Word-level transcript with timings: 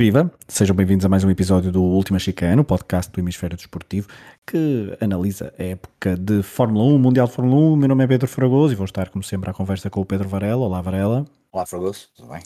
Viva! 0.00 0.32
Sejam 0.48 0.74
bem-vindos 0.74 1.04
a 1.04 1.10
mais 1.10 1.24
um 1.24 1.30
episódio 1.30 1.70
do 1.70 1.82
Última 1.82 2.18
Chicana, 2.18 2.62
o 2.62 2.64
podcast 2.64 3.12
do 3.12 3.20
Hemisfério 3.20 3.54
Desportivo, 3.54 4.08
que 4.46 4.96
analisa 4.98 5.52
a 5.58 5.62
época 5.62 6.16
de 6.16 6.42
Fórmula 6.42 6.86
1, 6.86 6.98
Mundial 6.98 7.26
de 7.26 7.34
Fórmula 7.34 7.74
1. 7.74 7.76
Meu 7.76 7.86
nome 7.86 8.04
é 8.04 8.06
Pedro 8.06 8.26
Fragoso 8.26 8.72
e 8.72 8.76
vou 8.76 8.86
estar, 8.86 9.10
como 9.10 9.22
sempre, 9.22 9.50
à 9.50 9.52
conversa 9.52 9.90
com 9.90 10.00
o 10.00 10.06
Pedro 10.06 10.26
Varela. 10.26 10.64
Olá, 10.64 10.80
Varela. 10.80 11.26
Olá, 11.52 11.66
Fragoso, 11.66 12.08
tudo 12.16 12.30
bem? 12.30 12.40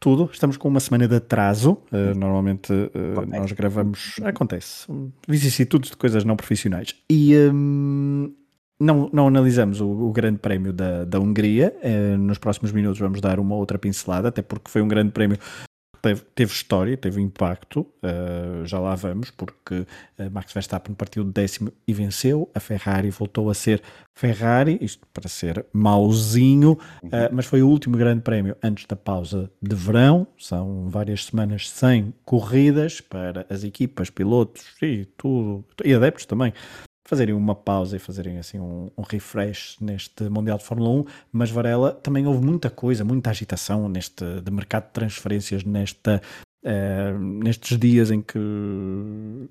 Tudo. 0.00 0.30
Estamos 0.32 0.56
com 0.56 0.66
uma 0.66 0.80
semana 0.80 1.06
de 1.06 1.16
atraso. 1.16 1.72
Uh, 1.92 2.16
normalmente 2.16 2.72
uh, 2.72 3.26
nós 3.26 3.52
gravamos. 3.52 4.14
Acontece. 4.24 4.86
Vicissitudes 5.28 5.90
de 5.90 5.96
coisas 5.98 6.24
não 6.24 6.36
profissionais. 6.36 6.94
E. 7.10 7.36
Um, 7.36 8.32
não, 8.80 9.10
não 9.12 9.26
analisamos 9.26 9.80
o, 9.80 9.88
o, 9.88 10.12
Grande 10.12 10.38
Prémio 10.38 10.72
da, 10.72 11.04
da 11.04 11.18
Hungria. 11.18 11.74
Uh, 11.82 12.16
nos 12.16 12.38
próximos 12.38 12.72
minutos 12.72 12.98
vamos 12.98 13.20
dar 13.20 13.40
uma 13.40 13.56
outra 13.56 13.76
pincelada, 13.76 14.28
até 14.28 14.40
porque 14.40 14.70
foi 14.70 14.80
um 14.80 14.88
Grande 14.88 15.10
Prémio 15.10 15.36
teve, 16.00 16.22
teve 16.34 16.52
história, 16.52 16.96
teve 16.96 17.20
impacto, 17.20 17.80
uh, 17.80 18.64
já 18.64 18.78
lá 18.78 18.94
vamos, 18.94 19.30
porque 19.30 19.74
uh, 19.74 20.30
Max 20.30 20.52
Verstappen 20.52 20.94
partiu 20.94 21.24
de 21.24 21.30
décimo 21.30 21.72
e 21.86 21.92
venceu, 21.92 22.50
a 22.54 22.60
Ferrari 22.60 23.10
voltou 23.10 23.50
a 23.50 23.54
ser 23.54 23.82
Ferrari, 24.14 24.78
isto 24.80 25.06
para 25.12 25.28
ser 25.28 25.64
mauzinho, 25.72 26.72
uh, 27.02 27.10
mas 27.32 27.46
foi 27.46 27.62
o 27.62 27.68
último 27.68 27.96
grande 27.96 28.22
prémio 28.22 28.56
antes 28.62 28.86
da 28.86 28.96
pausa 28.96 29.50
de 29.60 29.74
verão, 29.74 30.26
são 30.38 30.88
várias 30.88 31.26
semanas 31.26 31.68
sem 31.68 32.12
corridas 32.24 33.00
para 33.00 33.46
as 33.48 33.64
equipas, 33.64 34.10
pilotos 34.10 34.64
e 34.82 35.04
tudo, 35.16 35.64
e 35.84 35.94
adeptos 35.94 36.26
também, 36.26 36.52
fazerem 37.08 37.34
uma 37.34 37.54
pausa 37.54 37.96
e 37.96 37.98
fazerem 37.98 38.36
assim 38.36 38.60
um, 38.60 38.90
um, 38.96 39.02
refresh 39.02 39.78
neste 39.80 40.24
Mundial 40.24 40.58
de 40.58 40.64
Fórmula 40.64 40.90
1, 40.90 41.04
mas 41.32 41.50
Varela 41.50 41.90
também 41.90 42.26
houve 42.26 42.44
muita 42.44 42.68
coisa, 42.68 43.02
muita 43.02 43.30
agitação 43.30 43.88
neste 43.88 44.42
de 44.42 44.50
mercado 44.50 44.88
de 44.88 44.90
transferências 44.90 45.64
nesta 45.64 46.20
uh, 46.62 47.18
nestes 47.18 47.78
dias 47.78 48.10
em 48.10 48.20
que 48.20 48.38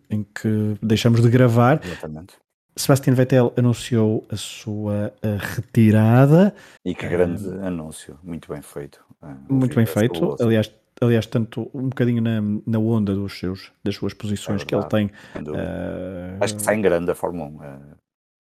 em 0.08 0.24
que 0.24 0.78
deixamos 0.84 1.20
de 1.20 1.30
gravar. 1.32 1.82
Exatamente. 1.84 2.36
Sebastian 2.76 3.16
Vettel 3.16 3.52
anunciou 3.58 4.24
a 4.30 4.36
sua 4.36 5.12
a 5.24 5.44
retirada. 5.56 6.54
E 6.86 6.94
que 6.94 7.08
grande 7.08 7.44
uh, 7.48 7.66
anúncio, 7.66 8.20
muito 8.22 8.54
bem 8.54 8.62
feito. 8.62 9.04
Uh, 9.20 9.52
muito 9.52 9.76
bem 9.76 9.88
feito. 9.88 10.36
Aliás, 10.40 10.72
aliás, 11.02 11.26
tanto 11.26 11.70
um 11.74 11.90
bocadinho 11.90 12.22
na, 12.22 12.42
na 12.66 12.80
onda 12.80 13.14
dos 13.14 13.38
seus, 13.38 13.72
das 13.84 13.96
suas 13.96 14.14
posições 14.14 14.62
é 14.62 14.66
que 14.66 14.76
ele 14.76 14.86
tem. 14.86 15.08
Uh, 15.36 16.38
acho 16.42 16.56
que 16.56 16.62
sai 16.62 16.76
em 16.76 16.82
grande 16.82 17.12
a 17.12 17.16
Fórmula 17.16 17.50
1. 17.50 17.56
Uh, 17.56 17.98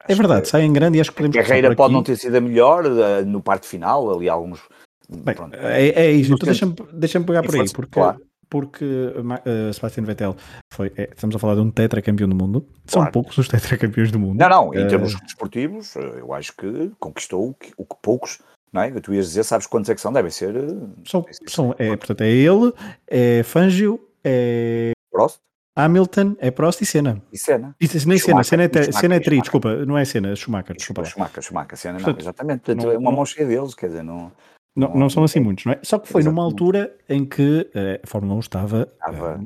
é 0.07 0.15
verdade, 0.15 0.43
que, 0.43 0.47
sai 0.47 0.63
em 0.63 0.73
grande 0.73 0.97
e 0.97 1.01
acho 1.01 1.11
que 1.11 1.17
podemos. 1.17 1.37
A 1.37 1.43
carreira 1.43 1.75
pode 1.75 1.93
não 1.93 2.03
ter 2.03 2.15
sido 2.15 2.35
a 2.35 2.41
melhor 2.41 2.85
uh, 2.85 3.25
no 3.25 3.41
parte 3.41 3.67
final, 3.67 4.15
ali 4.15 4.29
alguns. 4.29 4.61
Bem, 5.09 5.35
é, 5.53 6.07
é, 6.07 6.11
isso, 6.11 6.33
então 6.33 6.45
deixa-me 6.45 6.75
deixa 6.91 7.21
pegar 7.21 7.41
por 7.41 7.55
aí, 7.55 7.71
porque, 7.71 7.93
claro. 7.93 8.21
porque 8.49 8.83
uh, 8.83 9.73
Sebastian 9.73 10.03
Vettel 10.03 10.35
foi, 10.73 10.91
é, 10.97 11.09
estamos 11.15 11.33
a 11.33 11.39
falar 11.39 11.55
de 11.55 11.61
um 11.61 11.71
tetracampeão 11.71 12.27
do 12.27 12.35
mundo, 12.35 12.67
são 12.85 13.03
claro. 13.03 13.13
poucos 13.13 13.37
os 13.37 13.47
tetracampeões 13.47 14.11
do 14.11 14.19
mundo. 14.19 14.37
Não, 14.37 14.49
não, 14.49 14.73
em 14.73 14.85
termos 14.85 15.15
desportivos, 15.21 15.95
eu 15.95 16.33
acho 16.33 16.53
que 16.57 16.91
conquistou 16.99 17.51
o 17.51 17.53
que, 17.53 17.71
o 17.77 17.85
que 17.85 17.95
poucos 18.01 18.39
não 18.77 18.83
é? 18.83 18.91
Tu 19.01 19.13
ias 19.13 19.27
dizer, 19.27 19.43
sabes 19.43 19.65
quantos 19.65 19.89
é 19.89 19.95
que 19.95 20.01
são? 20.01 20.13
Devem 20.13 20.31
ser. 20.31 20.55
Eh, 20.55 20.67
são, 21.05 21.25
são 21.47 21.75
é, 21.77 21.95
portanto, 21.95 22.21
é 22.21 22.29
ele, 22.29 22.71
é 23.07 23.43
Fangio, 23.43 23.99
é. 24.23 24.91
Prost? 25.11 25.39
Hamilton, 25.75 26.35
é 26.39 26.49
Prost 26.49 26.81
e 26.81 26.85
Senna. 26.85 27.21
E 27.31 27.37
Senna. 27.37 27.75
E, 27.79 27.87
nem 28.07 28.17
Senna, 28.17 28.43
Senna 28.43 28.63
é, 28.63 28.91
Senna 28.91 29.15
é 29.15 29.19
tri, 29.19 29.39
desculpa, 29.39 29.85
não 29.85 29.97
é 29.97 30.05
Senna, 30.05 30.31
é 30.31 30.35
Schumacher. 30.35 30.75
Desculpa. 30.75 31.05
Schumacher, 31.05 31.43
Schumacher, 31.43 31.77
Senna, 31.77 31.99
não, 31.99 32.15
exatamente. 32.17 32.73
Não, 32.73 32.91
é 32.91 32.97
uma 32.97 33.11
mão 33.11 33.25
cheia 33.25 33.47
deles, 33.47 33.75
quer 33.75 33.87
dizer, 33.87 34.03
não. 34.03 34.31
Não, 34.75 34.93
não, 34.93 35.09
são 35.09 35.23
assim 35.23 35.39
muitos, 35.39 35.65
não 35.65 35.73
é? 35.73 35.79
Só 35.81 35.97
que 35.97 36.07
foi 36.07 36.23
numa 36.23 36.43
altura 36.43 36.95
em 37.09 37.25
que 37.25 37.67
eh, 37.73 37.99
a 38.03 38.07
Fórmula 38.07 38.35
1 38.35 38.39
estava, 38.39 38.87
estava 38.91 39.43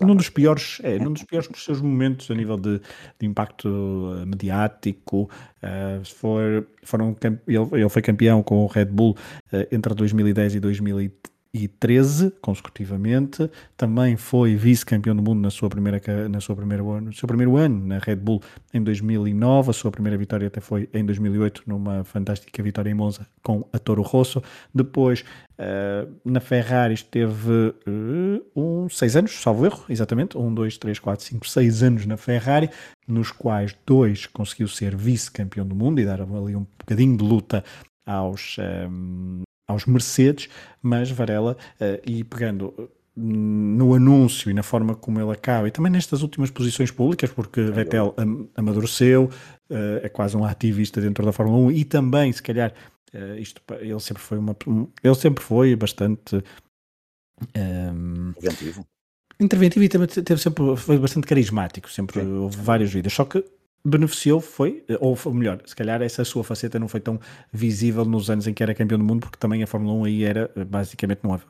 num 0.00 0.16
dos 0.16 0.28
piores, 0.28 0.80
é, 0.82 0.98
num 0.98 1.12
dos 1.12 1.24
piores 1.24 1.48
dos 1.48 1.64
seus 1.64 1.80
momentos 1.80 2.30
a 2.30 2.34
nível 2.34 2.56
de, 2.56 2.80
de 3.18 3.26
impacto 3.26 3.68
uh, 3.68 4.26
mediático. 4.26 5.30
Uh, 5.62 6.04
for, 6.04 6.66
foram, 6.82 7.16
ele, 7.46 7.58
ele 7.72 7.88
foi 7.88 8.02
campeão 8.02 8.42
com 8.42 8.64
o 8.64 8.66
Red 8.66 8.86
Bull 8.86 9.16
uh, 9.52 9.66
entre 9.70 9.94
2010 9.94 10.56
e 10.56 10.60
2013 10.60 11.30
e 11.52 11.66
13 11.66 12.32
consecutivamente. 12.40 13.50
Também 13.76 14.16
foi 14.16 14.54
vice-campeão 14.54 15.16
do 15.16 15.22
mundo 15.22 15.40
na 15.40 15.50
sua 15.50 15.68
primeira 15.68 16.00
na 16.28 16.40
sua 16.40 16.54
primeira 16.54 16.82
no 16.82 17.12
seu 17.12 17.26
primeiro 17.26 17.56
ano 17.56 17.86
na 17.86 17.98
Red 17.98 18.16
Bull 18.16 18.40
em 18.72 18.82
2009. 18.82 19.70
A 19.70 19.72
sua 19.72 19.90
primeira 19.90 20.16
vitória 20.16 20.46
até 20.46 20.60
foi 20.60 20.88
em 20.94 21.04
2008 21.04 21.62
numa 21.66 22.04
fantástica 22.04 22.62
vitória 22.62 22.90
em 22.90 22.94
Monza 22.94 23.26
com 23.42 23.66
a 23.72 23.78
Toro 23.78 24.02
Rosso. 24.02 24.42
Depois 24.72 25.24
uh, 25.58 26.10
na 26.24 26.40
Ferrari 26.40 26.94
esteve 26.94 27.74
uh, 27.86 28.44
um 28.54 28.88
seis 28.88 29.16
anos, 29.16 29.32
salvo 29.32 29.66
erro, 29.66 29.84
exatamente, 29.88 30.38
um, 30.38 30.52
dois, 30.54 30.78
três, 30.78 30.98
quatro, 30.98 31.24
cinco, 31.24 31.48
seis 31.48 31.82
anos 31.82 32.06
na 32.06 32.16
Ferrari, 32.16 32.70
nos 33.08 33.32
quais 33.32 33.76
dois 33.84 34.26
conseguiu 34.26 34.68
ser 34.68 34.94
vice-campeão 34.94 35.66
do 35.66 35.74
mundo 35.74 36.00
e 36.00 36.04
dar 36.04 36.20
ali 36.20 36.54
um 36.54 36.66
bocadinho 36.78 37.16
de 37.16 37.24
luta 37.24 37.64
aos, 38.06 38.56
um, 38.88 39.42
aos 39.70 39.86
Mercedes, 39.86 40.48
mas 40.82 41.10
Varela, 41.10 41.56
uh, 41.80 42.00
e 42.04 42.24
pegando 42.24 42.90
hum, 43.16 43.76
no 43.76 43.94
anúncio 43.94 44.50
e 44.50 44.54
na 44.54 44.62
forma 44.62 44.94
como 44.94 45.20
ele 45.20 45.30
acaba, 45.30 45.68
e 45.68 45.70
também 45.70 45.92
nestas 45.92 46.22
últimas 46.22 46.50
posições 46.50 46.90
públicas, 46.90 47.30
porque 47.30 47.60
é 47.60 47.70
Vettel 47.70 48.14
am 48.16 48.48
amadureceu, 48.54 49.24
uh, 49.70 50.00
é 50.02 50.08
quase 50.08 50.36
um 50.36 50.44
ativista 50.44 51.00
dentro 51.00 51.24
da 51.24 51.32
Fórmula 51.32 51.58
1 51.66 51.72
e 51.72 51.84
também, 51.84 52.32
se 52.32 52.42
calhar, 52.42 52.72
uh, 53.14 53.38
isto, 53.38 53.62
ele 53.80 54.00
sempre 54.00 54.22
foi 54.22 54.38
uma. 54.38 54.56
Ele 55.02 55.14
sempre 55.14 55.42
foi 55.42 55.76
bastante. 55.76 56.42
Um, 57.56 58.30
interventivo. 58.30 58.86
Interventivo 59.40 59.84
e 59.84 59.88
também 59.88 60.06
teve 60.06 60.38
sempre, 60.38 60.76
foi 60.76 60.98
bastante 60.98 61.26
carismático, 61.26 61.90
sempre 61.90 62.20
Sim. 62.20 62.30
houve 62.34 62.58
vários 62.58 62.92
vídeos. 62.92 63.14
Só 63.14 63.24
que 63.24 63.42
beneficiou 63.84 64.40
foi, 64.40 64.84
ou 65.00 65.16
foi 65.16 65.32
melhor, 65.32 65.60
se 65.64 65.74
calhar 65.74 66.02
essa 66.02 66.24
sua 66.24 66.44
faceta 66.44 66.78
não 66.78 66.88
foi 66.88 67.00
tão 67.00 67.18
visível 67.52 68.04
nos 68.04 68.30
anos 68.30 68.46
em 68.46 68.54
que 68.54 68.62
era 68.62 68.74
campeão 68.74 68.98
do 68.98 69.04
mundo, 69.04 69.20
porque 69.20 69.38
também 69.38 69.62
a 69.62 69.66
Fórmula 69.66 69.94
1 69.94 70.04
aí 70.04 70.24
era, 70.24 70.50
basicamente, 70.66 71.20
não 71.22 71.40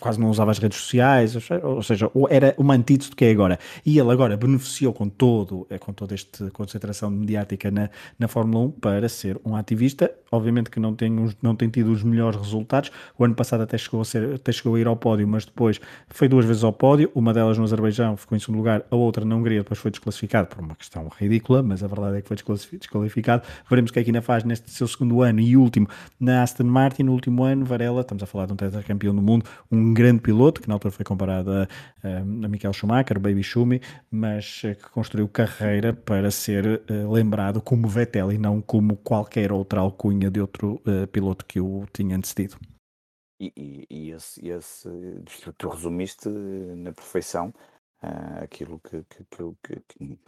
quase 0.00 0.20
não 0.20 0.30
usava 0.30 0.50
as 0.50 0.58
redes 0.58 0.78
sociais, 0.78 1.36
ou 1.62 1.82
seja, 1.82 2.10
era 2.30 2.54
uma 2.58 2.74
antídoto 2.74 3.10
do 3.10 3.16
que 3.16 3.24
é 3.24 3.30
agora. 3.30 3.58
E 3.84 3.98
ele 3.98 4.10
agora 4.10 4.36
beneficiou 4.36 4.92
com 4.92 5.08
todo, 5.08 5.66
é, 5.70 5.78
com 5.78 5.92
toda 5.92 6.14
esta 6.14 6.50
concentração 6.50 7.10
mediática 7.10 7.70
na, 7.70 7.90
na 8.18 8.28
Fórmula 8.28 8.66
1 8.66 8.70
para 8.72 9.08
ser 9.08 9.40
um 9.44 9.54
ativista. 9.54 10.10
Obviamente 10.30 10.70
que 10.70 10.78
não 10.78 10.94
tem, 10.94 11.10
não 11.40 11.54
tem 11.54 11.68
tido 11.68 11.90
os 11.90 12.02
melhores 12.02 12.38
resultados. 12.38 12.90
O 13.18 13.24
ano 13.24 13.34
passado 13.34 13.62
até 13.62 13.78
chegou 13.78 14.00
a, 14.00 14.04
ser, 14.04 14.34
até 14.34 14.52
chegou 14.52 14.74
a 14.74 14.80
ir 14.80 14.86
ao 14.86 14.96
pódio, 14.96 15.26
mas 15.26 15.44
depois 15.44 15.80
foi 16.08 16.28
duas 16.28 16.44
vezes 16.44 16.64
ao 16.64 16.72
pódio. 16.72 17.10
Uma 17.14 17.32
delas 17.32 17.56
no 17.56 17.64
Azerbaijão 17.64 18.16
ficou 18.16 18.36
em 18.36 18.38
segundo 18.38 18.58
lugar, 18.58 18.84
a 18.90 18.96
outra 18.96 19.24
na 19.24 19.34
Hungria 19.34 19.60
depois 19.60 19.78
foi 19.78 19.90
desclassificado 19.90 20.48
por 20.48 20.62
uma 20.62 20.74
questão 20.74 21.08
ridícula, 21.08 21.62
mas 21.62 21.82
a 21.82 21.86
verdade 21.86 22.18
é 22.18 22.22
que 22.22 22.28
foi 22.28 22.36
desqualificado. 22.78 23.42
Veremos 23.68 23.90
o 23.90 23.94
que 23.94 24.00
é 24.00 24.04
que 24.04 24.10
ainda 24.10 24.22
faz 24.22 24.44
neste 24.44 24.70
seu 24.70 24.86
segundo 24.86 25.22
ano 25.22 25.40
e 25.40 25.56
último 25.56 25.88
na 26.20 26.42
Aston 26.42 26.64
Martin. 26.64 27.04
No 27.04 27.12
último 27.12 27.42
ano, 27.44 27.64
Varela, 27.64 28.02
estamos 28.02 28.22
a 28.22 28.26
falar 28.26 28.46
de 28.46 28.52
um 28.52 28.56
tetracampeão 28.56 29.14
do 29.14 29.22
mundo, 29.22 29.44
um 29.70 29.92
grande 29.92 30.20
piloto, 30.20 30.60
que 30.60 30.68
na 30.68 30.74
altura 30.74 30.92
foi 30.92 31.04
comparado 31.04 31.50
a, 31.52 31.68
a, 32.02 32.24
Michael 32.24 32.72
Schumacher, 32.72 33.18
Baby 33.18 33.42
Schumi, 33.42 33.80
mas 34.10 34.62
eh, 34.64 34.74
que 34.74 34.88
construiu 34.90 35.28
carreira 35.28 35.92
para 35.92 36.30
ser 36.30 36.82
uh, 36.90 37.12
lembrado 37.12 37.60
como 37.60 37.88
Vettel 37.88 38.32
e 38.32 38.38
não 38.38 38.60
como 38.60 38.96
qualquer 38.96 39.52
outra 39.52 39.80
alcunha 39.80 40.30
de 40.30 40.40
outro 40.40 40.80
uh, 40.86 41.06
piloto 41.08 41.44
que 41.44 41.60
o 41.60 41.86
tinha 41.92 42.16
antecedido. 42.16 42.56
E, 43.40 43.52
e, 43.56 43.86
e 43.90 44.10
esse, 44.10 44.48
esse, 44.48 44.88
tu 45.56 45.68
resumiste 45.68 46.28
na 46.28 46.92
perfeição 46.92 47.52
uh, 48.02 48.42
aquilo 48.42 48.80
que, 48.80 49.04
que, 49.04 49.24
que, 49.62 49.82
que, 49.86 50.18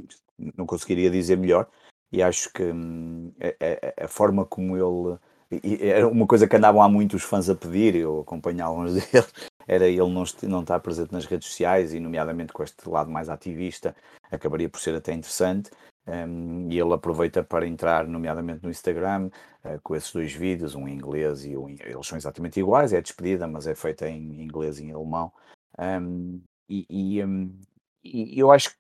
não 0.57 0.67
conseguiria 0.67 1.11
dizer 1.11 1.37
melhor, 1.37 1.69
e 2.13 2.23
acho 2.23 2.53
que 2.53 2.63
hum, 2.63 3.33
a, 3.41 4.03
a, 4.03 4.05
a 4.05 4.09
forma 4.09 4.45
como 4.45 4.77
ele 4.77 5.19
e 5.51 5.89
era 5.89 6.07
uma 6.07 6.27
coisa 6.27 6.47
que 6.47 6.57
andavam 6.57 6.81
há 6.81 6.89
muito 6.89 7.17
os 7.17 7.23
fãs 7.23 7.51
a 7.51 7.55
pedir, 7.55 7.97
eu 7.97 8.21
acompanho 8.21 8.65
alguns 8.65 8.95
deles, 9.11 9.33
era 9.67 9.87
ele 9.87 10.09
não, 10.09 10.25
não 10.45 10.61
estar 10.61 10.79
presente 10.81 11.13
nas 11.13 11.27
redes 11.27 11.49
sociais 11.49 11.93
e, 11.93 12.01
nomeadamente, 12.01 12.53
com 12.53 12.63
este 12.63 12.89
lado 12.89 13.11
mais 13.11 13.29
ativista, 13.29 13.95
acabaria 14.31 14.69
por 14.69 14.81
ser 14.81 14.95
até 14.95 15.13
interessante. 15.13 15.71
Um, 16.07 16.69
e 16.71 16.79
ele 16.79 16.93
aproveita 16.93 17.45
para 17.45 17.67
entrar, 17.67 18.07
nomeadamente 18.07 18.65
no 18.65 18.71
Instagram, 18.71 19.31
uh, 19.65 19.81
com 19.83 19.95
esses 19.95 20.11
dois 20.13 20.33
vídeos, 20.33 20.75
um 20.75 20.89
em 20.89 20.95
inglês 20.95 21.45
e 21.45 21.57
um 21.57 21.69
em... 21.69 21.77
eles 21.81 22.07
são 22.07 22.17
exatamente 22.19 22.59
iguais, 22.59 22.93
é 22.93 23.01
despedida, 23.01 23.47
mas 23.47 23.67
é 23.67 23.75
feita 23.75 24.09
em 24.09 24.43
inglês 24.43 24.79
e 24.79 24.85
em 24.85 24.93
alemão. 24.93 25.33
Um, 25.79 26.41
e, 26.69 26.87
e, 26.89 27.25
um, 27.25 27.55
e, 28.03 28.39
eu 28.39 28.51
acho 28.51 28.71
que 28.71 28.77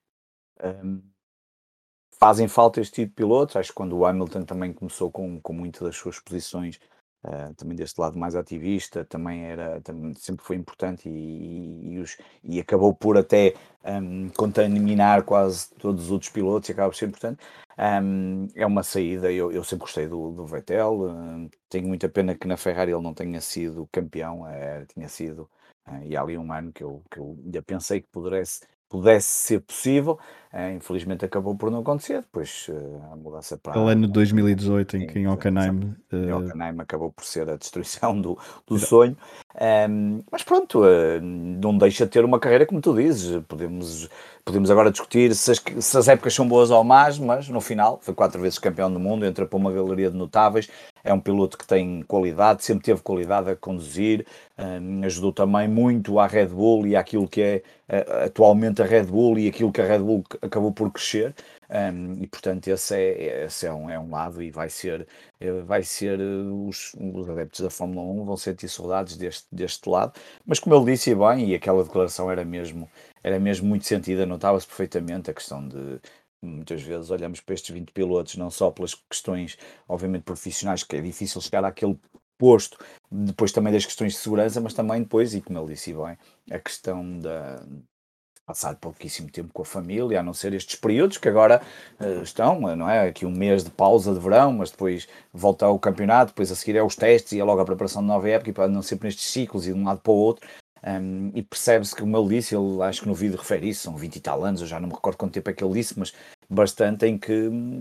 fazem 2.21 2.47
falta 2.47 2.81
este 2.81 3.03
tipo 3.03 3.09
de 3.11 3.17
pilotos. 3.17 3.57
Acho 3.57 3.71
que 3.71 3.75
quando 3.75 3.97
o 3.97 4.05
Hamilton 4.05 4.43
também 4.43 4.73
começou 4.73 5.11
com, 5.11 5.41
com 5.41 5.53
muitas 5.53 5.83
das 5.83 5.97
suas 5.97 6.21
posições 6.21 6.79
uh, 7.25 7.55
também 7.55 7.77
deste 7.77 8.01
lado 8.01 8.19
mais 8.19 8.37
ativista, 8.37 9.05
também 9.05 9.45
era, 9.45 9.81
também, 9.81 10.15
sempre 10.15 10.45
foi 10.45 10.57
importante 10.57 11.09
e, 11.09 11.95
e, 11.95 11.99
os, 11.99 12.17
e 12.45 12.61
acabou 12.61 12.95
por 12.95 13.17
até 13.17 13.55
um, 13.85 14.29
contaminar 14.31 15.23
quase 15.25 15.71
todos 15.79 16.05
os 16.05 16.11
outros 16.11 16.31
pilotos 16.31 16.69
e 16.69 16.73
acaba 16.73 16.91
por 16.91 16.97
ser 16.97 17.07
importante. 17.07 17.43
Um, 17.79 18.47
é 18.55 18.67
uma 18.67 18.83
saída, 18.83 19.33
eu, 19.33 19.51
eu 19.51 19.65
sempre 19.65 19.85
gostei 19.85 20.07
do, 20.07 20.33
do 20.33 20.45
Vettel, 20.45 21.01
uh, 21.01 21.51
tenho 21.69 21.89
muita 21.89 22.11
pena 22.11 22.35
que 22.35 22.47
na 22.47 22.59
Ferrari 22.59 22.93
ele 22.93 23.03
não 23.03 23.15
tenha 23.15 23.41
sido 23.41 23.89
campeão, 23.91 24.43
uh, 24.43 24.85
tinha 24.93 25.09
sido, 25.09 25.49
uh, 25.89 26.05
e 26.05 26.15
há 26.15 26.21
ali 26.21 26.37
um 26.37 26.53
ano 26.53 26.73
que 26.73 26.85
eu, 26.85 27.03
que 27.11 27.19
eu 27.19 27.39
ainda 27.43 27.63
pensei 27.63 28.03
que 28.03 28.09
pudesse, 28.09 28.61
pudesse 28.87 29.29
ser 29.29 29.61
possível, 29.61 30.19
Uh, 30.53 30.75
infelizmente 30.75 31.25
acabou 31.25 31.55
por 31.55 31.71
não 31.71 31.79
acontecer, 31.79 32.23
depois 32.23 32.67
uh, 32.69 33.13
a 33.13 33.17
mudança 33.17 33.57
para. 33.57 33.71
Aquele 33.71 33.93
ano 33.93 34.09
de 34.09 34.13
2018 34.13 34.97
em 34.97 35.07
que 35.07 35.21
em 35.21 35.29
Hockenheim. 35.29 35.95
Uh... 36.13 36.17
Em 36.17 36.33
Hockenheim 36.33 36.75
acabou 36.81 37.13
por 37.13 37.25
ser 37.25 37.49
a 37.49 37.55
destruição 37.55 38.21
do, 38.21 38.37
do 38.67 38.77
sonho. 38.77 39.17
Um, 39.89 40.23
mas 40.31 40.43
pronto, 40.43 40.83
não 41.23 41.79
deixa 41.79 42.05
de 42.05 42.11
ter 42.11 42.25
uma 42.25 42.41
carreira 42.41 42.67
como 42.67 42.81
tu 42.81 42.95
dizes. 42.95 43.41
Podemos, 43.47 44.09
podemos 44.45 44.71
agora 44.73 44.91
discutir 44.91 45.35
se 45.37 45.53
as, 45.53 45.63
se 45.79 45.97
as 45.97 46.09
épocas 46.09 46.35
são 46.35 46.49
boas 46.49 46.71
ou 46.73 46.83
más, 46.83 47.17
mas 47.17 47.49
no 47.49 47.61
final 47.61 48.01
foi 48.03 48.13
quatro 48.13 48.41
vezes 48.41 48.59
campeão 48.59 48.93
do 48.93 48.99
mundo, 48.99 49.25
entra 49.25 49.47
para 49.47 49.57
uma 49.57 49.71
galeria 49.71 50.11
de 50.11 50.17
notáveis. 50.17 50.69
É 51.05 51.15
um 51.15 51.21
piloto 51.21 51.57
que 51.57 51.67
tem 51.67 52.03
qualidade, 52.03 52.65
sempre 52.65 52.85
teve 52.85 53.01
qualidade 53.03 53.51
a 53.51 53.57
conduzir, 53.57 54.27
um, 54.59 55.05
ajudou 55.05 55.33
também 55.33 55.67
muito 55.67 56.19
à 56.19 56.27
Red 56.27 56.49
Bull 56.49 56.87
e 56.87 56.95
àquilo 56.97 57.27
que 57.29 57.41
é 57.41 57.63
atualmente 58.25 58.81
a 58.81 58.85
Red 58.85 59.05
Bull 59.05 59.39
e 59.39 59.49
aquilo 59.49 59.73
que 59.73 59.81
a 59.81 59.85
Red 59.85 59.99
Bull 59.99 60.23
acabou 60.43 60.73
por 60.73 60.91
crescer 60.91 61.35
um, 61.71 62.23
e 62.23 62.27
portanto 62.27 62.69
esse, 62.69 62.95
é, 62.95 63.45
esse 63.45 63.67
é, 63.67 63.73
um, 63.73 63.89
é 63.91 63.99
um 63.99 64.11
lado 64.11 64.43
e 64.43 64.51
vai 64.51 64.69
ser, 64.69 65.07
eh, 65.41 65.61
vai 65.63 65.83
ser 65.83 66.19
eh, 66.21 66.25
os, 66.67 66.95
os 66.99 67.29
adeptos 67.29 67.61
da 67.61 67.71
Fórmula 67.71 68.03
1 68.23 68.25
vão 68.25 68.37
sentir 68.37 68.69
saudades 68.69 69.17
deste, 69.17 69.47
deste 69.53 69.89
lado, 69.89 70.13
mas 70.45 70.59
como 70.59 70.75
ele 70.75 70.93
disse 70.93 71.15
bem, 71.15 71.49
e 71.51 71.55
aquela 71.55 71.85
declaração 71.85 72.31
era 72.31 72.45
mesmo, 72.45 72.91
era 73.23 73.39
mesmo 73.39 73.69
muito 73.69 73.87
sentida, 73.87 74.27
notava-se 74.27 74.67
perfeitamente 74.67 75.31
a 75.31 75.35
questão 75.35 75.67
de 75.67 76.01
muitas 76.43 76.83
vezes 76.83 77.11
olhamos 77.11 77.41
para 77.41 77.55
estes 77.55 77.71
20 77.71 77.93
pilotos 77.93 78.37
não 78.37 78.51
só 78.51 78.71
pelas 78.71 78.95
questões 78.95 79.59
obviamente 79.87 80.23
profissionais, 80.23 80.83
que 80.83 80.97
é 80.97 81.01
difícil 81.01 81.41
chegar 81.41 81.65
àquele 81.65 81.99
posto, 82.39 82.79
depois 83.13 83.53
também 83.53 83.73
das 83.73 83.85
questões 83.85 84.15
de 84.15 84.19
segurança, 84.19 84.61
mas 84.61 84.73
também 84.73 85.03
depois, 85.03 85.35
e 85.35 85.43
como 85.43 85.59
ele 85.59 85.75
disse 85.75 85.93
bem, 85.93 86.17
a 86.51 86.59
questão 86.59 87.19
da, 87.19 87.63
passar 88.51 88.75
pouquíssimo 88.75 89.31
tempo 89.31 89.51
com 89.53 89.63
a 89.63 89.65
família, 89.65 90.19
a 90.19 90.23
não 90.25 90.35
ser 90.35 90.53
estes 90.53 90.75
períodos 90.75 91.19
que 91.19 91.29
agora 91.29 91.63
uh, 92.01 92.23
estão, 92.23 92.61
não 92.75 92.91
é? 92.91 93.09
Aqui 93.09 93.25
um 93.25 93.31
mês 93.31 93.63
de 93.63 93.71
pausa 93.71 94.13
de 94.13 94.19
verão, 94.19 94.53
mas 94.53 94.73
depois 94.73 95.07
volta 95.33 95.67
ao 95.67 95.79
campeonato, 95.79 96.33
depois 96.33 96.51
a 96.51 96.57
seguir 96.57 96.77
é 96.77 96.83
os 96.83 96.97
testes 96.97 97.33
e 97.33 97.39
é 97.41 97.45
logo 97.45 97.61
a 97.61 97.65
preparação 97.65 98.03
de 98.03 98.09
nova 98.09 98.29
época 98.29 98.51
e 98.51 98.53
para 98.53 98.67
não 98.67 98.83
sempre 98.83 99.07
nestes 99.07 99.27
ciclos 99.27 99.69
e 99.69 99.73
de 99.73 99.79
um 99.79 99.85
lado 99.85 100.01
para 100.01 100.13
o 100.13 100.17
outro. 100.17 100.49
Um, 100.83 101.31
e 101.35 101.43
percebe-se 101.43 101.95
que, 101.95 102.01
como 102.01 102.17
ele 102.17 102.37
disse, 102.37 102.57
ele 102.57 102.83
acho 102.83 103.03
que 103.03 103.09
no 103.09 103.15
vídeo 103.15 103.39
refere 103.39 103.69
isso, 103.69 103.83
são 103.83 103.97
20 103.97 104.17
e 104.17 104.21
tal 104.21 104.45
anos, 104.45 104.63
eu 104.63 104.67
já 104.67 104.81
não 104.81 104.89
me 104.89 104.95
recordo 104.95 105.17
quanto 105.17 105.35
tempo 105.35 105.51
é 105.51 105.53
que 105.53 105.63
ele 105.63 105.75
disse, 105.75 105.97
mas 105.99 106.13
bastante 106.51 107.07
em 107.07 107.17
que, 107.17 107.33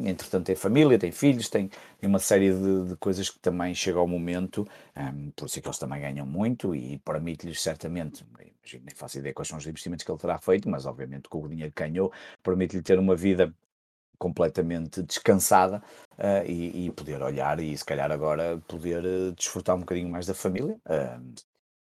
entretanto, 0.06 0.46
tem 0.46 0.56
família, 0.56 1.00
tem 1.00 1.12
filhos, 1.12 1.50
tem, 1.50 1.72
uma 2.04 2.20
série 2.20 2.54
de, 2.54 2.90
de, 2.90 2.96
coisas 2.98 3.30
que 3.30 3.40
também 3.40 3.74
chega 3.74 3.98
ao 3.98 4.08
momento, 4.08 4.68
um, 4.96 5.32
por 5.32 5.48
isso 5.48 5.58
é 5.58 5.62
que 5.62 5.68
eles 5.68 5.80
também 5.80 6.00
ganham 6.00 6.26
muito 6.26 6.76
e 6.76 7.00
permite-lhes 7.00 7.62
certamente, 7.62 8.24
imagino, 8.62 8.84
nem 8.86 8.96
faço 8.96 9.18
ideia 9.18 9.34
quais 9.34 9.48
são 9.48 9.58
os 9.58 9.66
investimentos 9.66 10.06
que 10.06 10.12
ele 10.12 10.20
terá 10.20 10.38
feito, 10.38 10.70
mas 10.70 10.86
obviamente 10.86 11.28
com 11.28 11.44
o 11.44 11.50
dinheiro 11.50 11.74
que 11.76 11.84
ganhou, 11.84 12.12
permite-lhe 12.44 12.84
ter 12.84 13.00
uma 13.00 13.16
vida 13.16 13.52
completamente 14.20 15.02
descansada 15.02 15.82
uh, 16.12 16.46
e, 16.46 16.88
e, 16.88 16.92
poder 16.92 17.24
olhar 17.24 17.60
e 17.60 17.76
se 17.76 17.86
calhar 17.86 18.12
agora 18.12 18.62
poder 18.68 19.04
uh, 19.04 19.32
desfrutar 19.32 19.76
um 19.78 19.80
bocadinho 19.80 20.10
mais 20.10 20.28
da 20.28 20.34
família. 20.34 20.78
Uh, 20.86 21.34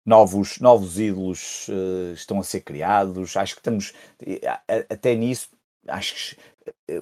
novos, 0.05 0.59
novos 0.59 0.99
ídolos 0.99 1.69
estão 2.15 2.39
a 2.39 2.45
ser 2.45 2.61
criados, 2.61 3.37
acho 3.39 3.55
que 3.55 3.61
estamos 3.61 3.95
até 4.91 5.15
nisso, 5.15 5.49
acho 5.89 6.15
que 6.15 6.37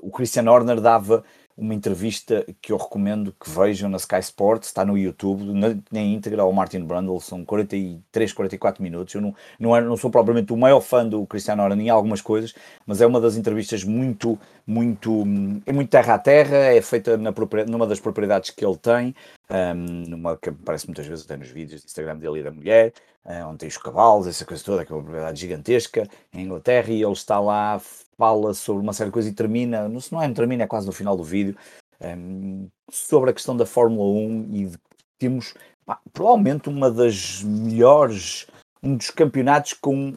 o 0.02 0.10
Christian 0.10 0.50
Horner 0.50 0.80
dava 0.80 1.24
uma 1.56 1.74
entrevista 1.74 2.46
que 2.60 2.72
eu 2.72 2.76
recomendo 2.76 3.34
que 3.38 3.50
vejam 3.50 3.88
na 3.88 3.98
Sky 3.98 4.20
Sports, 4.20 4.68
está 4.68 4.84
no 4.84 4.96
YouTube, 4.96 5.44
na, 5.52 5.76
na 5.90 6.00
íntegra, 6.00 6.42
ao 6.42 6.52
Martin 6.52 6.80
Brundle, 6.80 7.20
são 7.20 7.44
43, 7.44 8.32
44 8.32 8.82
minutos. 8.82 9.14
Eu 9.14 9.20
não, 9.20 9.34
não, 9.58 9.80
não 9.82 9.96
sou 9.96 10.10
propriamente 10.10 10.52
o 10.52 10.56
maior 10.56 10.80
fã 10.80 11.06
do 11.06 11.26
Cristiano 11.26 11.62
Ronaldo 11.62 11.82
em 11.82 11.90
algumas 11.90 12.20
coisas, 12.22 12.54
mas 12.86 13.00
é 13.00 13.06
uma 13.06 13.20
das 13.20 13.36
entrevistas 13.36 13.84
muito, 13.84 14.38
muito, 14.66 15.24
é 15.66 15.72
muito 15.72 15.90
terra 15.90 16.14
a 16.14 16.18
terra, 16.18 16.56
é 16.56 16.80
feita 16.80 17.16
na, 17.18 17.32
numa 17.68 17.86
das 17.86 18.00
propriedades 18.00 18.50
que 18.50 18.64
ele 18.64 18.76
tem, 18.76 19.14
um, 19.50 20.08
numa, 20.08 20.36
que 20.36 20.48
aparece 20.48 20.86
muitas 20.86 21.06
vezes 21.06 21.24
até 21.24 21.36
nos 21.36 21.48
vídeos 21.48 21.82
do 21.82 21.86
Instagram 21.86 22.16
dele 22.16 22.40
e 22.40 22.42
da 22.42 22.50
mulher, 22.50 22.92
uh, 23.24 23.46
onde 23.48 23.58
tem 23.58 23.68
os 23.68 23.76
cavalos, 23.76 24.26
essa 24.26 24.44
coisa 24.44 24.64
toda, 24.64 24.84
que 24.84 24.92
é 24.92 24.94
uma 24.94 25.02
propriedade 25.02 25.40
gigantesca 25.40 26.08
em 26.32 26.42
Inglaterra, 26.42 26.90
e 26.90 27.02
ele 27.02 27.12
está 27.12 27.38
lá 27.38 27.80
fala 28.22 28.54
sobre 28.54 28.82
uma 28.82 28.92
série 28.92 29.08
de 29.10 29.14
coisas 29.14 29.32
e 29.32 29.34
termina, 29.34 29.88
não, 29.88 30.00
não 30.12 30.22
é 30.22 30.32
termina, 30.32 30.62
é 30.62 30.66
quase 30.66 30.86
no 30.86 30.92
final 30.92 31.16
do 31.16 31.24
vídeo, 31.24 31.56
um, 32.00 32.68
sobre 32.90 33.30
a 33.30 33.32
questão 33.32 33.56
da 33.56 33.66
Fórmula 33.66 34.08
1 34.20 34.48
e 34.52 34.66
de, 34.66 34.78
temos 35.18 35.54
pá, 35.84 35.98
provavelmente 36.12 36.68
uma 36.68 36.90
das 36.90 37.42
melhores, 37.42 38.46
um 38.82 38.96
dos 38.96 39.10
campeonatos 39.10 39.72
com 39.72 40.14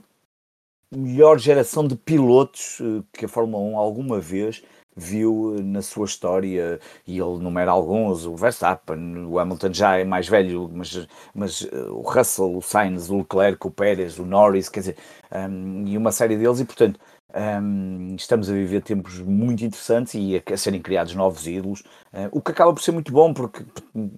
melhor 0.92 1.39
geração 1.39 1.88
de 1.88 1.95
pilotos 1.95 2.80
uh, 2.80 3.04
que 3.12 3.25
a 3.25 3.27
Fórmula 3.27 3.63
1 3.63 3.77
alguma 3.77 4.19
vez 4.19 4.63
viu 4.96 5.58
na 5.62 5.82
sua 5.82 6.06
história, 6.06 6.80
e 7.06 7.20
ele 7.20 7.38
numera 7.40 7.72
alguns, 7.72 8.26
o 8.26 8.36
Verstappen, 8.36 9.26
o 9.26 9.40
Hamilton 9.40 9.74
já 9.74 9.98
é 9.98 10.04
mais 10.06 10.28
velho, 10.28 10.70
mas, 10.74 11.08
mas 11.34 11.62
uh, 11.62 11.94
o 11.94 12.02
Russell, 12.02 12.58
o 12.58 12.62
Sainz, 12.62 13.10
o 13.10 13.18
Leclerc, 13.18 13.68
o 13.68 13.72
Pérez, 13.72 14.18
o 14.18 14.26
Norris, 14.26 14.70
quer 14.70 14.80
dizer, 14.82 14.98
um, 15.32 15.84
e 15.86 15.98
uma 15.98 16.12
série 16.12 16.38
deles, 16.38 16.60
e 16.60 16.66
portanto, 16.66 17.00
um, 17.36 18.16
estamos 18.16 18.50
a 18.50 18.54
viver 18.54 18.82
tempos 18.82 19.20
muito 19.20 19.66
interessantes 19.66 20.14
e 20.14 20.38
a, 20.38 20.54
a 20.54 20.58
serem 20.58 20.82
criados 20.82 21.14
novos 21.14 21.46
ídolos, 21.46 21.82
uh, 22.14 22.30
o 22.32 22.42
que 22.42 22.52
acaba 22.52 22.74
por 22.74 22.82
ser 22.82 22.92
muito 22.92 23.12
bom, 23.12 23.34
porque 23.34 23.66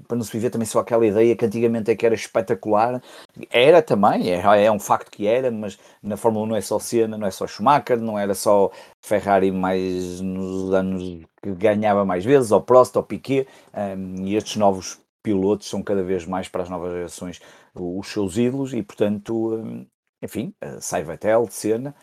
para 0.08 0.18
não 0.18 0.24
se 0.24 0.31
viver 0.31 0.50
também 0.52 0.68
só 0.68 0.80
aquela 0.80 1.06
ideia 1.06 1.36
que 1.36 1.46
antigamente 1.46 1.90
é 1.90 1.96
que 1.96 2.06
era 2.06 2.14
espetacular, 2.14 3.02
era 3.50 3.81
também, 3.81 4.31
é, 4.31 4.66
é 4.66 4.72
um 4.72 4.80
facto 4.80 5.10
que 5.10 5.25
era, 5.25 5.50
mas 5.50 5.80
na 6.02 6.16
Fórmula 6.16 6.46
1 6.46 6.50
não 6.50 6.56
é 6.56 6.62
só 6.62 6.78
Senna, 6.78 7.18
não 7.18 7.28
é 7.28 7.31
só 7.31 7.48
Schumacher, 7.48 8.00
não 8.00 8.19
era 8.19 8.36
só 8.36 8.72
Ferrari 9.02 9.52
mais 9.52 10.22
nos 10.22 10.74
anos 10.74 11.25
que 11.42 11.52
ganhava 11.52 12.06
mais 12.06 12.24
vezes, 12.24 12.52
ou 12.52 12.62
Prost, 12.62 12.96
ou 12.96 13.04
Piquet, 13.04 13.48
um, 13.74 14.25
e 14.25 14.36
estes 14.36 14.58
novos 14.58 15.00
pilotos 15.24 15.68
são 15.68 15.81
cada 15.81 16.04
vez 16.04 16.25
mais 16.25 16.48
para 16.48 16.64
as 16.64 16.69
novas 16.69 16.94
gerações 16.94 17.42
os 17.75 18.08
seus 18.08 18.38
ídolos 18.38 18.74
e 18.74 18.81
portanto, 18.81 19.56
um, 19.56 19.86
enfim, 20.21 20.54
uh, 20.64 20.81
sai 20.81 21.04
Vettel, 21.04 21.47
Senna, 21.50 21.95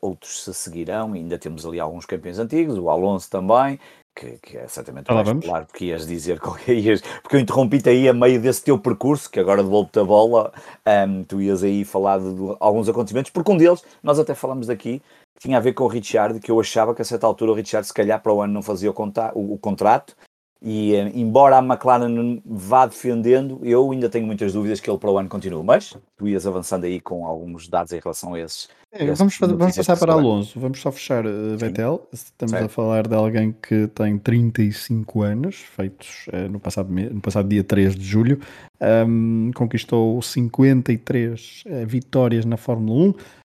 outros 0.00 0.42
se 0.42 0.54
seguirão, 0.54 1.12
ainda 1.12 1.38
temos 1.38 1.66
ali 1.66 1.78
alguns 1.78 2.06
campeões 2.06 2.38
antigos, 2.38 2.78
o 2.78 2.88
Alonso 2.88 3.30
também, 3.30 3.78
que, 4.14 4.38
que 4.38 4.56
é 4.56 4.66
certamente 4.66 5.12
mais 5.12 5.28
popular, 5.28 5.66
porque 5.66 5.86
ias 5.86 6.06
dizer 6.06 6.40
qualquer 6.40 6.74
ias, 6.74 7.02
porque 7.22 7.36
eu 7.36 7.40
interrompi-te 7.40 7.90
aí 7.90 8.08
a 8.08 8.14
meio 8.14 8.40
desse 8.40 8.64
teu 8.64 8.78
percurso, 8.78 9.30
que 9.30 9.38
agora 9.38 9.62
devolvo-te 9.62 9.98
a 9.98 10.04
bola, 10.04 10.52
um, 11.08 11.22
tu 11.22 11.40
ias 11.40 11.62
aí 11.62 11.84
falar 11.84 12.18
de, 12.18 12.34
de, 12.34 12.56
alguns 12.58 12.88
acontecimentos, 12.88 13.30
porque 13.30 13.52
um 13.52 13.56
deles, 13.56 13.84
nós 14.02 14.18
até 14.18 14.34
falamos 14.34 14.66
daqui, 14.66 15.02
tinha 15.38 15.58
a 15.58 15.60
ver 15.60 15.74
com 15.74 15.84
o 15.84 15.88
Richard, 15.88 16.40
que 16.40 16.50
eu 16.50 16.58
achava 16.58 16.94
que 16.94 17.02
a 17.02 17.04
certa 17.04 17.26
altura 17.26 17.52
o 17.52 17.54
Richard 17.54 17.86
se 17.86 17.92
calhar 17.92 18.22
para 18.22 18.32
o 18.32 18.40
ano 18.40 18.54
não 18.54 18.62
fazia 18.62 18.90
o, 18.90 18.94
o, 19.34 19.54
o 19.54 19.58
contrato, 19.58 20.16
e 20.68 20.96
eh, 20.96 21.12
embora 21.14 21.58
a 21.58 21.62
McLaren 21.62 22.42
vá 22.44 22.86
defendendo, 22.86 23.60
eu 23.62 23.88
ainda 23.92 24.08
tenho 24.08 24.26
muitas 24.26 24.52
dúvidas 24.52 24.80
que 24.80 24.90
ele 24.90 24.98
para 24.98 25.08
o 25.08 25.16
ano 25.16 25.28
continue. 25.28 25.62
Mas 25.62 25.96
tu 26.16 26.26
ias 26.26 26.44
avançando 26.44 26.82
aí 26.82 27.00
com 27.00 27.24
alguns 27.24 27.68
dados 27.68 27.92
em 27.92 28.00
relação 28.00 28.34
a 28.34 28.40
esses. 28.40 28.68
É, 28.90 29.06
vamos, 29.12 29.36
fazer, 29.36 29.54
vamos 29.54 29.76
passar 29.76 29.96
para 29.96 30.12
Alonso. 30.12 30.58
Vamos 30.58 30.80
só 30.80 30.90
fechar 30.90 31.24
uh, 31.24 31.56
Vettel. 31.56 32.08
Estamos 32.12 32.50
certo. 32.50 32.64
a 32.64 32.68
falar 32.68 33.06
de 33.06 33.14
alguém 33.14 33.52
que 33.52 33.86
tem 33.86 34.18
35 34.18 35.22
anos, 35.22 35.54
feitos 35.54 36.26
uh, 36.32 36.50
no, 36.50 36.58
passado, 36.58 36.92
no 36.92 37.20
passado 37.20 37.48
dia 37.48 37.62
3 37.62 37.94
de 37.94 38.04
julho. 38.04 38.40
Um, 39.06 39.52
conquistou 39.54 40.20
53 40.20 41.62
uh, 41.64 41.86
vitórias 41.86 42.44
na 42.44 42.56
Fórmula 42.56 43.10
1 43.10 43.14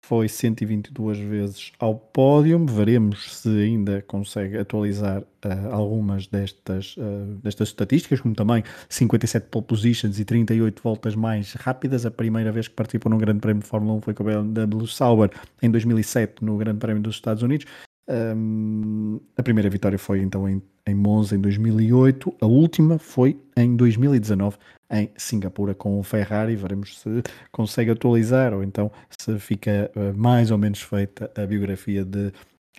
foi 0.09 0.27
122 0.27 1.19
vezes 1.19 1.71
ao 1.77 1.93
pódio. 1.93 2.65
Veremos 2.65 3.37
se 3.37 3.47
ainda 3.47 4.01
consegue 4.07 4.57
atualizar 4.57 5.21
uh, 5.21 5.71
algumas 5.71 6.25
destas, 6.25 6.97
uh, 6.97 7.35
destas 7.43 7.67
estatísticas, 7.67 8.19
como 8.19 8.33
também 8.33 8.63
57 8.89 9.49
pole 9.51 9.65
positions 9.65 10.17
e 10.17 10.25
38 10.25 10.81
voltas 10.81 11.13
mais 11.13 11.53
rápidas. 11.53 12.07
A 12.07 12.11
primeira 12.11 12.51
vez 12.51 12.67
que 12.67 12.73
participou 12.73 13.11
num 13.11 13.19
Grande 13.19 13.39
Prémio 13.39 13.61
de 13.61 13.69
Fórmula 13.69 13.99
1 13.99 14.01
foi 14.01 14.15
com 14.15 14.23
a 14.27 14.41
BMW 14.41 14.87
Sauber 14.87 15.29
em 15.61 15.69
2007, 15.69 16.43
no 16.43 16.57
Grande 16.57 16.79
Prémio 16.79 17.03
dos 17.03 17.13
Estados 17.13 17.43
Unidos. 17.43 17.67
Um, 18.09 19.19
a 19.37 19.43
primeira 19.43 19.69
vitória 19.69 19.99
foi 19.99 20.21
então 20.21 20.49
em, 20.49 20.59
em 20.87 20.95
Monza 20.95 21.35
em 21.35 21.39
2008, 21.39 22.33
a 22.41 22.47
última 22.47 22.97
foi 22.97 23.39
em 23.55 23.75
2019 23.75 24.57
em 24.91 25.11
Singapura 25.15 25.75
com 25.75 25.99
o 25.99 26.03
Ferrari. 26.03 26.55
Veremos 26.55 26.99
se 26.99 27.21
consegue 27.51 27.91
atualizar 27.91 28.53
ou 28.53 28.63
então 28.63 28.91
se 29.09 29.37
fica 29.37 29.91
uh, 29.95 30.17
mais 30.17 30.49
ou 30.49 30.57
menos 30.57 30.81
feita 30.81 31.31
a 31.35 31.45
biografia 31.45 32.03
de 32.03 32.31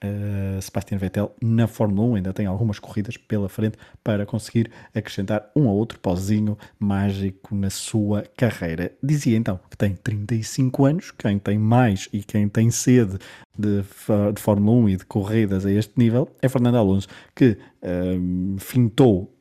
uh, 0.04 0.60
Sebastian 0.60 0.98
Vettel 0.98 1.34
na 1.40 1.66
Fórmula 1.66 2.08
1, 2.08 2.14
ainda 2.16 2.32
tem 2.32 2.46
algumas 2.46 2.78
corridas 2.78 3.16
pela 3.16 3.48
frente 3.48 3.76
para 4.02 4.26
conseguir 4.26 4.70
acrescentar 4.94 5.50
um 5.54 5.66
ou 5.66 5.76
outro 5.76 5.98
pozinho 5.98 6.56
mágico 6.78 7.54
na 7.54 7.70
sua 7.70 8.24
carreira. 8.36 8.92
Dizia 9.02 9.36
então 9.36 9.60
que 9.70 9.76
tem 9.76 9.94
35 9.94 10.84
anos, 10.84 11.10
quem 11.10 11.38
tem 11.38 11.58
mais 11.58 12.08
e 12.12 12.22
quem 12.22 12.48
tem 12.48 12.70
sede 12.70 13.18
de, 13.58 13.82
de 13.82 14.40
Fórmula 14.40 14.76
1 14.84 14.88
e 14.88 14.96
de 14.96 15.04
corridas 15.04 15.66
a 15.66 15.70
este 15.70 15.92
nível 15.96 16.28
é 16.40 16.48
Fernando 16.48 16.76
Alonso, 16.76 17.08
que 17.34 17.56
um, 17.82 18.56
fintou 18.58 19.34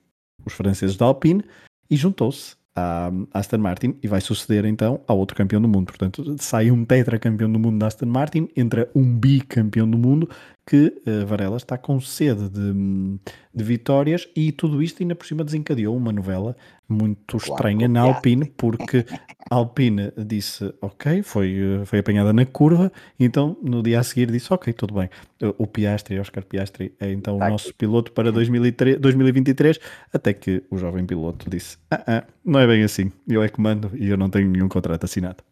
os 0.46 0.54
franceses 0.54 0.96
da 0.96 1.06
Alpine 1.06 1.44
e 1.90 1.96
juntou-se 1.96 2.59
à 2.76 3.12
Aston 3.34 3.58
Martin 3.58 3.96
e 4.02 4.08
vai 4.08 4.22
suceder 4.22 4.66
então 4.66 5.02
ao 5.08 5.18
outro 5.18 5.36
campeão 5.36 5.62
do 5.62 5.68
mundo. 5.68 5.86
Portanto, 5.86 6.36
sai 6.40 6.72
um 6.72 6.86
tetracampeão 6.86 7.52
do 7.52 7.60
mundo 7.60 7.80
da 7.80 7.88
Aston 7.88 8.06
Martin, 8.06 8.48
entra 8.56 8.90
um 8.96 9.18
bicampeão 9.18 9.90
do 9.90 9.98
mundo 9.98 10.30
que 10.70 11.02
uh, 11.08 11.26
Varela 11.26 11.58
está 11.58 11.80
com 11.80 12.00
sede 12.00 12.48
de, 12.48 13.20
de, 13.52 13.64
vitórias 13.64 14.30
e 14.36 14.52
tudo 14.52 14.84
isto 14.84 15.02
ainda 15.02 15.16
por 15.16 15.26
cima 15.26 15.44
desencadeou 15.44 15.98
uma 15.98 16.12
novela 16.12 16.56
muito 16.88 17.38
estranha 17.38 17.88
na 17.88 18.02
Alpine, 18.02 18.46
porque 18.56 19.04
a 19.50 19.56
Alpine 19.56 20.12
disse 20.16 20.72
ok, 20.80 21.24
foi, 21.24 21.56
eh, 21.58 21.86
foi 21.86 22.00
apanhada 22.00 22.32
na 22.34 22.46
curva, 22.46 22.92
então 23.20 23.58
no 23.64 23.82
dia 23.82 24.00
a 24.00 24.04
seguir 24.04 24.32
disse 24.32 24.54
ok, 24.54 24.72
tudo 24.74 24.94
bem. 24.94 25.10
O 25.58 25.66
Piastri, 25.66 26.20
Oscar 26.20 26.44
Piastri, 26.46 26.94
é 27.00 27.12
então 27.12 27.38
o 27.38 27.40
nosso 27.40 27.74
piloto 27.74 28.12
para 28.12 28.32
2003, 28.32 29.00
2023, 29.00 29.80
até 30.14 30.34
que 30.34 30.64
o 30.70 30.78
jovem 30.78 31.06
piloto 31.06 31.50
disse 31.50 31.78
ah, 31.90 32.04
ah, 32.06 32.24
não 32.46 32.60
é 32.60 32.68
bem 32.68 32.84
assim, 32.84 33.12
eu 33.28 33.42
é 33.42 33.50
que 33.50 33.60
mando 33.60 33.92
e 33.96 34.08
eu 34.08 34.18
não 34.18 34.30
tenho 34.30 34.48
nenhum 34.48 34.70
contrato 34.70 35.04
assinado. 35.04 35.44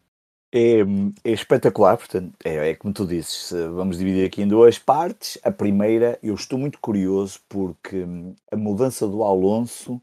É, 0.50 0.80
é 1.24 1.30
espetacular, 1.30 1.96
portanto, 1.98 2.32
é, 2.42 2.70
é, 2.70 2.74
como 2.74 2.94
tu 2.94 3.06
dizes, 3.06 3.52
vamos 3.74 3.98
dividir 3.98 4.24
aqui 4.24 4.42
em 4.42 4.48
duas 4.48 4.78
partes. 4.78 5.38
A 5.42 5.50
primeira, 5.50 6.18
eu 6.22 6.34
estou 6.34 6.58
muito 6.58 6.78
curioso 6.78 7.40
porque 7.48 8.04
hum, 8.04 8.34
a 8.50 8.56
mudança 8.56 9.06
do 9.06 9.22
Alonso 9.22 10.00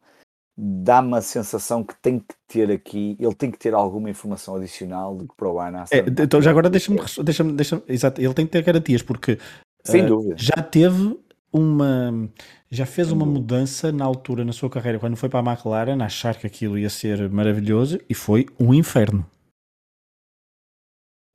dá-me 0.57 1.17
a 1.17 1.21
sensação 1.21 1.83
que 1.83 1.93
tem 2.01 2.19
que 2.19 2.35
ter 2.47 2.71
aqui, 2.71 3.17
ele 3.19 3.35
tem 3.35 3.51
que 3.51 3.57
ter 3.57 3.73
alguma 3.73 4.09
informação 4.09 4.55
adicional 4.55 5.17
de 5.17 5.27
que 5.27 5.35
para 5.35 5.49
o 5.49 5.59
ano. 5.59 5.83
É, 5.91 5.99
então 6.23 6.41
já 6.41 6.49
agora 6.49 6.69
deixa-me, 6.69 6.99
deixa-me, 7.23 7.53
deixa 7.53 7.83
exato, 7.87 8.21
ele 8.21 8.33
tem 8.33 8.45
que 8.45 8.51
ter 8.51 8.63
garantias 8.63 9.01
porque 9.01 9.37
Sem 9.83 10.05
uh, 10.05 10.07
dúvida. 10.07 10.35
já 10.37 10.61
teve 10.63 11.17
uma, 11.51 12.29
já 12.69 12.85
fez 12.85 13.11
uma 13.11 13.25
mudança 13.25 13.91
na 13.91 14.05
altura 14.05 14.45
na 14.45 14.53
sua 14.53 14.69
carreira 14.69 14.99
quando 14.99 15.17
foi 15.17 15.27
para 15.27 15.39
a 15.39 15.53
McLaren, 15.53 16.01
achar 16.01 16.35
que 16.35 16.47
aquilo 16.47 16.77
ia 16.77 16.89
ser 16.89 17.29
maravilhoso 17.29 17.99
e 18.09 18.13
foi 18.13 18.45
um 18.59 18.73
inferno. 18.73 19.25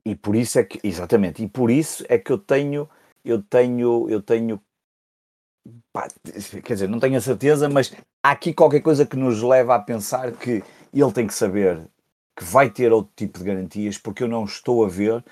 E 0.04 0.14
por 0.14 0.34
isso 0.34 0.58
é 0.58 0.64
que, 0.64 0.80
exatamente, 0.82 1.42
e 1.42 1.48
por 1.48 1.70
isso 1.70 2.04
é 2.08 2.18
que 2.18 2.30
eu 2.30 2.38
tenho, 2.38 2.88
eu 3.24 3.42
tenho, 3.42 4.08
eu 4.08 4.22
tenho, 4.22 4.60
pá, 5.92 6.08
quer 6.64 6.74
dizer, 6.74 6.88
não 6.88 6.98
tenho 6.98 7.16
a 7.16 7.20
certeza, 7.20 7.68
mas 7.68 7.94
há 8.22 8.30
aqui 8.30 8.54
qualquer 8.54 8.80
coisa 8.80 9.04
que 9.04 9.16
nos 9.16 9.42
leva 9.42 9.74
a 9.74 9.78
pensar 9.78 10.32
que 10.32 10.62
ele 10.92 11.12
tem 11.12 11.26
que 11.26 11.34
saber 11.34 11.86
que 12.36 12.44
vai 12.44 12.70
ter 12.70 12.92
outro 12.92 13.12
tipo 13.14 13.38
de 13.38 13.44
garantias, 13.44 13.98
porque 13.98 14.22
eu 14.22 14.28
não 14.28 14.44
estou 14.44 14.84
a 14.84 14.88
ver 14.88 15.22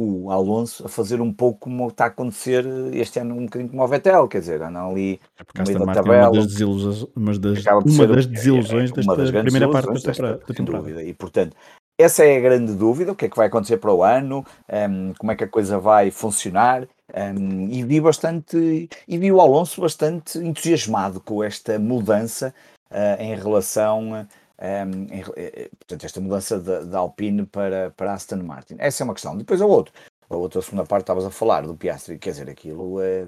o 0.00 0.30
Alonso 0.30 0.86
a 0.86 0.88
fazer 0.88 1.20
um 1.20 1.32
pouco 1.32 1.58
como 1.58 1.88
está 1.88 2.04
a 2.04 2.06
acontecer 2.06 2.64
este 2.94 3.18
ano, 3.18 3.34
um 3.34 3.46
bocadinho 3.46 3.68
como 3.68 3.82
o 3.82 3.88
Vettel, 3.88 4.28
quer 4.28 4.38
dizer, 4.38 4.62
andam 4.62 4.92
ali 4.92 5.20
é 5.36 5.58
no 5.58 5.66
meio 5.66 5.86
da 5.86 5.92
tabela. 5.92 6.14
É 6.14 6.28
uma 6.28 6.32
das 6.32 6.46
desilusões, 6.46 7.02
uma 7.16 7.38
das, 7.38 7.64
uma 7.84 8.06
das 8.06 8.26
desilusões 8.26 8.90
é, 8.90 9.00
é, 9.00 9.16
desta 9.16 9.42
primeira 9.42 9.68
parte 9.68 10.04
da 10.04 10.54
temporada. 10.54 11.02
E, 11.02 11.12
portanto, 11.12 11.56
essa 11.98 12.24
é 12.24 12.36
a 12.36 12.40
grande 12.40 12.74
dúvida, 12.74 13.10
o 13.10 13.16
que 13.16 13.26
é 13.26 13.28
que 13.28 13.36
vai 13.36 13.48
acontecer 13.48 13.76
para 13.78 13.92
o 13.92 14.04
ano, 14.04 14.46
um, 14.68 15.12
como 15.14 15.32
é 15.32 15.36
que 15.36 15.42
a 15.42 15.48
coisa 15.48 15.80
vai 15.80 16.12
funcionar, 16.12 16.86
um, 17.12 17.68
e 17.68 17.82
vi 17.82 18.00
bastante, 18.00 18.88
e 19.08 19.18
vi 19.18 19.32
o 19.32 19.40
Alonso 19.40 19.80
bastante 19.80 20.38
entusiasmado 20.38 21.20
com 21.20 21.42
esta 21.42 21.76
mudança 21.76 22.54
uh, 22.90 23.20
em 23.20 23.34
relação, 23.34 24.12
um, 24.12 25.14
em, 25.14 25.24
eh, 25.36 25.70
portanto, 25.78 26.04
esta 26.04 26.20
mudança 26.20 26.58
da 26.60 26.98
Alpine 26.98 27.46
para, 27.46 27.90
para 27.96 28.12
Aston 28.12 28.42
Martin. 28.44 28.76
Essa 28.78 29.02
é 29.02 29.04
uma 29.04 29.14
questão. 29.14 29.36
Depois 29.36 29.60
a 29.60 29.66
outra, 29.66 29.92
a 30.30 30.36
outra 30.36 30.62
segunda 30.62 30.84
parte 30.84 31.02
estavas 31.02 31.24
a 31.24 31.30
falar 31.30 31.62
do 31.62 31.76
Piastri, 31.76 32.18
quer 32.18 32.30
dizer, 32.30 32.48
aquilo 32.48 33.00
é, 33.00 33.26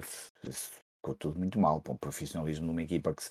ficou 1.01 1.15
tudo 1.15 1.37
muito 1.37 1.59
mal 1.59 1.81
para 1.81 1.93
o 1.93 1.97
profissionalismo 1.97 2.65
de 2.65 2.71
uma 2.71 2.83
equipa 2.83 3.13
que, 3.13 3.23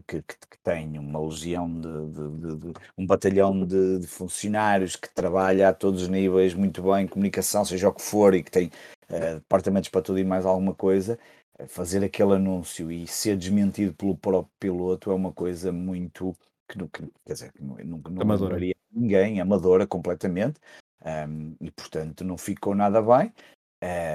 que, 0.00 0.22
que, 0.22 0.22
que 0.22 0.58
tem 0.62 0.98
uma 0.98 1.20
legião 1.20 1.68
de, 1.68 2.06
de, 2.08 2.38
de, 2.38 2.56
de 2.56 2.72
um 2.96 3.06
batalhão 3.06 3.66
de, 3.66 4.06
funcionários 4.06 4.96
que 4.96 5.12
trabalha 5.12 5.68
a 5.68 5.74
todos 5.74 6.02
os 6.02 6.08
níveis 6.08 6.54
muito 6.54 6.82
bem, 6.82 7.06
comunicação, 7.06 7.64
seja 7.64 7.88
o 7.88 7.92
que 7.92 8.02
for, 8.02 8.34
e 8.34 8.42
que 8.42 8.50
tem 8.50 8.70
uh, 9.10 9.34
departamentos 9.34 9.90
para 9.90 10.02
tudo 10.02 10.18
e 10.18 10.24
mais 10.24 10.46
alguma 10.46 10.74
coisa, 10.74 11.18
eh, 11.58 11.66
fazer 11.66 12.02
aquele 12.04 12.34
anúncio 12.34 12.90
e 12.90 13.06
ser 13.06 13.36
desmentido 13.36 13.94
pelo 13.94 14.16
próprio 14.16 14.52
piloto 14.58 15.10
é 15.10 15.14
uma 15.14 15.32
coisa 15.32 15.72
muito 15.72 16.36
que, 16.68 16.78
que 16.88 17.12
quer 17.26 17.32
dizer, 17.32 17.52
que 17.52 17.62
não, 17.62 17.76
não, 17.76 17.98
não 17.98 18.22
amadora. 18.22 18.58
ninguém, 18.90 19.40
amadora 19.40 19.86
completamente, 19.86 20.58
um, 21.04 21.56
e 21.60 21.70
portanto 21.70 22.24
não 22.24 22.38
ficou 22.38 22.74
nada 22.74 23.02
bem. 23.02 23.32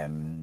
Um, 0.09 0.41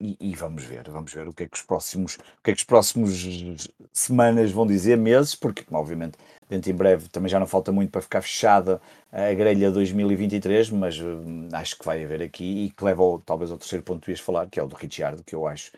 e, 0.00 0.16
e, 0.18 0.34
vamos 0.34 0.64
ver, 0.64 0.88
vamos 0.88 1.12
ver 1.12 1.28
o 1.28 1.32
que 1.32 1.44
é 1.44 1.46
que 1.46 1.56
os 1.56 1.62
próximos, 1.62 2.14
o 2.14 2.42
que 2.42 2.50
é 2.50 2.54
que 2.54 2.60
os 2.60 2.64
próximos 2.64 3.68
semanas 3.92 4.50
vão 4.50 4.66
dizer, 4.66 4.96
meses, 4.96 5.34
porque 5.34 5.64
obviamente 5.70 6.16
dentro 6.48 6.70
em 6.70 6.74
breve 6.74 7.08
também 7.08 7.30
já 7.30 7.38
não 7.38 7.46
falta 7.46 7.70
muito 7.70 7.90
para 7.90 8.02
ficar 8.02 8.22
fechada 8.22 8.80
a 9.12 9.32
grelha 9.32 9.70
2023, 9.70 10.70
mas 10.70 10.98
hum, 10.98 11.48
acho 11.52 11.78
que 11.78 11.84
vai 11.84 12.02
haver 12.02 12.22
aqui 12.22 12.64
e 12.64 12.70
que 12.70 12.84
leva 12.84 13.02
ao, 13.02 13.18
talvez 13.20 13.50
ao 13.50 13.58
terceiro 13.58 13.84
ponto 13.84 14.04
que 14.04 14.10
ias 14.10 14.20
falar, 14.20 14.48
que 14.48 14.58
é 14.58 14.62
o 14.62 14.66
do 14.66 14.74
Richard, 14.74 15.22
que 15.22 15.34
eu 15.34 15.46
acho 15.46 15.70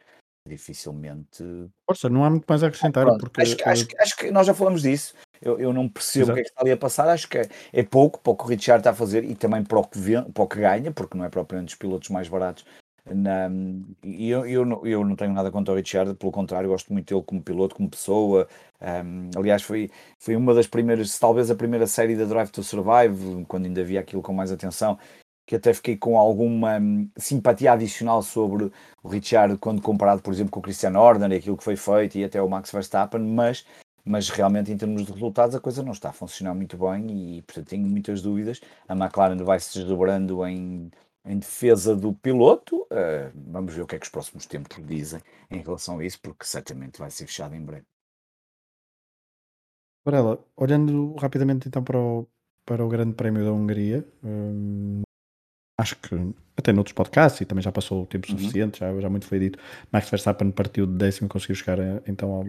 dificilmente. 0.48 1.44
Força, 1.86 2.08
não 2.08 2.24
há 2.24 2.30
muito 2.30 2.46
mais 2.48 2.64
a 2.64 2.68
acrescentar. 2.68 3.04
Pronto, 3.04 3.20
porque... 3.20 3.42
acho, 3.42 3.56
acho, 3.64 3.86
acho, 3.98 4.16
que 4.16 4.30
nós 4.30 4.46
já 4.46 4.54
falamos 4.54 4.82
disso. 4.82 5.14
Eu, 5.40 5.58
eu 5.58 5.72
não 5.72 5.88
percebo 5.88 6.24
Exato. 6.24 6.32
o 6.32 6.34
que 6.34 6.40
é 6.40 6.44
que 6.44 6.50
está 6.50 6.62
ali 6.62 6.72
a 6.72 6.76
passar. 6.76 7.08
Acho 7.08 7.28
que 7.28 7.38
é, 7.38 7.48
é 7.72 7.82
pouco 7.82 8.20
para 8.20 8.32
o 8.32 8.36
que 8.36 8.44
o 8.44 8.46
Richard 8.46 8.80
está 8.80 8.90
a 8.90 8.94
fazer 8.94 9.24
e 9.24 9.34
também 9.34 9.62
para 9.62 9.78
o 9.78 9.84
que, 9.84 9.98
vem, 9.98 10.22
para 10.24 10.42
o 10.42 10.48
que 10.48 10.58
ganha, 10.58 10.90
porque 10.90 11.16
não 11.16 11.24
é 11.24 11.28
propriamente 11.28 11.74
os 11.74 11.78
pilotos 11.78 12.08
mais 12.08 12.28
baratos 12.28 12.64
na, 13.04 13.50
e 14.04 14.30
eu, 14.30 14.46
eu, 14.46 14.64
não, 14.64 14.86
eu 14.86 15.04
não 15.04 15.16
tenho 15.16 15.32
nada 15.32 15.50
contra 15.50 15.74
o 15.74 15.76
Richard, 15.76 16.14
pelo 16.14 16.30
contrário, 16.30 16.68
gosto 16.68 16.92
muito 16.92 17.12
dele 17.12 17.24
como 17.26 17.42
piloto, 17.42 17.74
como 17.74 17.90
pessoa. 17.90 18.46
Um, 18.80 19.30
aliás, 19.36 19.62
foi, 19.62 19.90
foi 20.18 20.36
uma 20.36 20.54
das 20.54 20.66
primeiras, 20.66 21.18
talvez 21.18 21.50
a 21.50 21.54
primeira 21.54 21.86
série 21.86 22.16
da 22.16 22.24
Drive 22.24 22.50
to 22.50 22.62
Survive, 22.62 23.44
quando 23.46 23.66
ainda 23.66 23.80
havia 23.80 24.00
aquilo 24.00 24.22
com 24.22 24.32
mais 24.32 24.52
atenção, 24.52 24.98
que 25.46 25.56
até 25.56 25.74
fiquei 25.74 25.96
com 25.96 26.16
alguma 26.16 26.78
hum, 26.78 27.08
simpatia 27.16 27.72
adicional 27.72 28.22
sobre 28.22 28.70
o 29.02 29.08
Richard 29.08 29.58
quando 29.58 29.82
comparado, 29.82 30.22
por 30.22 30.32
exemplo, 30.32 30.52
com 30.52 30.60
o 30.60 30.62
Christian 30.62 30.98
Horner 30.98 31.32
e 31.32 31.36
aquilo 31.36 31.56
que 31.56 31.64
foi 31.64 31.76
feito 31.76 32.18
e 32.18 32.24
até 32.24 32.40
o 32.40 32.48
Max 32.48 32.70
Verstappen, 32.70 33.20
mas, 33.20 33.66
mas 34.04 34.28
realmente 34.30 34.72
em 34.72 34.76
termos 34.76 35.04
de 35.04 35.12
resultados 35.12 35.56
a 35.56 35.60
coisa 35.60 35.82
não 35.82 35.92
está 35.92 36.10
a 36.10 36.12
funcionar 36.12 36.54
muito 36.54 36.76
bem 36.76 37.38
e 37.38 37.42
portanto 37.42 37.68
tenho 37.68 37.86
muitas 37.86 38.22
dúvidas. 38.22 38.60
A 38.88 38.94
McLaren 38.94 39.36
vai 39.44 39.58
se 39.60 39.78
desdobrando 39.78 40.46
em 40.46 40.90
em 41.24 41.38
defesa 41.38 41.94
do 41.94 42.12
piloto. 42.12 42.82
Uh, 42.82 43.32
vamos 43.34 43.74
ver 43.74 43.82
o 43.82 43.86
que 43.86 43.96
é 43.96 43.98
que 43.98 44.06
os 44.06 44.10
próximos 44.10 44.46
tempos 44.46 44.76
dizem 44.84 45.20
em 45.50 45.60
relação 45.60 45.98
a 45.98 46.04
isso, 46.04 46.20
porque 46.20 46.44
certamente 46.44 46.98
vai 46.98 47.10
ser 47.10 47.26
fechado 47.26 47.54
em 47.54 47.64
breve. 47.64 47.86
Varela, 50.04 50.44
olhando 50.56 51.14
rapidamente 51.14 51.68
então 51.68 51.82
para 51.82 51.98
o, 51.98 52.26
para 52.66 52.84
o 52.84 52.88
Grande 52.88 53.14
Prémio 53.14 53.44
da 53.44 53.52
Hungria, 53.52 54.04
hum, 54.24 55.02
acho 55.78 55.96
que 55.96 56.34
até 56.56 56.72
noutros 56.72 56.92
podcasts, 56.92 57.40
e 57.40 57.44
também 57.44 57.62
já 57.62 57.70
passou 57.70 58.02
o 58.02 58.06
tempo 58.06 58.30
uhum. 58.30 58.36
suficiente, 58.36 58.80
já, 58.80 59.00
já 59.00 59.08
muito 59.08 59.26
foi 59.26 59.38
dito, 59.38 59.58
Max 59.92 60.10
Verstappen 60.10 60.50
partiu 60.50 60.86
de 60.86 60.94
décimo 60.94 61.26
e 61.26 61.30
conseguiu 61.30 61.54
chegar 61.54 61.80
a, 61.80 62.02
então 62.06 62.30
ao, 62.30 62.44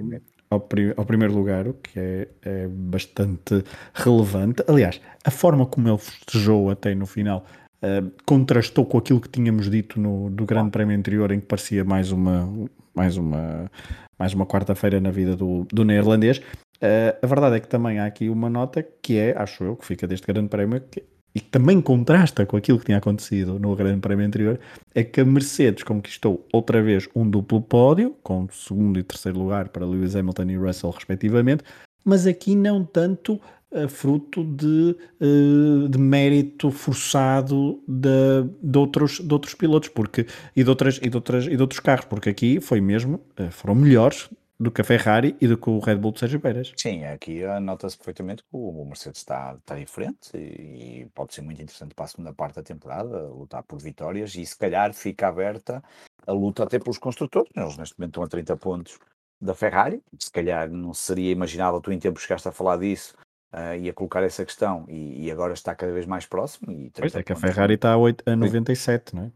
ao, 0.49 0.67
ao, 0.97 1.05
primeiro 1.05 1.33
lugar, 1.33 1.67
o 1.67 1.73
que 1.75 1.99
é, 1.99 2.27
é 2.41 2.67
bastante 2.67 3.63
relevante. 3.93 4.63
Aliás, 4.67 4.99
a 5.23 5.31
forma 5.31 5.65
como 5.65 5.89
ele 5.89 5.97
festejou 5.99 6.71
até 6.71 6.95
no 6.95 7.05
final 7.05 7.45
uh, 7.83 8.11
contrastou 8.25 8.85
com 8.85 8.97
aquilo 8.97 9.19
que 9.19 9.29
tínhamos 9.29 9.69
dito 9.69 9.99
no 9.99 10.29
do 10.29 10.45
Grande 10.45 10.71
Prémio 10.71 10.97
anterior, 10.97 11.31
em 11.31 11.39
que 11.39 11.45
parecia 11.45 11.83
mais 11.83 12.11
uma, 12.11 12.49
mais 12.95 13.17
uma, 13.17 13.69
mais 14.17 14.33
uma 14.33 14.45
quarta-feira 14.45 14.99
na 14.99 15.11
vida 15.11 15.35
do, 15.35 15.67
do 15.71 15.83
neerlandês. 15.83 16.39
Uh, 16.77 17.15
a 17.21 17.27
verdade 17.27 17.57
é 17.57 17.59
que 17.59 17.67
também 17.67 17.99
há 17.99 18.05
aqui 18.05 18.29
uma 18.29 18.49
nota 18.49 18.83
que 19.01 19.17
é, 19.17 19.35
acho 19.37 19.63
eu, 19.63 19.75
que 19.75 19.85
fica 19.85 20.07
deste 20.07 20.25
Grande 20.25 20.49
Prémio, 20.49 20.81
que, 20.81 21.03
e 21.35 21.39
que 21.39 21.49
também 21.49 21.81
contrasta 21.81 22.45
com 22.45 22.55
aquilo 22.55 22.77
que 22.79 22.85
tinha 22.85 22.97
acontecido 22.97 23.59
no 23.59 23.75
Grande 23.75 23.99
Prémio 23.99 24.25
anterior, 24.25 24.59
é 24.93 25.03
que 25.03 25.21
a 25.21 25.25
Mercedes 25.25 25.83
conquistou 25.83 26.47
outra 26.53 26.81
vez 26.81 27.07
um 27.15 27.27
duplo 27.27 27.61
pódio, 27.61 28.15
com 28.21 28.47
segundo 28.51 28.99
e 28.99 29.03
terceiro 29.03 29.39
lugar 29.39 29.69
para 29.69 29.85
Lewis 29.85 30.15
Hamilton 30.15 30.49
e 30.49 30.57
Russell, 30.57 30.91
respectivamente, 30.91 31.63
mas 32.05 32.27
aqui 32.27 32.55
não 32.55 32.83
tanto 32.83 33.39
fruto 33.89 34.43
de, 34.43 34.95
uh, 35.21 35.89
de 35.89 35.97
mérito 35.97 36.71
forçado 36.71 37.81
de, 37.87 38.43
de, 38.61 38.77
outros, 38.77 39.19
de 39.19 39.33
outros 39.33 39.53
pilotos 39.53 39.89
porque, 39.89 40.25
e, 40.55 40.63
de 40.63 40.69
outras, 40.69 40.97
e, 41.01 41.09
de 41.09 41.17
outras, 41.17 41.45
e 41.45 41.55
de 41.55 41.61
outros 41.61 41.79
carros, 41.79 42.05
porque 42.05 42.29
aqui 42.29 42.59
foi 42.59 42.79
mesmo, 42.79 43.21
uh, 43.39 43.51
foram 43.51 43.75
melhores 43.75 44.29
do 44.59 44.71
que 44.71 44.81
a 44.81 44.83
Ferrari 44.83 45.35
e 45.41 45.47
do 45.47 45.57
que 45.57 45.69
o 45.69 45.79
Red 45.79 45.95
Bull 45.97 46.11
de 46.11 46.19
Sérgio 46.19 46.39
Pérez. 46.39 46.71
Sim, 46.77 47.03
aqui 47.03 47.41
nota-se 47.61 47.97
perfeitamente 47.97 48.43
que 48.43 48.49
o 48.51 48.85
Mercedes 48.85 49.19
está, 49.19 49.55
está 49.55 49.75
diferente 49.75 50.29
e 50.37 51.07
pode 51.13 51.33
ser 51.33 51.41
muito 51.41 51.61
interessante 51.61 51.93
para 51.93 52.05
a 52.05 52.07
segunda 52.07 52.33
parte 52.33 52.55
da 52.55 52.63
temporada, 52.63 53.27
lutar 53.27 53.63
por 53.63 53.81
vitórias 53.81 54.35
e 54.35 54.45
se 54.45 54.57
calhar 54.57 54.93
fica 54.93 55.27
aberta 55.27 55.83
a 56.25 56.31
luta 56.31 56.63
até 56.63 56.79
pelos 56.79 56.97
construtores. 56.97 57.51
Eles 57.55 57.77
neste 57.77 57.99
momento 57.99 58.11
estão 58.11 58.23
a 58.23 58.27
30 58.27 58.57
pontos 58.57 58.99
da 59.41 59.53
Ferrari. 59.53 60.01
Se 60.17 60.31
calhar 60.31 60.69
não 60.69 60.93
seria 60.93 61.31
imaginável, 61.31 61.81
tu 61.81 61.91
em 61.91 61.99
tempo 61.99 62.19
chegaste 62.19 62.47
a 62.47 62.51
falar 62.51 62.77
disso, 62.77 63.15
uh, 63.53 63.77
e 63.79 63.89
a 63.89 63.93
colocar 63.93 64.23
essa 64.23 64.43
questão, 64.43 64.85
e, 64.87 65.25
e, 65.25 65.31
agora 65.31 65.53
está 65.53 65.75
cada 65.75 65.93
vez 65.93 66.05
mais 66.05 66.25
próximo. 66.25 66.71
E 66.71 66.91
pois 66.93 67.15
é 67.15 67.21
que 67.21 67.31
a 67.31 67.35
Ferrari 67.35 67.75
está 67.75 67.91
a, 67.91 67.97
8, 67.97 68.23
a 68.27 68.35
97, 68.35 69.15
não 69.15 69.23
é? 69.23 69.31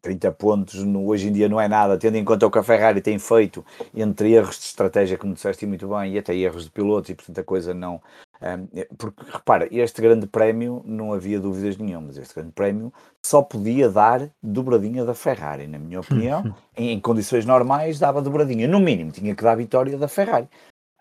30 0.00 0.32
pontos 0.32 0.82
no, 0.84 1.06
hoje 1.06 1.28
em 1.28 1.32
dia 1.32 1.48
não 1.48 1.60
é 1.60 1.66
nada, 1.66 1.98
tendo 1.98 2.16
em 2.16 2.24
conta 2.24 2.46
o 2.46 2.50
que 2.50 2.58
a 2.58 2.62
Ferrari 2.62 3.00
tem 3.00 3.18
feito 3.18 3.64
entre 3.94 4.32
erros 4.32 4.58
de 4.58 4.66
estratégia, 4.66 5.18
como 5.18 5.34
disseste 5.34 5.66
muito 5.66 5.88
bem, 5.88 6.14
e 6.14 6.18
até 6.18 6.34
erros 6.34 6.64
de 6.64 6.70
pilotos, 6.70 7.10
e 7.10 7.14
portanto 7.14 7.38
a 7.38 7.44
coisa 7.44 7.74
não. 7.74 8.00
Um, 8.40 8.68
é, 8.78 8.86
porque 8.96 9.24
repara, 9.32 9.66
este 9.72 10.00
grande 10.00 10.28
prémio 10.28 10.80
não 10.86 11.12
havia 11.12 11.40
dúvidas 11.40 11.76
nenhumas. 11.76 12.16
Este 12.16 12.36
grande 12.36 12.52
prémio 12.52 12.92
só 13.20 13.42
podia 13.42 13.90
dar 13.90 14.30
dobradinha 14.40 15.04
da 15.04 15.12
Ferrari, 15.12 15.66
na 15.66 15.76
minha 15.76 15.98
opinião. 15.98 16.54
em, 16.76 16.90
em 16.90 17.00
condições 17.00 17.44
normais, 17.44 17.98
dava 17.98 18.22
dobradinha. 18.22 18.68
No 18.68 18.78
mínimo, 18.78 19.10
tinha 19.10 19.34
que 19.34 19.42
dar 19.42 19.56
vitória 19.56 19.98
da 19.98 20.06
Ferrari. 20.06 20.48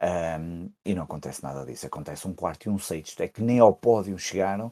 Um, 0.02 0.70
e 0.86 0.94
não 0.94 1.04
acontece 1.04 1.44
nada 1.44 1.66
disso. 1.66 1.88
Acontece 1.88 2.28
um 2.28 2.34
quarto 2.34 2.66
e 2.66 2.70
um 2.70 2.78
sexto. 2.78 3.22
É 3.22 3.28
que 3.28 3.42
nem 3.42 3.60
ao 3.60 3.74
pódio 3.74 4.18
chegaram. 4.18 4.72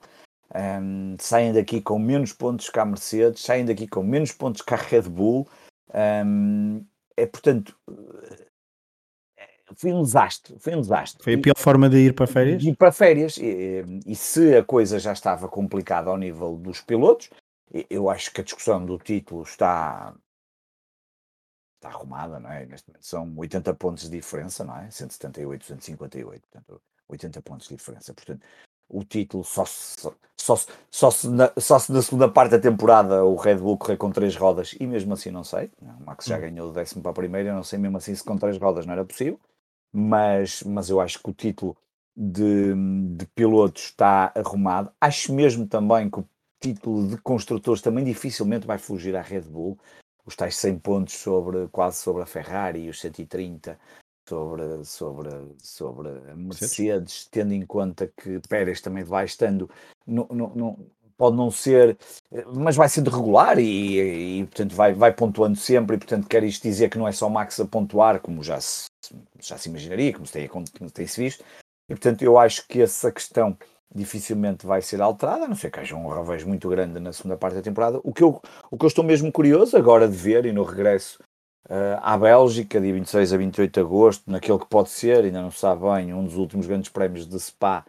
Um, 0.53 1.15
saem 1.19 1.51
daqui 1.53 1.81
com 1.81 1.97
menos 1.97 2.31
pontos 2.31 2.69
que 2.69 2.79
a 2.79 2.85
Mercedes, 2.85 3.41
saem 3.41 3.65
daqui 3.65 3.87
com 3.87 4.03
menos 4.03 4.31
pontos 4.31 4.61
que 4.61 4.73
a 4.73 4.77
Red 4.77 5.03
Bull. 5.03 5.47
Um, 6.25 6.85
é 7.17 7.25
portanto. 7.25 7.77
Foi 9.77 9.91
um 9.91 10.03
desastre, 10.03 10.55
foi 10.59 10.75
um 10.75 10.81
desastre. 10.81 11.23
Foi 11.23 11.33
a 11.33 11.37
pior 11.39 11.55
e, 11.57 11.61
forma 11.61 11.89
de 11.89 11.97
ir 11.97 12.13
para 12.13 12.27
férias? 12.27 12.63
Ir 12.63 12.75
para 12.75 12.91
férias. 12.91 13.37
E, 13.37 13.83
e 14.05 14.15
se 14.15 14.55
a 14.55 14.63
coisa 14.63 14.99
já 14.99 15.11
estava 15.11 15.47
complicada 15.49 16.09
ao 16.09 16.17
nível 16.17 16.55
dos 16.55 16.81
pilotos, 16.81 17.31
eu 17.89 18.09
acho 18.09 18.31
que 18.31 18.41
a 18.41 18.43
discussão 18.43 18.85
do 18.85 18.99
título 18.99 19.41
está, 19.41 20.13
está 21.85 21.89
arrumada, 21.89 22.39
não 22.39 22.51
é? 22.51 22.65
Neste 22.65 22.89
momento 22.89 23.05
são 23.05 23.33
80 23.37 23.73
pontos 23.75 24.03
de 24.03 24.09
diferença, 24.09 24.63
não 24.63 24.77
é? 24.77 24.89
178, 24.89 25.61
258, 25.61 26.41
portanto, 26.49 26.81
80 27.07 27.41
pontos 27.41 27.67
de 27.67 27.75
diferença. 27.75 28.13
Portanto, 28.13 28.41
o 28.89 29.03
título 29.03 29.43
só 29.43 29.65
se, 29.65 29.99
só, 29.99 30.13
só, 30.37 30.57
só, 30.91 31.11
se 31.11 31.29
na, 31.29 31.51
só 31.57 31.79
se 31.79 31.91
na 31.91 32.01
segunda 32.01 32.29
parte 32.29 32.51
da 32.51 32.59
temporada 32.59 33.23
o 33.23 33.35
Red 33.35 33.57
Bull 33.57 33.77
correr 33.77 33.97
com 33.97 34.11
três 34.11 34.35
rodas 34.35 34.75
e 34.79 34.85
mesmo 34.85 35.13
assim 35.13 35.31
não 35.31 35.43
sei. 35.43 35.71
O 35.81 36.05
Max 36.05 36.25
já 36.25 36.37
hum. 36.37 36.41
ganhou 36.41 36.69
o 36.69 36.73
décimo 36.73 37.01
para 37.01 37.11
a 37.11 37.15
primeira, 37.15 37.49
eu 37.49 37.55
não 37.55 37.63
sei 37.63 37.79
mesmo 37.79 37.97
assim 37.97 38.13
se 38.13 38.23
com 38.23 38.37
três 38.37 38.57
rodas 38.57 38.85
não 38.85 38.93
era 38.93 39.05
possível, 39.05 39.39
mas, 39.93 40.63
mas 40.63 40.89
eu 40.89 40.99
acho 40.99 41.21
que 41.21 41.29
o 41.29 41.33
título 41.33 41.77
de, 42.15 42.73
de 43.17 43.25
pilotos 43.27 43.85
está 43.85 44.31
arrumado. 44.35 44.91
Acho 45.01 45.33
mesmo 45.33 45.67
também 45.67 46.09
que 46.09 46.19
o 46.19 46.29
título 46.59 47.07
de 47.07 47.17
construtores 47.17 47.81
também 47.81 48.03
dificilmente 48.03 48.65
vai 48.65 48.77
fugir 48.77 49.15
à 49.15 49.21
Red 49.21 49.41
Bull 49.41 49.77
os 50.25 50.35
tais 50.35 50.55
100 50.57 50.79
pontos 50.79 51.13
sobre, 51.15 51.67
quase 51.69 51.97
sobre 51.97 52.23
a 52.23 52.25
Ferrari 52.25 52.81
e 52.81 52.89
os 52.89 52.99
130 52.99 53.77
sobre, 54.27 54.83
sobre, 54.83 55.29
sobre 55.59 56.09
a 56.09 56.35
Mercedes, 56.35 57.27
tendo 57.29 57.53
em 57.53 57.65
conta 57.65 58.11
que 58.17 58.39
Pérez 58.49 58.81
também 58.81 59.03
vai 59.03 59.25
estando, 59.25 59.69
no, 60.05 60.27
no, 60.31 60.55
no, 60.55 60.91
pode 61.15 61.37
não 61.37 61.51
ser, 61.51 61.97
mas 62.55 62.75
vai 62.75 62.89
sendo 62.89 63.11
regular 63.11 63.59
e, 63.59 64.39
e, 64.39 64.45
portanto 64.45 64.75
vai, 64.75 64.93
vai 64.93 65.13
pontuando 65.13 65.55
sempre 65.55 65.95
e 65.95 65.99
portanto 65.99 66.27
quer 66.27 66.43
isto 66.43 66.63
dizer 66.63 66.89
que 66.89 66.97
não 66.97 67.07
é 67.07 67.11
só 67.11 67.29
Max 67.29 67.59
a 67.59 67.65
pontuar, 67.65 68.19
como 68.19 68.43
já 68.43 68.59
se, 68.59 68.87
já 69.39 69.57
se 69.57 69.69
imaginaria, 69.69 70.13
como 70.13 70.25
se 70.25 70.33
tem, 70.33 70.47
como 70.47 70.65
tem 70.91 71.07
se 71.07 71.21
visto, 71.21 71.43
e 71.87 71.93
portanto 71.93 72.23
eu 72.23 72.37
acho 72.37 72.67
que 72.67 72.81
essa 72.81 73.11
questão 73.11 73.55
dificilmente 73.95 74.67
vai 74.67 74.81
ser 74.81 75.01
alterada, 75.01 75.45
a 75.45 75.47
não 75.47 75.55
ser 75.55 75.71
que 75.71 75.79
haja 75.79 75.95
um 75.95 76.09
revés 76.09 76.43
muito 76.43 76.67
grande 76.67 76.99
na 76.99 77.13
segunda 77.13 77.37
parte 77.37 77.55
da 77.55 77.61
temporada. 77.61 77.99
O 78.03 78.13
que 78.13 78.21
eu, 78.21 78.41
o 78.69 78.77
que 78.77 78.83
eu 78.83 78.87
estou 78.87 79.03
mesmo 79.03 79.31
curioso 79.31 79.77
agora 79.77 80.07
de 80.07 80.15
ver, 80.15 80.45
e 80.45 80.51
no 80.51 80.63
regresso 80.63 81.23
uh, 81.69 81.97
à 82.01 82.17
Bélgica, 82.17 82.79
de 82.81 82.91
26 82.91 83.31
a 83.31 83.37
28 83.37 83.73
de 83.73 83.79
agosto, 83.79 84.29
naquele 84.29 84.59
que 84.59 84.67
pode 84.67 84.89
ser, 84.89 85.23
ainda 85.23 85.41
não 85.41 85.49
se 85.49 85.59
sabe 85.59 85.81
bem, 85.81 86.13
um 86.13 86.25
dos 86.25 86.35
últimos 86.35 86.67
grandes 86.67 86.89
prémios 86.89 87.25
de 87.25 87.39
Spa, 87.39 87.85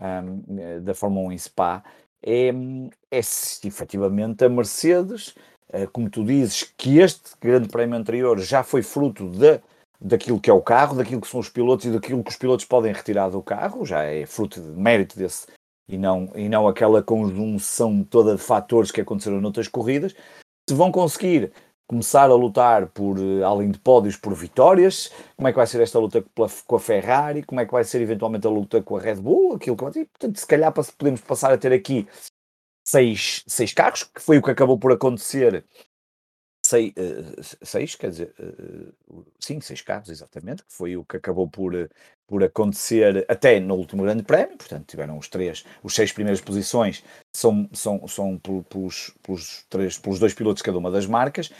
um, 0.00 0.80
da 0.82 0.94
Fórmula 0.94 1.28
1 1.28 1.32
em 1.32 1.38
Spa, 1.38 1.82
é, 2.24 2.50
é 3.10 3.22
se 3.22 3.66
efetivamente 3.66 4.44
a 4.44 4.48
Mercedes, 4.48 5.34
uh, 5.72 5.90
como 5.92 6.08
tu 6.08 6.24
dizes, 6.24 6.72
que 6.76 6.98
este 6.98 7.32
grande 7.40 7.68
prémio 7.68 7.96
anterior 7.98 8.38
já 8.38 8.62
foi 8.62 8.82
fruto 8.82 9.28
de 9.28 9.60
daquilo 10.00 10.40
que 10.40 10.48
é 10.48 10.52
o 10.52 10.62
carro, 10.62 10.96
daquilo 10.96 11.20
que 11.20 11.26
são 11.26 11.40
os 11.40 11.48
pilotos 11.48 11.86
e 11.86 11.90
daquilo 11.90 12.22
que 12.22 12.30
os 12.30 12.36
pilotos 12.36 12.64
podem 12.64 12.92
retirar 12.92 13.30
do 13.30 13.42
carro, 13.42 13.84
já 13.84 14.04
é 14.04 14.24
fruto 14.26 14.60
de 14.60 14.68
mérito 14.68 15.18
desse 15.18 15.46
e 15.88 15.96
não, 15.96 16.30
e 16.34 16.48
não 16.48 16.68
aquela 16.68 17.02
conjunção 17.02 18.04
toda 18.04 18.36
de 18.36 18.42
fatores 18.42 18.90
que 18.90 19.00
aconteceram 19.00 19.40
noutras 19.40 19.68
corridas. 19.68 20.14
Se 20.68 20.74
vão 20.74 20.92
conseguir 20.92 21.50
começar 21.88 22.30
a 22.30 22.34
lutar 22.34 22.88
por, 22.88 23.18
eh, 23.18 23.42
além 23.42 23.70
de 23.70 23.78
pódios, 23.78 24.16
por 24.16 24.34
vitórias, 24.34 25.10
como 25.36 25.48
é 25.48 25.52
que 25.52 25.56
vai 25.56 25.66
ser 25.66 25.80
esta 25.80 25.98
luta 25.98 26.22
com 26.66 26.76
a 26.76 26.80
Ferrari, 26.80 27.42
como 27.42 27.60
é 27.60 27.66
que 27.66 27.72
vai 27.72 27.82
ser 27.82 28.02
eventualmente 28.02 28.46
a 28.46 28.50
luta 28.50 28.82
com 28.82 28.96
a 28.96 29.00
Red 29.00 29.16
Bull, 29.16 29.54
aquilo 29.54 29.74
que 29.76 29.84
vai 29.84 29.92
portanto, 29.92 30.38
se 30.38 30.46
calhar 30.46 30.72
podemos 30.72 31.22
passar 31.22 31.50
a 31.50 31.56
ter 31.56 31.72
aqui 31.72 32.06
seis, 32.86 33.42
seis 33.46 33.72
carros, 33.72 34.04
que 34.04 34.20
foi 34.20 34.36
o 34.36 34.42
que 34.42 34.50
acabou 34.50 34.78
por 34.78 34.92
acontecer 34.92 35.64
seis, 36.68 36.92
uh, 36.96 37.56
seis, 37.62 37.94
quer 37.94 38.10
dizer, 38.10 38.34
uh, 38.38 39.24
sim, 39.40 39.60
seis 39.60 39.80
carros, 39.80 40.08
exatamente, 40.08 40.62
que 40.62 40.72
foi 40.72 40.96
o 40.96 41.04
que 41.04 41.16
acabou 41.16 41.48
por, 41.48 41.72
por 42.26 42.44
acontecer 42.44 43.24
até 43.28 43.58
no 43.58 43.74
último 43.74 44.02
grande 44.02 44.22
prémio, 44.22 44.56
portanto 44.56 44.86
tiveram 44.86 45.16
os 45.16 45.28
três, 45.28 45.64
os 45.82 45.94
seis 45.94 46.12
primeiras 46.12 46.40
posições 46.40 47.02
são, 47.34 47.68
são, 47.72 48.06
são 48.06 48.38
pelos, 48.38 49.14
pelos, 49.22 49.64
três, 49.68 49.98
pelos 49.98 50.18
dois 50.18 50.34
pilotos 50.34 50.58
de 50.58 50.64
cada 50.64 50.78
uma 50.78 50.90
das 50.90 51.06
marcas, 51.06 51.50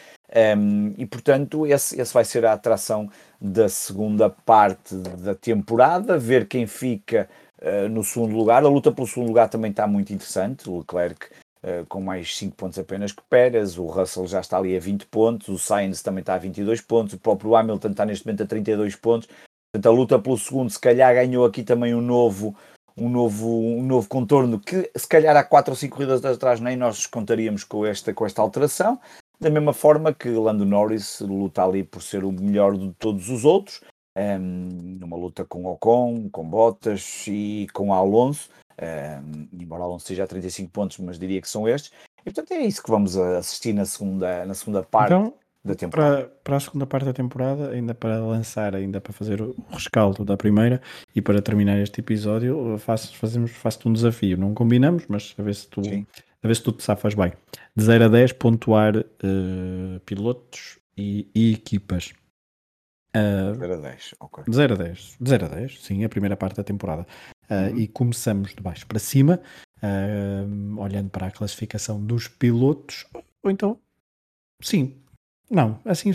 um, 0.58 0.94
e 0.98 1.06
portanto 1.06 1.66
esse, 1.66 1.98
esse 1.98 2.12
vai 2.12 2.24
ser 2.24 2.44
a 2.44 2.52
atração 2.52 3.10
da 3.40 3.68
segunda 3.68 4.28
parte 4.28 4.94
da 4.94 5.34
temporada, 5.34 6.18
ver 6.18 6.46
quem 6.46 6.66
fica 6.66 7.28
uh, 7.62 7.88
no 7.88 8.04
segundo 8.04 8.36
lugar, 8.36 8.62
a 8.62 8.68
luta 8.68 8.92
pelo 8.92 9.06
segundo 9.06 9.28
lugar 9.28 9.48
também 9.48 9.70
está 9.70 9.86
muito 9.86 10.12
interessante, 10.12 10.68
o 10.68 10.80
Leclerc 10.80 11.28
Uh, 11.68 11.84
com 11.86 12.00
mais 12.00 12.34
5 12.36 12.56
pontos 12.56 12.78
apenas 12.78 13.12
que 13.12 13.20
Pérez, 13.28 13.76
o 13.76 13.84
Russell 13.86 14.26
já 14.26 14.40
está 14.40 14.56
ali 14.56 14.74
a 14.74 14.80
20 14.80 15.06
pontos, 15.06 15.48
o 15.48 15.58
Sainz 15.58 16.00
também 16.00 16.20
está 16.20 16.34
a 16.34 16.38
22 16.38 16.80
pontos, 16.80 17.12
o 17.12 17.18
próprio 17.18 17.54
Hamilton 17.54 17.88
está 17.90 18.06
neste 18.06 18.24
momento 18.24 18.44
a 18.44 18.46
32 18.46 18.96
pontos. 18.96 19.28
Portanto, 19.70 19.86
a 19.86 19.90
luta 19.90 20.18
pelo 20.18 20.38
segundo, 20.38 20.70
se 20.70 20.78
calhar, 20.78 21.14
ganhou 21.14 21.44
aqui 21.44 21.62
também 21.62 21.94
um 21.94 22.00
novo, 22.00 22.56
um 22.96 23.08
novo, 23.08 23.48
um 23.48 23.82
novo 23.82 24.08
contorno 24.08 24.58
que, 24.58 24.90
se 24.96 25.06
calhar, 25.06 25.36
há 25.36 25.44
4 25.44 25.72
ou 25.72 25.76
5 25.76 25.94
corridas 25.94 26.24
atrás 26.24 26.58
nem 26.58 26.76
nós 26.76 27.06
contaríamos 27.06 27.64
com 27.64 27.84
esta, 27.84 28.14
com 28.14 28.24
esta 28.24 28.40
alteração. 28.40 28.98
Da 29.38 29.50
mesma 29.50 29.72
forma 29.72 30.14
que 30.14 30.30
Lando 30.30 30.64
Norris 30.64 31.20
luta 31.20 31.64
ali 31.64 31.84
por 31.84 32.02
ser 32.02 32.24
o 32.24 32.32
melhor 32.32 32.78
de 32.78 32.92
todos 32.94 33.28
os 33.28 33.44
outros, 33.44 33.82
ehm, 34.16 34.98
numa 34.98 35.16
luta 35.16 35.44
com 35.44 35.66
Ocon, 35.66 36.30
com 36.30 36.48
Bottas 36.48 37.24
e 37.26 37.66
com 37.74 37.92
Alonso 37.92 38.48
embora 39.52 39.82
Alonso 39.82 40.06
seja 40.06 40.24
a 40.24 40.26
35 40.26 40.70
pontos, 40.70 40.98
mas 40.98 41.18
diria 41.18 41.40
que 41.40 41.48
são 41.48 41.68
estes. 41.68 41.92
E 42.20 42.24
portanto 42.24 42.52
é 42.52 42.60
isso 42.60 42.82
que 42.82 42.90
vamos 42.90 43.16
assistir 43.16 43.72
na 43.72 43.84
segunda, 43.84 44.44
na 44.44 44.54
segunda 44.54 44.82
parte 44.82 45.12
então, 45.12 45.34
da 45.64 45.74
temporada. 45.74 46.16
Para, 46.16 46.28
para 46.44 46.56
a 46.56 46.60
segunda 46.60 46.86
parte 46.86 47.04
da 47.04 47.12
temporada, 47.12 47.70
ainda 47.70 47.94
para 47.94 48.20
lançar, 48.20 48.74
ainda 48.74 49.00
para 49.00 49.12
fazer 49.12 49.40
o 49.40 49.54
rescaldo 49.70 50.24
da 50.24 50.36
primeira 50.36 50.80
e 51.14 51.20
para 51.22 51.40
terminar 51.40 51.78
este 51.78 52.00
episódio, 52.00 52.76
faço, 52.78 53.16
fazemos, 53.16 53.50
faço-te 53.52 53.88
um 53.88 53.92
desafio. 53.92 54.36
Não 54.36 54.54
combinamos, 54.54 55.04
mas 55.08 55.34
a 55.38 55.42
ver 55.42 55.54
se 55.54 55.66
tu, 55.68 55.80
a 55.80 56.48
ver 56.48 56.54
se 56.54 56.62
tu 56.62 56.72
te 56.72 56.82
safas 56.82 57.14
bem. 57.14 57.32
De 57.74 57.84
0 57.84 58.04
a 58.04 58.08
10, 58.08 58.32
pontuar 58.32 58.96
uh, 58.96 60.00
pilotos 60.04 60.78
e, 60.96 61.28
e 61.34 61.52
equipas. 61.52 62.12
Uh, 63.16 63.54
0 63.54 63.74
a 63.74 63.76
10, 63.76 64.14
ok. 64.20 64.44
De 64.46 64.54
0 64.56 64.74
a 64.74 64.76
10, 64.76 65.16
de 65.20 65.30
0 65.30 65.46
a 65.46 65.48
10, 65.48 65.82
sim, 65.82 66.04
a 66.04 66.08
primeira 66.08 66.36
parte 66.36 66.56
da 66.56 66.64
temporada. 66.64 67.06
Uh, 67.50 67.72
uhum. 67.72 67.78
E 67.78 67.88
começamos 67.88 68.54
de 68.54 68.60
baixo 68.60 68.86
para 68.86 68.98
cima, 68.98 69.40
uh, 69.82 70.80
olhando 70.80 71.08
para 71.10 71.28
a 71.28 71.30
classificação 71.30 71.98
dos 72.00 72.28
pilotos, 72.28 73.06
ou 73.42 73.50
então, 73.50 73.78
sim, 74.62 74.94
não, 75.50 75.78
assim, 75.84 76.12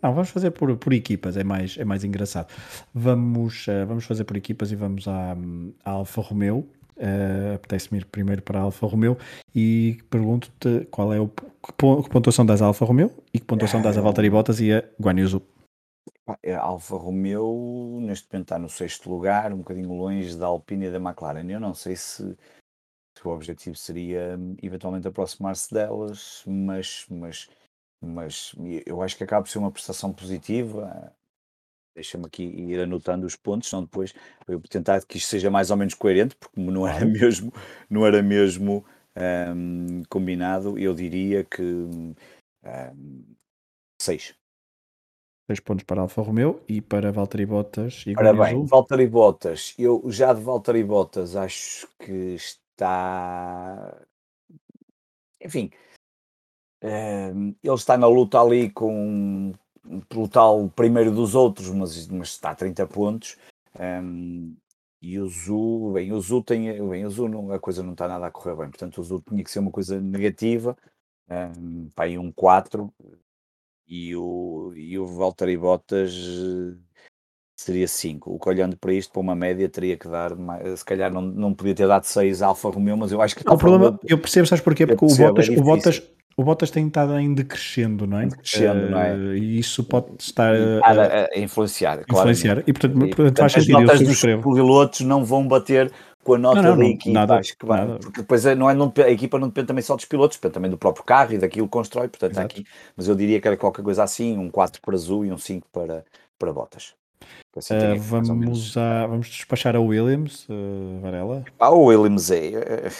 não, 0.00 0.14
vamos 0.14 0.30
fazer 0.30 0.52
por, 0.52 0.76
por 0.76 0.92
equipas, 0.92 1.36
é 1.36 1.42
mais, 1.42 1.76
é 1.76 1.84
mais 1.84 2.04
engraçado. 2.04 2.48
Vamos, 2.94 3.66
uh, 3.66 3.84
vamos 3.86 4.04
fazer 4.04 4.24
por 4.24 4.36
equipas 4.36 4.70
e 4.70 4.76
vamos 4.76 5.08
à, 5.08 5.36
à 5.84 5.90
Alfa 5.90 6.20
Romeo. 6.20 6.68
Uh, 6.96 7.56
Apetece-me 7.56 7.98
ir 7.98 8.06
primeiro 8.06 8.40
para 8.40 8.58
a 8.58 8.62
Alfa 8.62 8.86
Romeo 8.86 9.18
e 9.54 9.98
pergunto-te 10.08 10.86
qual 10.90 11.12
é 11.12 11.20
o, 11.20 11.28
que 11.28 12.10
pontuação 12.10 12.46
das 12.46 12.62
Alfa 12.62 12.86
Romeo 12.86 13.12
e 13.34 13.38
que 13.38 13.44
pontuação 13.44 13.82
das 13.82 13.98
a 13.98 14.00
Valtteri 14.00 14.30
Bottas 14.30 14.60
e 14.60 14.72
a 14.72 14.82
Guan 14.98 15.16
É, 16.42 16.54
Alfa 16.54 16.96
Romeo 16.96 18.00
neste 18.00 18.26
momento 18.32 18.46
está 18.46 18.58
no 18.58 18.68
sexto 18.68 19.08
lugar, 19.08 19.52
um 19.52 19.58
bocadinho 19.58 19.92
longe 19.92 20.36
da 20.36 20.46
Alpine 20.46 20.86
e 20.86 20.90
da 20.90 20.98
McLaren. 20.98 21.48
Eu 21.48 21.60
não 21.60 21.72
sei 21.72 21.94
se, 21.94 22.36
se 23.16 23.26
o 23.26 23.30
objetivo 23.30 23.76
seria 23.76 24.36
hum, 24.36 24.56
eventualmente 24.62 25.06
aproximar-se 25.06 25.72
delas, 25.72 26.42
mas, 26.46 27.06
mas, 27.08 27.48
mas 28.00 28.54
eu 28.84 29.02
acho 29.02 29.16
que 29.16 29.24
acaba 29.24 29.44
por 29.44 29.50
ser 29.50 29.58
uma 29.58 29.70
prestação 29.70 30.12
positiva. 30.12 31.14
Deixa-me 31.94 32.26
aqui 32.26 32.42
ir 32.42 32.80
anotando 32.80 33.26
os 33.26 33.36
pontos, 33.36 33.70
senão 33.70 33.84
depois 33.84 34.12
eu 34.48 34.60
tentar 34.62 35.00
que 35.06 35.18
isto 35.18 35.28
seja 35.28 35.50
mais 35.50 35.70
ou 35.70 35.76
menos 35.76 35.94
coerente, 35.94 36.36
porque 36.36 36.60
não 36.60 36.86
era 36.86 37.04
mesmo, 37.06 37.52
não 37.88 38.04
era 38.04 38.22
mesmo 38.22 38.84
um, 39.16 40.02
combinado, 40.10 40.78
eu 40.78 40.92
diria 40.92 41.44
que 41.44 41.62
um, 41.62 42.14
6. 44.00 44.34
6 45.46 45.60
pontos 45.60 45.84
para 45.84 46.00
Alfa 46.00 46.22
Romeo 46.22 46.60
e 46.68 46.80
para 46.80 47.12
Valtteri 47.12 47.46
Bottas 47.46 48.02
e 48.06 48.14
Ora 48.16 48.32
bem, 48.32 48.64
Valtteri 48.64 49.06
Bottas, 49.06 49.74
eu 49.78 50.02
já 50.08 50.32
de 50.32 50.40
Valtteri 50.40 50.82
Bottas 50.82 51.36
acho 51.36 51.88
que 51.98 52.34
está. 52.34 53.96
Enfim, 55.40 55.70
um, 56.82 57.54
ele 57.62 57.74
está 57.74 57.96
na 57.96 58.08
luta 58.08 58.40
ali 58.40 58.70
com 58.70 59.52
pelo 60.08 60.28
tal 60.28 60.68
primeiro 60.70 61.12
dos 61.12 61.34
outros, 61.34 61.70
mas, 61.70 62.08
mas 62.08 62.28
está 62.28 62.50
a 62.50 62.54
30 62.54 62.86
pontos. 62.88 63.36
Um, 63.78 64.56
e 65.00 65.18
o 65.20 65.28
Zu, 65.28 65.92
bem, 65.94 66.12
o 66.12 66.20
Zu 66.20 66.42
tem, 66.42 66.88
bem, 66.88 67.06
o 67.06 67.10
Zu 67.10 67.28
não, 67.28 67.52
a 67.52 67.60
coisa 67.60 67.82
não 67.82 67.92
está 67.92 68.08
nada 68.08 68.26
a 68.26 68.30
correr 68.30 68.56
bem, 68.56 68.70
portanto 68.70 68.98
o 68.98 69.04
Zu 69.04 69.22
tinha 69.28 69.44
que 69.44 69.50
ser 69.50 69.60
uma 69.60 69.70
coisa 69.70 70.00
negativa, 70.00 70.76
um, 71.30 71.88
para 71.94 72.06
aí 72.06 72.18
um 72.18 72.32
4, 72.32 72.92
e 73.86 74.14
o, 74.16 74.72
e 74.74 74.98
o 74.98 75.06
Valtteri 75.06 75.56
Bottas 75.56 76.12
eh, 76.12 76.76
seria 77.56 77.86
5. 77.86 78.30
O 78.30 78.38
que 78.38 78.48
olhando 78.48 78.76
para 78.76 78.92
isto, 78.92 79.12
para 79.12 79.20
uma 79.20 79.34
média, 79.34 79.68
teria 79.68 79.96
que 79.96 80.08
dar, 80.08 80.32
se 80.76 80.84
calhar 80.84 81.12
não, 81.12 81.22
não 81.22 81.54
podia 81.54 81.74
ter 81.74 81.86
dado 81.86 82.04
6 82.04 82.42
Alfa 82.42 82.68
Romeo, 82.68 82.96
mas 82.96 83.12
eu 83.12 83.22
acho 83.22 83.36
que... 83.36 83.48
o 83.48 83.56
problema, 83.56 83.98
eu 84.04 84.18
percebo, 84.18 84.46
sabes 84.46 84.62
porquê? 84.62 84.86
Porque 84.86 85.04
o 85.04 85.16
Bottas, 85.16 85.48
é 85.48 85.52
o 85.52 85.62
Bottas, 85.62 86.02
o 86.36 86.44
Bottas 86.44 86.70
tem 86.70 86.86
estado 86.86 87.18
em 87.18 87.32
decrescendo, 87.32 88.06
não 88.06 88.18
é? 88.18 88.26
Decrescendo, 88.26 88.86
uh, 88.86 88.90
não 88.90 89.00
é? 89.00 89.16
E 89.38 89.58
isso 89.58 89.82
pode 89.84 90.08
estar 90.18 90.54
a, 90.54 91.28
a, 91.34 91.38
influenciar, 91.38 92.02
influenciar. 92.10 92.62
E 92.66 92.72
portanto, 92.74 93.06
e, 93.06 93.14
portanto 93.14 93.38
faz 93.38 93.52
sentido. 93.52 93.78
As 93.78 93.84
notas 93.84 94.00
dos 94.02 94.20
pilotos 94.20 95.00
não 95.00 95.24
vão 95.24 95.48
bater 95.48 95.90
com 96.26 96.34
a 96.34 96.38
nota 96.38 96.60
não, 96.60 96.70
não, 96.70 96.78
da 96.78 96.86
equipa. 96.86 97.12
Nada, 97.12 97.38
acho 97.38 97.56
que 97.56 97.64
vai, 97.64 97.86
porque 98.00 98.20
depois 98.20 98.44
é, 98.44 98.56
não 98.56 98.68
é, 98.68 98.74
não, 98.74 98.92
a 98.96 99.10
equipa 99.10 99.38
não 99.38 99.46
depende 99.46 99.68
também 99.68 99.82
só 99.82 99.94
dos 99.94 100.04
pilotos, 100.04 100.36
depende 100.36 100.54
também 100.54 100.70
do 100.70 100.76
próprio 100.76 101.04
carro 101.04 101.34
e 101.34 101.38
daquilo 101.38 101.68
que 101.68 101.72
constrói, 101.72 102.08
portanto 102.08 102.36
aqui, 102.38 102.66
mas 102.96 103.06
eu 103.06 103.14
diria 103.14 103.40
que 103.40 103.46
era 103.46 103.56
qualquer 103.56 103.82
coisa 103.82 104.02
assim, 104.02 104.36
um 104.36 104.50
4 104.50 104.82
para 104.82 104.94
azul 104.94 105.24
e 105.24 105.30
um 105.30 105.38
5 105.38 105.68
para, 105.72 106.04
para 106.36 106.52
botas. 106.52 106.94
Assim, 107.56 107.74
uh, 107.74 107.98
vamos, 107.98 108.76
a, 108.76 109.06
vamos 109.06 109.28
despachar 109.28 109.76
a 109.76 109.80
Williams, 109.80 110.48
uh, 110.48 111.00
Varela. 111.00 111.44
Ah, 111.60 111.70
o 111.70 111.84
Williams 111.84 112.30
é. 112.30 112.50
Eh, 112.54 112.90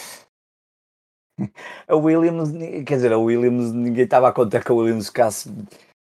a 1.89 1.97
Williams, 1.97 2.53
quer 2.87 2.95
dizer, 2.95 3.12
a 3.12 3.19
Williams, 3.19 3.73
ninguém 3.73 4.05
estava 4.05 4.29
a 4.29 4.33
contar 4.33 4.65
que 4.65 4.73
a 4.73 4.75
Williams 4.75 5.09
ficasse. 5.09 5.53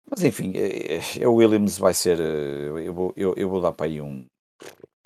Mas 0.08 0.22
enfim, 0.22 0.54
a 1.22 1.28
Williams 1.28 1.76
vai 1.76 1.92
ser. 1.92 2.20
Eu 2.20 2.94
vou, 2.94 3.12
eu, 3.16 3.34
eu 3.36 3.50
vou 3.50 3.60
dar 3.60 3.72
para 3.72 3.86
aí 3.86 4.00
um, 4.00 4.24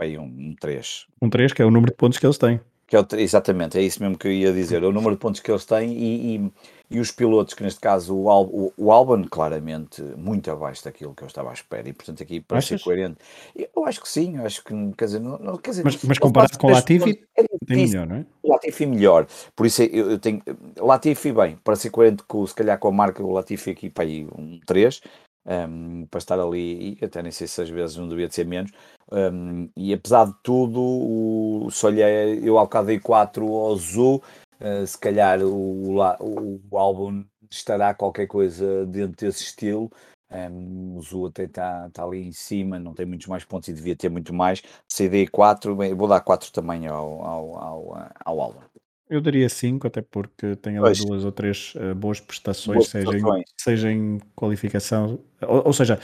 aí 0.05 0.19
um, 0.19 0.25
um 0.25 0.55
3. 0.59 1.07
Um 1.21 1.31
3, 1.31 1.53
que 1.53 1.63
é 1.63 1.65
o 1.65 1.71
número 1.71 1.93
de 1.93 1.97
pontos 1.97 2.19
que 2.19 2.27
eles 2.27 2.39
têm. 2.39 2.61
Que 2.87 2.97
é 2.97 3.01
o, 3.01 3.07
exatamente, 3.17 3.79
é 3.79 3.83
isso 3.83 4.03
mesmo 4.03 4.19
que 4.19 4.27
eu 4.27 4.33
ia 4.33 4.53
dizer. 4.53 4.83
O 4.83 4.91
número 4.91 5.15
de 5.15 5.21
pontos 5.21 5.41
que 5.41 5.51
eles 5.51 5.65
têm 5.65 5.93
e, 5.93 6.37
e, 6.37 6.53
e 6.91 6.99
os 6.99 7.13
pilotos, 7.13 7.55
que 7.55 7.63
neste 7.63 7.79
caso 7.79 8.17
o, 8.17 8.29
Al, 8.29 8.45
o, 8.47 8.73
o 8.77 8.91
Albon, 8.91 9.25
claramente 9.31 10.03
muito 10.03 10.51
abaixo 10.51 10.85
daquilo 10.85 11.15
que 11.15 11.23
eu 11.23 11.29
estava 11.29 11.51
à 11.51 11.53
espera. 11.53 11.89
E 11.89 11.93
portanto, 11.93 12.23
aqui 12.23 12.41
para 12.41 12.59
Achas? 12.59 12.81
ser 12.81 12.85
coerente, 12.85 13.19
eu 13.55 13.87
acho 13.87 14.01
que 14.01 14.09
sim, 14.09 14.39
acho 14.39 14.65
que 14.65 14.75
quer 14.99 15.05
dizer, 15.05 15.21
não, 15.21 15.39
não 15.39 15.57
quer 15.57 15.71
dizer 15.71 15.85
mas, 15.85 16.03
mas 16.03 16.19
comparado 16.19 16.59
com 16.59 16.67
o 16.67 16.71
Latifi, 16.71 17.23
é 17.39 17.45
tem 17.65 17.87
melhor, 17.87 18.07
não 18.09 18.17
é? 18.17 18.27
Latifi 18.43 18.87
melhor, 18.87 19.27
por 19.55 19.67
isso 19.67 19.83
eu, 19.85 20.11
eu 20.11 20.19
tenho 20.19 20.43
Latifi 20.77 21.33
bem, 21.33 21.57
para 21.63 21.77
ser 21.77 21.91
coerente 21.91 22.25
com 22.25 22.45
se 22.45 22.55
calhar 22.55 22.77
com 22.77 22.89
a 22.89 22.93
marca, 22.93 23.23
o 23.23 23.31
Latifi 23.31 23.71
aqui 23.71 23.89
para 23.89 24.03
aí 24.03 24.27
um 24.37 24.59
3 24.67 25.01
um, 25.47 26.07
para 26.07 26.19
estar 26.19 26.39
ali, 26.39 26.99
e 27.01 27.05
até 27.05 27.23
nem 27.23 27.33
sei 27.33 27.47
se 27.47 27.61
às 27.61 27.69
vezes 27.69 27.97
não 27.97 28.09
devia 28.09 28.29
de 28.29 28.35
ser 28.35 28.47
menos. 28.47 28.71
Um, 29.13 29.69
e 29.77 29.93
apesar 29.93 30.27
de 30.27 30.35
tudo, 30.43 30.81
o, 30.81 31.69
se 31.71 31.85
olhei, 31.85 32.41
eu 32.43 32.59
ao 32.59 32.67
bocado 32.67 32.87
dei 32.87 33.01
4 33.01 33.45
ao 33.45 33.77
Zu, 33.77 34.17
uh, 34.61 34.87
se 34.87 34.99
calhar 34.99 35.41
o, 35.43 35.99
o, 35.99 36.61
o, 36.71 36.79
álbum 36.79 37.25
estará 37.51 37.93
qualquer 37.93 38.27
coisa 38.27 38.87
dentro 38.87 39.17
desse 39.27 39.43
estilo. 39.43 39.91
Um, 40.31 40.97
o 40.97 41.03
Zu 41.03 41.27
até 41.27 41.45
está 41.45 41.91
tá 41.91 42.05
ali 42.05 42.29
em 42.29 42.33
cima, 42.33 42.79
não 42.79 42.95
tem 42.95 43.05
muitos 43.05 43.27
mais 43.27 43.45
pontos 43.45 43.69
e 43.69 43.73
devia 43.73 43.97
ter 43.97 44.09
muito 44.09 44.33
mais. 44.33 44.63
CD 44.89 45.27
4, 45.27 45.75
bem, 45.75 45.93
vou 45.93 46.07
dar 46.07 46.21
4 46.21 46.53
também 46.53 46.87
ao, 46.87 47.25
ao, 47.25 47.57
ao, 47.57 48.09
ao 48.25 48.41
álbum. 48.41 48.61
Eu 49.09 49.21
daria 49.21 49.49
5, 49.49 49.89
até 49.89 50.01
porque 50.01 50.55
tem 50.55 50.75
ali 50.79 50.83
Pois. 50.83 51.05
duas 51.05 51.25
ou 51.25 51.33
três 51.33 51.75
uh, 51.75 51.97
boas 51.97 52.21
prestações, 52.21 52.77
Boas 52.77 52.89
seja 52.89 53.19
em, 53.19 53.45
seja 53.59 53.91
em 53.91 54.21
qualificação, 54.37 55.19
ou, 55.43 55.67
ou 55.67 55.73
seja, 55.73 55.99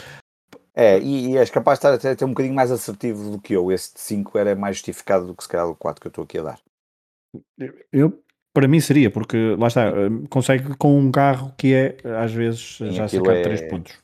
É, 0.78 0.98
e, 0.98 1.30
e 1.30 1.38
és 1.38 1.48
capaz 1.48 1.78
de 1.78 1.86
estar 1.86 1.94
até, 1.94 2.10
até 2.10 2.26
um 2.26 2.30
bocadinho 2.30 2.54
mais 2.54 2.70
assertivo 2.70 3.30
do 3.30 3.40
que 3.40 3.54
eu. 3.54 3.72
Esse 3.72 3.94
de 3.94 4.00
5 4.00 4.36
era 4.36 4.54
mais 4.54 4.76
justificado 4.76 5.26
do 5.26 5.34
que 5.34 5.42
se 5.42 5.48
calhar 5.48 5.66
o 5.66 5.74
4 5.74 6.00
que 6.00 6.06
eu 6.06 6.10
estou 6.10 6.24
aqui 6.24 6.38
a 6.38 6.42
dar. 6.42 6.60
eu, 7.90 8.22
para 8.52 8.68
mim 8.68 8.78
seria, 8.78 9.10
porque 9.10 9.56
lá 9.58 9.68
está, 9.68 9.86
eh, 9.86 10.10
consegue 10.28 10.76
com 10.76 10.98
um 10.98 11.10
carro 11.10 11.52
que 11.56 11.74
é, 11.74 11.96
às 12.22 12.32
vezes, 12.32 12.76
Sim, 12.76 12.90
já 12.90 13.08
sacar 13.08 13.42
3 13.42 13.62
é, 13.62 13.68
pontos. 13.68 13.98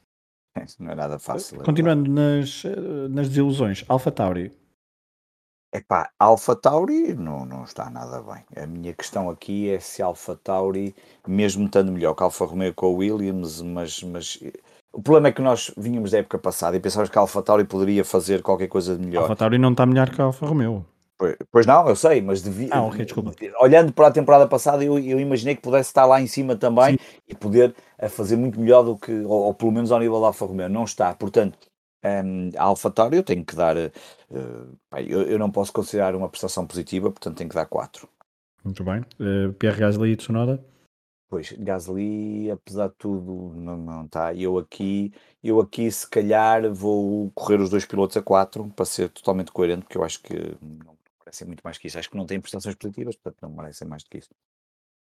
não 0.81 0.93
é 0.93 0.95
nada 0.95 1.19
fácil. 1.19 1.61
é 1.61 1.65
Continuando 1.65 2.11
nas, 2.11 2.65
eh, 2.65 3.09
nas 3.11 3.29
desilusões, 3.29 3.85
Alpha 3.87 4.11
Tauri, 4.11 4.51
Epá, 5.75 6.11
Alpha 6.19 6.55
Tauri 6.55 7.15
não, 7.15 7.47
não 7.47 7.65
está 7.65 7.89
nada 7.89 8.23
bem. 8.23 8.45
A 8.63 8.67
minha 8.67 8.93
questão 8.93 9.31
aqui 9.31 9.71
é 9.71 9.81
se 9.81 10.03
Alpha 10.03 10.37
Tauri, 10.37 10.95
mesmo 11.27 11.65
estando 11.65 11.91
melhor 11.91 12.15
que 12.15 12.23
Alfa 12.23 12.45
Romeo 12.45 12.75
com 12.75 12.89
o 12.89 12.97
Williams, 12.97 13.63
mas, 13.63 14.03
mas 14.03 14.39
o 14.93 15.03
problema 15.03 15.29
é 15.29 15.33
que 15.33 15.41
nós 15.41 15.73
vínhamos 15.77 16.11
da 16.11 16.19
época 16.19 16.39
passada 16.39 16.77
e 16.77 16.81
pensávamos 16.81 17.11
que 17.11 17.19
a 17.19 17.21
Alpha 17.23 17.43
Tauri 17.43 17.65
poderia 17.65 18.05
fazer 18.05 18.43
qualquer 18.43 18.69
coisa 18.69 18.97
de 18.97 19.05
melhor. 19.05 19.23
Alpha 19.23 19.37
Tauri 19.37 19.59
não 19.59 19.73
está 19.73 19.87
melhor 19.87 20.11
que 20.11 20.21
a 20.21 20.25
Alfa 20.25 20.47
Romeo. 20.47 20.85
Pois, 21.19 21.37
pois, 21.51 21.67
não, 21.67 21.89
eu 21.89 21.97
sei, 21.97 22.21
mas 22.21 22.43
devia. 22.43 22.69
Ah, 22.73 22.83
ok, 22.83 23.05
desculpa. 23.05 23.33
Olhando 23.61 23.93
para 23.93 24.09
a 24.09 24.11
temporada 24.11 24.47
passada, 24.47 24.85
eu, 24.85 24.99
eu 24.99 25.21
imaginei 25.21 25.55
que 25.55 25.63
pudesse 25.63 25.91
estar 25.91 26.05
lá 26.05 26.21
em 26.21 26.27
cima 26.27 26.57
também 26.57 26.95
Sim. 26.95 26.99
e 27.29 27.35
poder 27.35 27.75
a 27.99 28.09
fazer 28.09 28.37
muito 28.37 28.59
melhor 28.61 28.83
do 28.83 28.97
que, 28.97 29.13
ou, 29.13 29.45
ou, 29.45 29.55
pelo 29.55 29.71
menos 29.71 29.93
ao 29.93 30.01
nível 30.01 30.21
da 30.21 30.27
Alfa 30.27 30.45
Romeo. 30.45 30.69
Não 30.69 30.85
está. 30.85 31.15
Portanto, 31.15 31.57
um, 32.05 32.51
a 32.57 32.65
AlphaTauri 32.65 33.17
eu 33.17 33.23
tenho 33.23 33.45
que 33.45 33.55
dar, 33.55 33.77
uh, 33.77 33.91
eu, 34.97 35.23
eu, 35.23 35.39
não 35.39 35.51
posso 35.51 35.73
considerar 35.73 36.17
uma 36.17 36.29
prestação 36.29 36.67
positiva, 36.67 37.11
portanto 37.11 37.37
tenho 37.37 37.49
que 37.49 37.55
dar 37.55 37.67
4. 37.67 38.09
Muito 38.65 38.83
bem. 38.83 39.05
Uh, 39.21 39.53
Pierre 39.55 39.79
Gasly 39.79 40.11
e 40.11 40.17
Tsunoda? 40.17 40.63
Pois, 41.33 41.51
Gasly, 41.53 42.51
apesar 42.51 42.89
de 42.89 42.95
tudo, 42.99 43.55
não, 43.57 43.75
não 43.75 44.05
está. 44.05 44.35
Eu 44.35 44.59
aqui, 44.59 45.11
eu 45.43 45.61
aqui 45.61 45.91
se 45.91 46.07
calhar 46.07 46.71
vou 46.71 47.31
correr 47.31 47.59
os 47.59 47.71
dois 47.71 47.87
pilotos 47.87 48.19
a 48.19 48.23
4 48.23 48.69
para 48.77 48.85
ser 48.85 49.09
totalmente 49.09 49.51
coerente, 49.51 49.81
porque 49.85 49.97
eu 49.97 50.05
acho 50.05 50.21
que 50.21 50.35
não 50.61 50.95
merecem 51.25 51.47
muito 51.47 51.63
mais 51.65 51.79
que 51.79 51.87
isso. 51.87 51.99
Acho 51.99 52.11
que 52.11 52.19
não 52.19 52.27
tem 52.27 52.39
prestações 52.39 52.75
positivas, 52.75 53.17
portanto 53.17 53.49
não 53.49 53.57
merecem 53.57 53.89
mais 53.89 54.03
do 54.03 54.11
que 54.11 54.19
isso. 54.19 54.29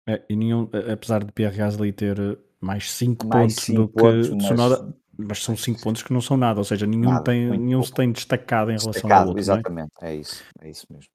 É, 0.08 0.24
e 0.30 0.38
nenhum, 0.38 0.70
apesar 0.94 1.22
de 1.22 1.34
Pierre 1.34 1.58
Gasly 1.58 1.92
ter 1.92 2.40
mais 2.62 2.90
5 2.94 3.28
pontos 3.28 3.56
cinco 3.58 3.82
do 3.82 3.90
pontos, 3.90 4.30
que 4.30 4.38
Tsunoda, 4.38 4.96
mas 5.18 5.44
são 5.44 5.58
5 5.58 5.82
pontos 5.82 6.02
que 6.02 6.14
não 6.14 6.22
são 6.22 6.38
nada, 6.38 6.62
ou 6.62 6.64
seja, 6.64 6.88
nenhum, 6.88 7.12
nada, 7.12 7.26
tem, 7.26 7.50
nenhum 7.60 7.84
se 7.84 7.92
tem 7.92 8.10
destacado 8.10 8.72
em 8.72 8.76
destacado, 8.76 9.02
relação 9.02 9.18
ao 9.18 9.28
outro. 9.28 9.38
É? 9.38 9.42
Exatamente, 9.42 9.92
é? 10.02 10.12
é? 10.12 10.16
isso, 10.16 10.42
é 10.62 10.70
isso 10.70 10.88
mesmo. 10.90 11.12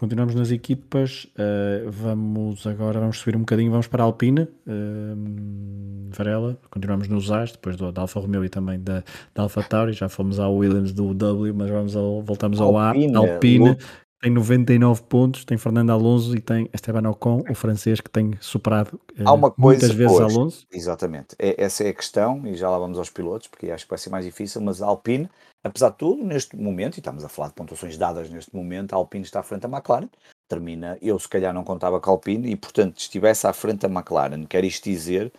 Continuamos 0.00 0.34
nas 0.34 0.50
equipas, 0.50 1.26
uh, 1.36 1.90
vamos 1.90 2.66
agora, 2.66 2.98
vamos 2.98 3.18
subir 3.18 3.36
um 3.36 3.40
bocadinho, 3.40 3.70
vamos 3.70 3.86
para 3.86 4.02
a 4.02 4.06
Alpine, 4.06 4.44
uh, 4.44 6.08
Varela, 6.08 6.58
continuamos 6.70 7.06
nos 7.06 7.30
As, 7.30 7.52
depois 7.52 7.76
do, 7.76 7.92
da 7.92 8.00
Alfa 8.00 8.18
Romeo 8.18 8.42
e 8.42 8.48
também 8.48 8.80
da, 8.80 9.04
da 9.34 9.42
Alfa 9.42 9.62
Tauri, 9.62 9.92
já 9.92 10.08
fomos 10.08 10.40
ao 10.40 10.56
Williams 10.56 10.94
do 10.94 11.12
W, 11.12 11.52
mas 11.52 11.68
vamos 11.68 11.94
ao, 11.94 12.22
voltamos 12.22 12.62
ao 12.62 12.78
Alpine, 12.78 13.14
A, 13.14 13.18
Alpine, 13.18 13.76
tem 14.20 14.30
99 14.30 15.02
pontos, 15.04 15.44
tem 15.44 15.56
Fernando 15.56 15.90
Alonso 15.90 16.36
e 16.36 16.40
tem 16.40 16.68
Esteban 16.74 17.08
Ocon, 17.08 17.42
o 17.48 17.54
francês 17.54 18.00
que 18.00 18.10
tem 18.10 18.36
superado 18.40 19.00
uh, 19.18 19.22
Há 19.28 19.32
uma 19.32 19.50
coisa, 19.50 19.86
muitas 19.86 19.90
vezes 19.92 20.16
pois, 20.18 20.34
Alonso. 20.34 20.66
Exatamente, 20.70 21.34
é, 21.38 21.62
essa 21.62 21.84
é 21.84 21.88
a 21.88 21.94
questão, 21.94 22.46
e 22.46 22.54
já 22.54 22.68
lá 22.68 22.78
vamos 22.78 22.98
aos 22.98 23.08
pilotos, 23.08 23.48
porque 23.48 23.70
acho 23.70 23.84
que 23.84 23.90
vai 23.90 23.98
ser 23.98 24.10
mais 24.10 24.24
difícil, 24.24 24.60
mas 24.60 24.82
a 24.82 24.86
Alpine, 24.86 25.28
apesar 25.64 25.90
de 25.90 25.96
tudo, 25.96 26.22
neste 26.22 26.54
momento, 26.56 26.98
e 26.98 27.00
estamos 27.00 27.24
a 27.24 27.28
falar 27.28 27.48
de 27.48 27.54
pontuações 27.54 27.96
dadas 27.96 28.28
neste 28.28 28.54
momento, 28.54 28.92
a 28.92 28.96
Alpine 28.96 29.24
está 29.24 29.40
à 29.40 29.42
frente 29.42 29.62
da 29.62 29.68
McLaren, 29.68 30.08
termina, 30.48 30.98
eu 31.00 31.18
se 31.18 31.28
calhar 31.28 31.54
não 31.54 31.64
contava 31.64 31.98
com 31.98 32.10
a 32.10 32.12
Alpine, 32.12 32.50
e 32.50 32.56
portanto, 32.56 32.98
estivesse 32.98 33.46
à 33.46 33.52
frente 33.54 33.80
da 33.80 33.88
McLaren, 33.88 34.44
quer 34.44 34.64
isto 34.64 34.84
dizer 34.84 35.32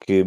que 0.00 0.24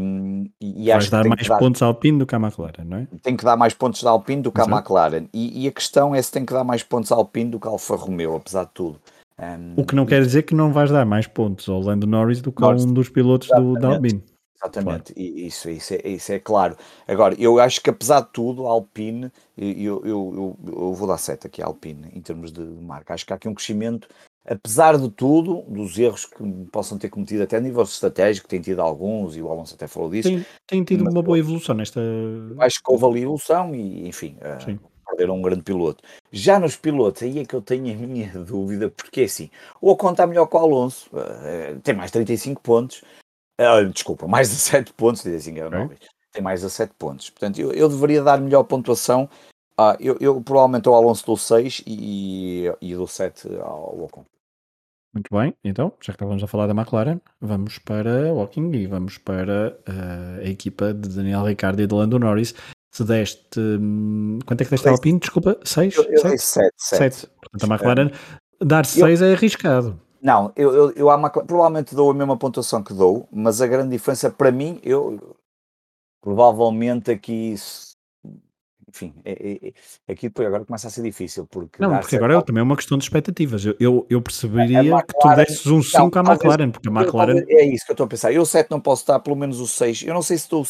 e 0.59 0.87
Vais 0.87 1.09
dar 1.09 1.25
mais 1.25 1.47
dar, 1.47 1.57
pontos 1.57 1.81
à 1.81 1.85
Alpine 1.85 2.19
do 2.19 2.25
que 2.25 2.35
à 2.35 2.39
McLaren, 2.39 2.85
não 2.85 2.97
é? 2.97 3.07
Tem 3.21 3.35
que 3.35 3.43
dar 3.43 3.55
mais 3.55 3.73
pontos 3.73 4.03
da 4.03 4.09
Alpine 4.09 4.41
do 4.41 4.51
que 4.51 4.61
à 4.61 4.65
McLaren. 4.65 5.27
E, 5.33 5.63
e, 5.63 5.67
a 5.67 5.71
questão 5.71 6.13
é 6.13 6.21
se 6.21 6.31
tem 6.31 6.45
que 6.45 6.53
dar 6.53 6.63
mais 6.63 6.83
pontos 6.83 7.11
à 7.11 7.15
Alpine 7.15 7.51
do 7.51 7.59
que 7.59 7.67
à 7.67 7.71
Alfa 7.71 7.95
Romeo, 7.95 8.35
apesar 8.35 8.65
de 8.65 8.71
tudo. 8.73 8.99
Um, 9.39 9.73
o 9.81 9.85
que 9.85 9.95
não 9.95 10.05
quer 10.05 10.21
dizer 10.21 10.43
que 10.43 10.53
não 10.53 10.71
vais 10.71 10.91
dar 10.91 11.05
mais 11.05 11.25
pontos 11.25 11.67
ao 11.67 11.79
Lando 11.79 12.05
Norris 12.05 12.41
do 12.41 12.51
que 12.51 12.63
a 12.63 12.69
um 12.69 12.93
dos 12.93 13.09
pilotos 13.09 13.47
do, 13.47 13.73
da 13.73 13.87
Alpine. 13.95 14.23
Exatamente, 14.61 15.13
claro. 15.13 15.29
isso, 15.29 15.69
isso, 15.71 15.93
é, 15.95 16.07
isso 16.07 16.31
é 16.31 16.37
claro. 16.37 16.77
Agora, 17.07 17.33
eu 17.39 17.59
acho 17.59 17.81
que 17.81 17.89
apesar 17.89 18.21
de 18.21 18.29
tudo, 18.31 18.67
a 18.67 18.69
Alpine, 18.69 19.31
eu, 19.57 20.05
eu, 20.05 20.05
eu, 20.05 20.59
eu 20.67 20.93
vou 20.93 21.07
dar 21.07 21.17
7 21.17 21.47
aqui 21.47 21.63
à 21.63 21.65
Alpine 21.65 22.11
em 22.13 22.21
termos 22.21 22.51
de 22.51 22.61
marca. 22.61 23.15
Acho 23.15 23.25
que 23.25 23.33
há 23.33 23.37
aqui 23.37 23.47
um 23.47 23.55
crescimento 23.55 24.07
apesar 24.45 24.97
de 24.97 25.09
tudo, 25.09 25.63
dos 25.67 25.97
erros 25.97 26.25
que 26.25 26.43
possam 26.71 26.97
ter 26.97 27.09
cometido 27.09 27.43
até 27.43 27.57
a 27.57 27.61
nível 27.61 27.83
estratégico, 27.83 28.47
tem 28.47 28.61
tido 28.61 28.81
alguns, 28.81 29.35
e 29.35 29.41
o 29.41 29.49
Alonso 29.49 29.75
até 29.75 29.87
falou 29.87 30.09
disso. 30.09 30.29
Tem, 30.29 30.45
tem 30.67 30.83
tido 30.83 31.09
uma 31.09 31.21
boa 31.21 31.37
evolução 31.37 31.75
nesta. 31.75 32.01
Acho 32.59 32.81
que 32.83 32.91
houve 32.91 33.05
ali 33.05 33.21
evolução 33.21 33.75
e, 33.75 34.07
enfim, 34.07 34.37
uh, 34.37 34.79
perderam 35.07 35.37
um 35.37 35.41
grande 35.41 35.63
piloto. 35.63 36.03
Já 36.31 36.59
nos 36.59 36.75
pilotos, 36.75 37.23
aí 37.23 37.39
é 37.39 37.45
que 37.45 37.55
eu 37.55 37.61
tenho 37.61 37.93
a 37.93 37.97
minha 37.97 38.29
dúvida, 38.43 38.89
porque 38.89 39.21
é 39.21 39.25
assim, 39.25 39.49
o 39.79 39.91
Ocon 39.91 40.11
está 40.11 40.25
melhor 40.25 40.47
que 40.47 40.55
o 40.55 40.59
Alonso, 40.59 41.09
uh, 41.13 41.79
tem 41.81 41.93
mais 41.93 42.11
35 42.11 42.61
pontos, 42.61 43.01
desculpa, 43.93 44.27
mais 44.27 44.49
17 44.51 44.93
pontos, 44.93 45.21
35 45.21 45.59
era 45.59 45.69
9. 45.69 45.95
tem 46.31 46.41
mais 46.41 46.63
a 46.63 46.69
7 46.69 46.93
pontos. 46.97 47.29
Portanto, 47.29 47.59
eu, 47.59 47.71
eu 47.73 47.87
deveria 47.87 48.23
dar 48.23 48.39
melhor 48.39 48.63
pontuação. 48.63 49.29
Ah, 49.81 49.97
eu, 49.99 50.15
eu 50.19 50.39
provavelmente 50.41 50.87
ao 50.87 50.93
Alonso 50.93 51.25
dou 51.25 51.35
6 51.35 51.81
e, 51.87 52.71
e 52.79 52.93
dou 52.93 53.07
7 53.07 53.47
ao 53.61 54.03
Ocon. 54.03 54.23
Muito 55.11 55.35
bem, 55.35 55.55
então, 55.63 55.91
já 55.99 56.13
que 56.13 56.17
estávamos 56.17 56.43
a 56.43 56.47
falar 56.47 56.67
da 56.67 56.73
McLaren, 56.73 57.19
vamos 57.41 57.79
para 57.79 58.31
Walking 58.31 58.71
e 58.73 58.85
vamos 58.85 59.17
para 59.17 59.75
uh, 59.89 60.39
a 60.39 60.47
equipa 60.47 60.93
de 60.93 61.09
Daniel 61.09 61.43
Ricciardo 61.43 61.81
e 61.81 61.87
de 61.87 61.95
Lando 61.95 62.19
Norris. 62.19 62.53
Se 62.93 63.03
deste. 63.03 63.59
Hum, 63.59 64.37
quanto 64.45 64.61
é 64.61 64.65
que 64.65 64.69
deste 64.69 64.87
a 64.87 64.91
Alpine? 64.91 65.19
Desculpa, 65.19 65.57
6? 65.63 65.95
Eu, 65.95 66.03
eu 66.03 66.37
7. 66.37 66.71
7. 66.77 67.27
Portanto, 67.41 67.63
a 67.63 67.73
McLaren, 67.73 68.11
dar 68.61 68.85
6 68.85 69.21
é 69.23 69.33
arriscado. 69.33 69.99
Não, 70.21 70.53
eu, 70.55 70.71
eu, 70.73 70.91
eu 70.91 71.11
McLaren, 71.11 71.47
provavelmente 71.47 71.95
dou 71.95 72.11
a 72.11 72.13
mesma 72.13 72.37
pontuação 72.37 72.83
que 72.83 72.93
dou, 72.93 73.27
mas 73.31 73.61
a 73.61 73.67
grande 73.67 73.89
diferença 73.89 74.29
para 74.29 74.51
mim, 74.51 74.79
eu 74.83 75.35
provavelmente 76.21 77.09
aqui 77.09 77.55
enfim, 78.91 79.13
é, 79.23 79.31
é, 79.31 79.67
é, 79.69 80.11
aqui 80.11 80.27
depois 80.27 80.47
agora 80.47 80.65
começa 80.65 80.87
a 80.87 80.91
ser 80.91 81.01
difícil. 81.01 81.47
Porque 81.47 81.81
não, 81.81 81.97
porque 81.99 82.17
agora 82.17 82.37
é 82.37 82.41
também 82.41 82.59
é 82.59 82.63
uma 82.63 82.75
questão 82.75 82.97
de 82.97 83.05
expectativas. 83.05 83.65
Eu, 83.65 83.75
eu, 83.79 84.05
eu 84.09 84.21
perceberia 84.21 84.79
McLaren, 84.79 85.05
que 85.05 85.13
tu 85.19 85.35
desses 85.35 85.65
um 85.67 85.81
5 85.81 86.19
à 86.19 86.21
McLaren, 86.21 86.71
porque 86.71 86.89
a 86.89 86.91
McLaren. 86.91 87.43
É 87.47 87.65
isso 87.65 87.85
que 87.85 87.91
eu 87.91 87.93
estou 87.93 88.05
a 88.05 88.09
pensar. 88.09 88.33
Eu 88.33 88.41
o 88.41 88.45
7 88.45 88.69
não 88.69 88.81
posso 88.81 89.07
dar 89.07 89.19
pelo 89.19 89.35
menos 89.35 89.59
o 89.59 89.67
6. 89.67 90.03
Eu 90.03 90.13
não 90.13 90.21
sei 90.21 90.37
se 90.37 90.43
estou 90.43 90.65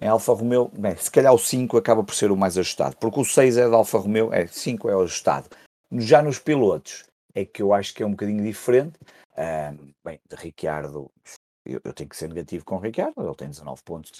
em 0.00 0.08
Alfa 0.08 0.32
Romeo. 0.32 0.70
Bem, 0.76 0.96
se 0.96 1.10
calhar 1.10 1.32
o 1.32 1.38
5 1.38 1.76
acaba 1.76 2.02
por 2.02 2.14
ser 2.14 2.32
o 2.32 2.36
mais 2.36 2.56
ajustado, 2.56 2.96
porque 2.98 3.20
o 3.20 3.24
6 3.24 3.58
é 3.58 3.68
da 3.68 3.76
Alfa 3.76 3.98
Romeo, 3.98 4.32
é 4.32 4.46
5 4.46 4.88
é 4.88 4.96
o 4.96 5.02
ajustado. 5.02 5.48
Já 5.92 6.22
nos 6.22 6.38
pilotos, 6.38 7.04
é 7.34 7.44
que 7.44 7.62
eu 7.62 7.74
acho 7.74 7.94
que 7.94 8.02
é 8.02 8.06
um 8.06 8.12
bocadinho 8.12 8.42
diferente. 8.42 8.94
Um, 9.36 9.90
bem, 10.04 10.18
de 10.28 10.36
Ricciardo, 10.36 11.10
eu, 11.66 11.80
eu, 11.84 11.92
tenho 11.92 12.08
que 12.08 12.16
ser 12.16 12.28
negativo 12.28 12.64
com 12.64 12.76
o 12.76 12.78
Ricardo, 12.78 13.14
ele 13.18 13.34
tem 13.34 13.48
19 13.48 13.82
pontos, 13.82 14.12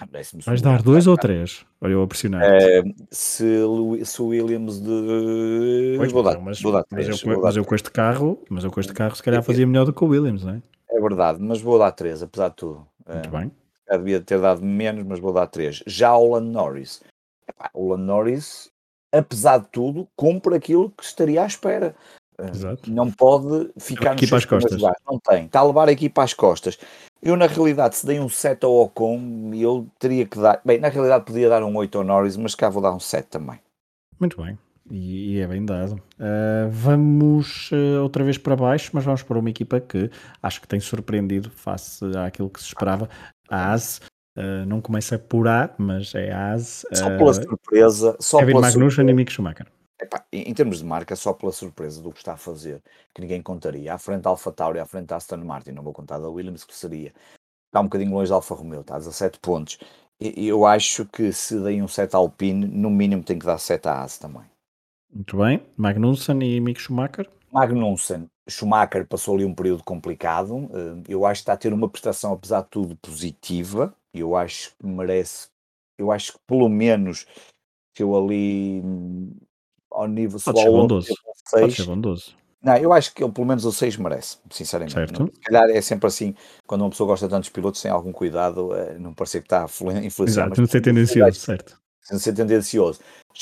Vais 0.47 0.63
dar 0.63 0.83
dois 0.83 1.07
ou 1.07 1.17
três? 1.17 1.65
Olha, 1.81 1.93
eu 1.93 2.03
a 2.03 2.07
pressionar. 2.07 2.43
É, 2.43 2.83
se, 3.11 3.61
se 4.05 4.23
o 4.23 4.27
Williams 4.29 4.81
de. 4.81 5.95
Pois, 5.99 6.13
vou 6.13 6.23
dar, 6.23 6.39
mas, 6.41 6.61
vou 6.61 6.73
dar 6.73 6.85
três, 6.85 7.09
mas, 7.09 7.23
eu, 7.23 7.41
mas 7.41 7.57
eu 7.57 7.65
com 7.65 7.75
este 7.75 7.91
carro, 7.91 8.43
mas 8.49 8.65
eu 8.65 8.71
com 8.71 8.81
este 8.81 8.95
carro 8.95 9.15
se 9.15 9.23
calhar 9.23 9.43
fazia 9.43 9.67
melhor 9.67 9.85
do 9.85 9.93
que 9.93 10.03
o 10.03 10.09
Williams, 10.09 10.43
não 10.43 10.55
é? 10.55 10.63
É 10.89 11.01
verdade, 11.01 11.39
mas 11.43 11.61
vou 11.61 11.79
dar 11.79 11.93
três, 11.93 12.23
apesar 12.23 12.49
de 12.49 12.57
tudo. 12.57 12.87
Muito 13.07 13.29
é, 13.29 13.31
bem. 13.31 13.53
Já 13.91 13.97
devia 13.97 14.21
ter 14.21 14.41
dado 14.41 14.65
menos, 14.65 15.05
mas 15.05 15.19
vou 15.19 15.33
dar 15.33 15.47
três. 15.47 15.83
Já 15.87 16.17
o 16.17 16.33
Lando 16.33 16.51
Norris. 16.51 17.03
Epá, 17.47 17.69
o 17.75 17.91
Lando 17.91 18.05
Norris, 18.05 18.71
apesar 19.13 19.59
de 19.59 19.69
tudo, 19.69 20.09
cumpre 20.17 20.55
aquilo 20.55 20.91
que 20.91 21.05
estaria 21.05 21.43
à 21.43 21.47
espera. 21.47 21.95
Exato. 22.39 22.91
Não 22.91 23.11
pode 23.11 23.71
ficar 23.79 24.15
no 24.15 24.37
às 24.37 24.45
costas. 24.45 24.81
Não 25.07 25.19
tem. 25.21 25.45
Está 25.45 25.61
a 25.61 25.65
levar 25.65 25.89
a 25.89 25.93
equipa 25.93 26.23
às 26.23 26.35
costas. 26.35 26.79
Eu, 27.25 27.37
na 27.37 27.47
realidade, 27.47 27.97
se 27.97 28.07
dei 28.07 28.21
um 28.21 28.29
7 28.29 28.67
ao 28.67 28.83
Ocon, 28.83 29.51
eu 29.55 29.87
teria 29.99 30.27
que 30.27 30.39
dar. 30.39 30.61
Bem, 30.63 30.79
na 30.79 30.89
realidade, 30.89 31.25
podia 31.25 31.49
dar 31.49 31.65
um 31.65 31.75
8 31.75 31.97
ao 31.97 32.05
Norris, 32.05 32.37
mas 32.37 32.55
cá 32.55 32.69
vou 32.69 32.83
dar 32.83 32.93
um 32.93 33.01
7 33.01 33.27
também. 33.29 33.59
Muito 34.21 34.41
bem. 34.43 34.59
E, 34.91 35.33
e 35.37 35.41
é 35.41 35.47
bem 35.47 35.65
dado. 35.65 35.95
Uh, 35.95 36.69
vamos 36.71 37.71
uh, 37.73 38.03
outra 38.03 38.23
vez 38.23 38.37
para 38.37 38.55
baixo, 38.55 38.91
mas 38.93 39.05
vamos 39.05 39.23
para 39.23 39.39
uma 39.39 39.49
equipa 39.49 39.81
que 39.81 40.11
acho 40.43 40.61
que 40.61 40.69
tem 40.69 40.79
surpreendido 40.79 41.51
face 41.51 42.05
àquilo 42.19 42.51
que 42.51 42.61
se 42.61 42.67
esperava. 42.67 43.09
A 43.49 43.73
AS. 43.73 44.03
Uh, 44.37 44.67
não 44.67 44.83
começa 44.83 45.19
por 45.19 45.49
A, 45.49 45.73
mas 45.79 46.15
é 46.15 46.31
a 46.31 46.53
AS. 46.53 46.85
Só 46.93 47.09
pela 47.17 47.33
surpresa. 47.33 48.17
Só 48.21 48.39
Kevin 48.41 48.53
pela 48.53 48.61
Magnussen 48.61 48.91
surpresa. 48.91 49.11
e 49.11 49.15
Mick 49.15 49.33
Schumacher. 49.33 49.67
Epá, 50.05 50.23
em, 50.31 50.53
termos 50.53 50.79
de 50.79 50.85
marca, 50.85 51.17
só 51.17 51.33
pela 51.33 51.51
surpresa 51.51 52.03
do 52.03 52.13
que 52.13 52.19
está 52.19 52.35
a 52.35 52.37
fazer, 52.37 52.83
que 53.15 53.23
ninguém 53.23 53.41
contaria, 53.41 53.95
à 53.95 53.99
frente 53.99 54.23
da 54.23 54.31
Alfa 54.31 54.53
Tauri, 54.53 54.79
à 54.79 54.85
frente 54.85 55.07
da 55.07 55.17
Aston 55.17 55.39
Martin, 55.39 55.71
não 55.71 55.83
vou 55.83 55.95
contar 55.95 56.19
da 56.19 56.29
Williams, 56.29 56.63
que 56.63 56.75
seria, 56.75 57.13
está 57.67 57.81
um 57.81 57.85
bocadinho 57.85 58.13
longe 58.13 58.29
da 58.29 58.35
Alfa 58.35 58.55
Romeo, 58.55 58.83
está 58.83 58.97
a 58.97 58.99
17 58.99 59.39
pontos. 59.41 59.79
E, 60.21 60.47
eu 60.47 60.67
acho 60.67 61.07
que 61.07 61.33
se 61.33 61.59
dei 61.59 61.81
um 61.81 61.89
7 61.89 62.15
Alpine, 62.15 62.67
no 62.67 62.91
mínimo 62.91 63.25
tem 63.25 63.39
que 63.39 63.47
dar 63.47 63.59
7 63.59 63.89
à 63.89 64.03
AS 64.03 64.19
também. 64.19 64.45
Muito 65.11 65.39
bem. 65.39 65.63
Magnussen 65.77 66.43
e 66.43 66.61
Mick 66.61 66.81
Schumacher? 66.81 67.31
Magnussen, 67.51 68.29
Schumacher 68.49 69.07
passou 69.07 69.37
ali 69.37 69.45
um 69.45 69.55
período 69.55 69.83
complicado. 69.85 70.69
Eh, 70.73 71.03
eu 71.09 71.25
acho 71.25 71.41
que 71.41 71.43
está 71.43 71.53
a 71.55 71.57
ter 71.57 71.73
uma 71.73 71.89
prestação, 71.89 72.33
apesar 72.33 72.63
de 72.63 72.69
tudo, 72.69 72.97
positiva. 72.97 73.95
Eu 74.13 74.37
acho 74.37 74.75
que 74.77 74.87
merece, 74.87 75.49
eu 75.99 76.13
acho 76.13 76.35
que 76.35 76.39
pelo 76.47 76.69
menos 76.69 77.27
que 77.95 78.03
eu 78.03 78.15
ali 78.17 78.83
ao 79.95 80.09
nível 80.09 80.41
Pode 80.45 80.61
ser 80.61 80.71
bondoso. 80.71 81.15
Pode 81.51 81.73
ser 81.73 81.85
bondoso. 81.85 82.35
Não, 82.65 82.77
eu 82.79 82.95
acho 82.95 83.15
que 83.15 83.23
ele 83.23 83.31
pelo 83.31 83.47
menos 83.47 83.67
o 83.67 83.73
6 83.73 83.99
merece, 83.99 84.39
sinceramente. 84.51 84.95
Certo. 84.95 85.31
Se 85.35 85.41
calhar 85.43 85.69
é 85.69 85.81
sempre 85.83 86.07
assim, 86.07 86.35
quando 86.67 86.81
uma 86.81 86.91
pessoa 86.91 87.09
gosta 87.09 87.27
de 87.27 87.31
tantos 87.31 87.51
pilotos, 87.51 87.83
tem 87.83 87.91
algum 87.91 88.11
cuidado, 88.11 88.75
é, 88.75 88.99
não 88.99 89.13
parecer 89.13 89.41
que 89.41 89.47
está 89.47 89.61
a 89.61 89.65
influenciar. 90.03 90.47
Exato, 90.47 90.61
não 90.63 90.67
ser 90.67 90.81
tendencioso, 90.81 91.39
certo. 91.39 91.79
Não 92.11 92.19
ser 92.19 92.33
tendencioso. 92.33 93.01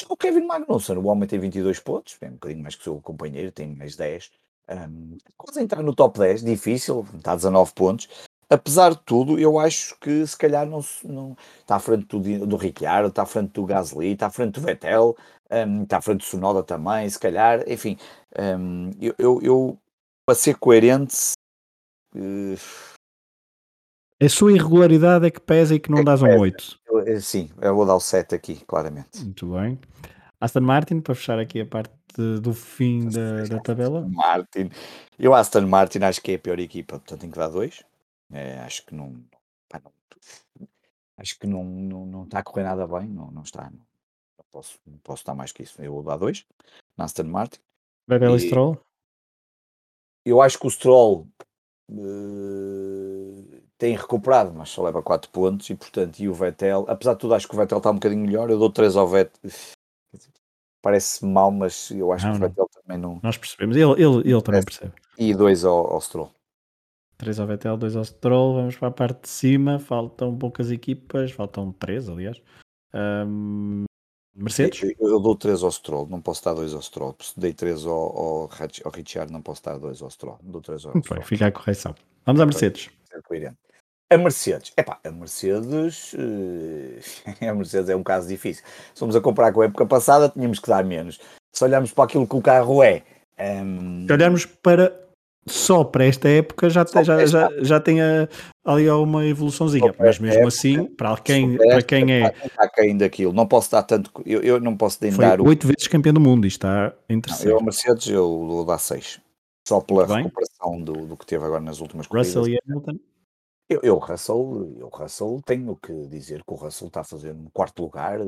O 0.09 0.17
Kevin 0.17 0.45
Magnussen, 0.45 0.97
o 0.97 1.07
homem 1.07 1.29
tem 1.29 1.39
22 1.39 1.79
pontos, 1.79 2.17
é 2.21 2.27
um 2.27 2.33
bocadinho 2.33 2.63
mais 2.63 2.75
que 2.75 2.81
o 2.81 2.85
seu 2.85 3.01
companheiro, 3.01 3.53
tem 3.53 3.69
mais 3.77 3.95
10. 3.95 4.31
Um, 4.69 5.19
quase 5.37 5.61
entrar 5.61 5.83
no 5.83 5.95
top 5.95 6.19
10, 6.19 6.43
difícil, 6.43 7.07
está 7.17 7.33
a 7.33 7.37
19 7.37 7.73
pontos. 7.75 8.09
Apesar 8.53 8.91
de 8.91 9.01
tudo, 9.07 9.39
eu 9.39 9.59
acho 9.59 9.97
que 9.99 10.27
se 10.27 10.37
calhar 10.37 10.67
não, 10.67 10.85
não 11.05 11.35
está 11.61 11.77
à 11.77 11.79
frente 11.79 12.05
do, 12.05 12.47
do 12.47 12.57
Ricciardo, 12.57 13.09
está 13.09 13.23
à 13.23 13.27
frente 13.27 13.53
do 13.53 13.65
Gasly, 13.65 14.13
está 14.13 14.27
à 14.27 14.31
frente 14.31 14.53
do 14.53 14.61
Vettel, 14.61 15.17
um, 15.51 15.85
está 15.85 15.97
à 15.97 16.01
frente 16.03 16.19
do 16.19 16.25
Sonoda 16.25 16.63
também, 16.63 17.09
se 17.09 17.19
calhar, 17.19 17.65
enfim, 17.67 17.97
um, 18.39 18.91
eu, 19.01 19.15
eu, 19.19 19.41
eu, 19.43 19.79
para 20.27 20.35
ser 20.35 20.57
coerente. 20.57 21.33
Uh... 22.15 22.59
A 24.23 24.29
sua 24.29 24.53
irregularidade 24.53 25.27
é 25.27 25.31
que 25.31 25.41
pesa 25.41 25.75
e 25.75 25.81
que 25.81 25.91
não 25.91 26.01
é 26.01 26.05
dás 26.05 26.21
um 26.21 26.39
8. 26.39 26.79
Eu, 26.89 27.01
eh, 27.09 27.21
sim, 27.21 27.49
eu 27.59 27.75
vou 27.75 27.87
dar 27.87 27.95
o 27.95 28.01
7 28.01 28.35
aqui, 28.35 28.63
claramente. 28.67 29.19
Muito 29.25 29.47
bem. 29.47 29.81
Aston 30.39 30.61
Martin, 30.61 31.01
para 31.01 31.15
fechar 31.15 31.39
aqui 31.39 31.63
a 31.63 31.67
parte 31.67 31.91
do 32.43 32.53
fim 32.53 33.09
da, 33.09 33.45
da 33.45 33.61
tabela. 33.61 34.07
Martin. 34.11 34.69
Eu, 35.19 35.33
Aston 35.33 35.67
Martin, 35.67 36.01
acho 36.01 36.21
que 36.21 36.33
é 36.33 36.35
a 36.35 36.39
pior 36.39 36.59
equipa, 36.59 36.99
portanto 36.99 37.21
tenho 37.21 37.33
que 37.33 37.39
dar 37.39 37.49
2. 37.49 37.83
É, 38.33 38.59
acho 38.61 38.87
que 38.87 38.95
não, 38.95 39.23
pá, 39.69 39.81
não, 39.83 39.93
acho 41.19 41.39
que 41.39 41.47
não, 41.47 41.63
não, 41.63 42.07
não 42.07 42.25
está 42.25 42.39
a 42.39 42.43
correr 42.43 42.65
nada 42.65 42.87
bem, 42.87 43.07
não, 43.09 43.31
não 43.31 43.43
está. 43.43 43.71
Não, 43.71 43.87
não 44.39 44.45
posso, 44.51 44.79
não 44.87 44.99
posso 44.99 45.25
dar 45.25 45.35
mais 45.35 45.53
que 45.53 45.63
isso. 45.63 45.81
Eu 45.83 45.93
vou 45.93 46.03
dar 46.03 46.17
dois 46.17 46.47
na 46.97 47.05
Aston 47.05 47.25
Martin. 47.25 47.61
Vettel 48.09 48.37
e 48.37 48.41
Stroll? 48.41 48.79
Eu 50.25 50.41
acho 50.41 50.59
que 50.59 50.67
o 50.67 50.71
Stroll 50.71 51.29
uh, 51.91 53.63
tem 53.77 53.97
recuperado, 53.97 54.53
mas 54.55 54.71
só 54.71 54.83
leva 54.83 55.03
4 55.03 55.31
pontos 55.31 55.69
e 55.69 55.75
portanto, 55.75 56.19
e 56.21 56.29
o 56.29 56.35
Vettel, 56.35 56.85
apesar 56.89 57.15
de 57.15 57.21
tudo, 57.21 57.35
acho 57.35 57.49
que 57.49 57.55
o 57.55 57.59
Vettel 57.59 57.79
está 57.79 57.91
um 57.91 57.95
bocadinho 57.95 58.25
melhor. 58.25 58.51
Eu 58.51 58.59
dou 58.59 58.71
3 58.71 58.97
ao 58.97 59.09
Vettel. 59.09 59.51
Parece 60.81 61.25
mal, 61.25 61.51
mas 61.51 61.91
eu 61.91 62.13
acho 62.13 62.27
não, 62.27 62.33
que 62.33 62.39
o 62.39 62.49
Vettel 62.49 62.69
também 62.73 62.99
não. 62.99 63.21
Nós 63.23 63.37
percebemos, 63.37 63.77
ele, 63.77 63.93
ele, 63.93 64.33
ele 64.33 64.43
também 64.43 64.63
percebe. 64.63 64.93
E 65.19 65.35
2 65.35 65.65
ao, 65.65 65.93
ao 65.93 66.01
Stroll. 66.01 66.33
3 67.23 67.39
ao 67.39 67.47
Vettel, 67.47 67.77
2 67.77 67.97
ao 67.97 68.05
Stroll. 68.05 68.55
Vamos 68.55 68.77
para 68.77 68.89
a 68.89 68.91
parte 68.91 69.23
de 69.23 69.29
cima. 69.29 69.79
Faltam 69.79 70.37
poucas 70.37 70.73
equipas, 70.73 71.31
faltam 71.31 71.73
3, 71.73 72.09
aliás. 72.09 72.43
Um, 72.93 73.85
Mercedes? 74.35 74.83
Eu, 74.99 75.09
eu 75.09 75.21
dou 75.21 75.37
3 75.37 75.63
ao 75.63 75.71
Stroll, 75.71 76.09
não 76.09 76.21
posso 76.21 76.45
dar 76.45 76.55
2 76.55 76.75
ao 76.75 76.83
Stroll. 76.83 77.15
Se 77.21 77.39
dei 77.39 77.53
3 77.53 77.87
ao, 77.87 77.93
ao, 77.93 78.51
ao 78.85 78.93
Richard, 78.93 79.33
não 79.33 79.41
posso 79.41 79.63
dar 79.63 79.79
2 79.79 80.03
ao 80.03 80.11
Stroll. 80.11 80.39
Dou 80.43 80.61
3 80.61 80.85
ao 80.87 80.93
Muito 80.95 81.05
Stroll. 81.05 81.23
fica 81.23 81.47
a 81.47 81.53
correção. 81.53 81.95
Vamos 82.27 82.41
à 82.41 82.47
Mercedes. 82.47 82.91
A 84.11 84.19
Mercedes, 84.19 84.73
epá, 84.77 84.99
a 85.03 85.11
Mercedes, 85.11 86.13
uh, 86.13 86.99
a 87.49 87.55
Mercedes 87.55 87.89
é 87.89 87.97
um 87.97 88.03
caso 88.03 88.29
difícil. 88.29 88.65
Se 88.93 88.99
formos 88.99 89.17
a 89.17 89.21
comparar 89.21 89.53
com 89.53 89.63
a 89.63 89.67
época 89.67 89.87
passada, 89.87 90.29
tínhamos 90.29 90.59
que 90.59 90.69
dar 90.69 90.85
menos. 90.85 91.21
Se 91.53 91.65
olharmos 91.65 91.93
para 91.93 92.05
aquilo 92.05 92.27
que 92.27 92.37
o 92.37 92.43
carro 92.43 92.83
é. 92.83 93.03
Um... 93.39 94.07
Se 94.07 94.13
olharmos 94.13 94.45
para 94.45 95.02
só 95.47 95.83
para 95.83 96.05
esta 96.05 96.29
época 96.29 96.71
já, 96.71 96.85
tem, 96.85 97.05
já, 97.05 97.27
já, 97.27 97.49
já 97.61 97.81
tem 97.81 98.01
a, 98.01 98.29
ali 98.65 98.89
uma 98.89 99.27
evoluçãozinha, 99.27 99.93
mas 99.99 100.19
mesmo 100.19 100.39
época, 100.39 100.49
assim, 100.49 100.85
para 100.85 101.17
quem, 101.17 101.57
para 101.57 101.83
quem 101.83 102.13
é. 102.13 102.35
Está 102.45 102.69
caindo 102.69 103.03
aquilo, 103.03 103.33
não 103.33 103.47
posso 103.47 103.71
dar 103.71 103.83
tanto. 103.83 104.11
Eu, 104.25 104.41
eu 104.41 104.61
não 104.61 104.77
posso 104.77 104.99
dar 105.01 105.41
oito 105.41 105.67
vezes 105.67 105.89
campeão 105.89 106.15
do 106.15 106.21
mundo 106.21 106.47
e 106.47 106.49
está 106.49 106.93
em 107.09 107.21
terceiro. 107.21 107.57
eu, 107.57 107.59
a 107.59 107.63
Mercedes, 107.63 108.07
eu 108.07 108.47
vou 108.47 108.65
dar 108.65 108.79
seis, 108.79 109.21
só 109.67 109.81
pela 109.81 110.07
Bem. 110.07 110.25
recuperação 110.25 110.81
do, 110.81 111.07
do 111.07 111.17
que 111.17 111.27
teve 111.27 111.45
agora 111.45 111.63
nas 111.63 111.81
últimas 111.81 112.07
Russell 112.07 112.43
corridas. 112.43 112.61
e 112.65 112.71
Hamilton. 112.71 112.99
Eu, 113.69 113.81
eu, 113.83 113.97
Russell, 113.97 114.75
eu, 114.79 114.89
Russell, 114.89 115.41
tenho 115.47 115.75
que 115.77 115.93
dizer 116.07 116.43
que 116.45 116.53
o 116.53 116.57
Russell 116.57 116.89
está 116.89 117.01
a 117.01 117.05
fazer 117.05 117.33
um 117.33 117.47
quarto 117.53 117.83
lugar 117.83 118.19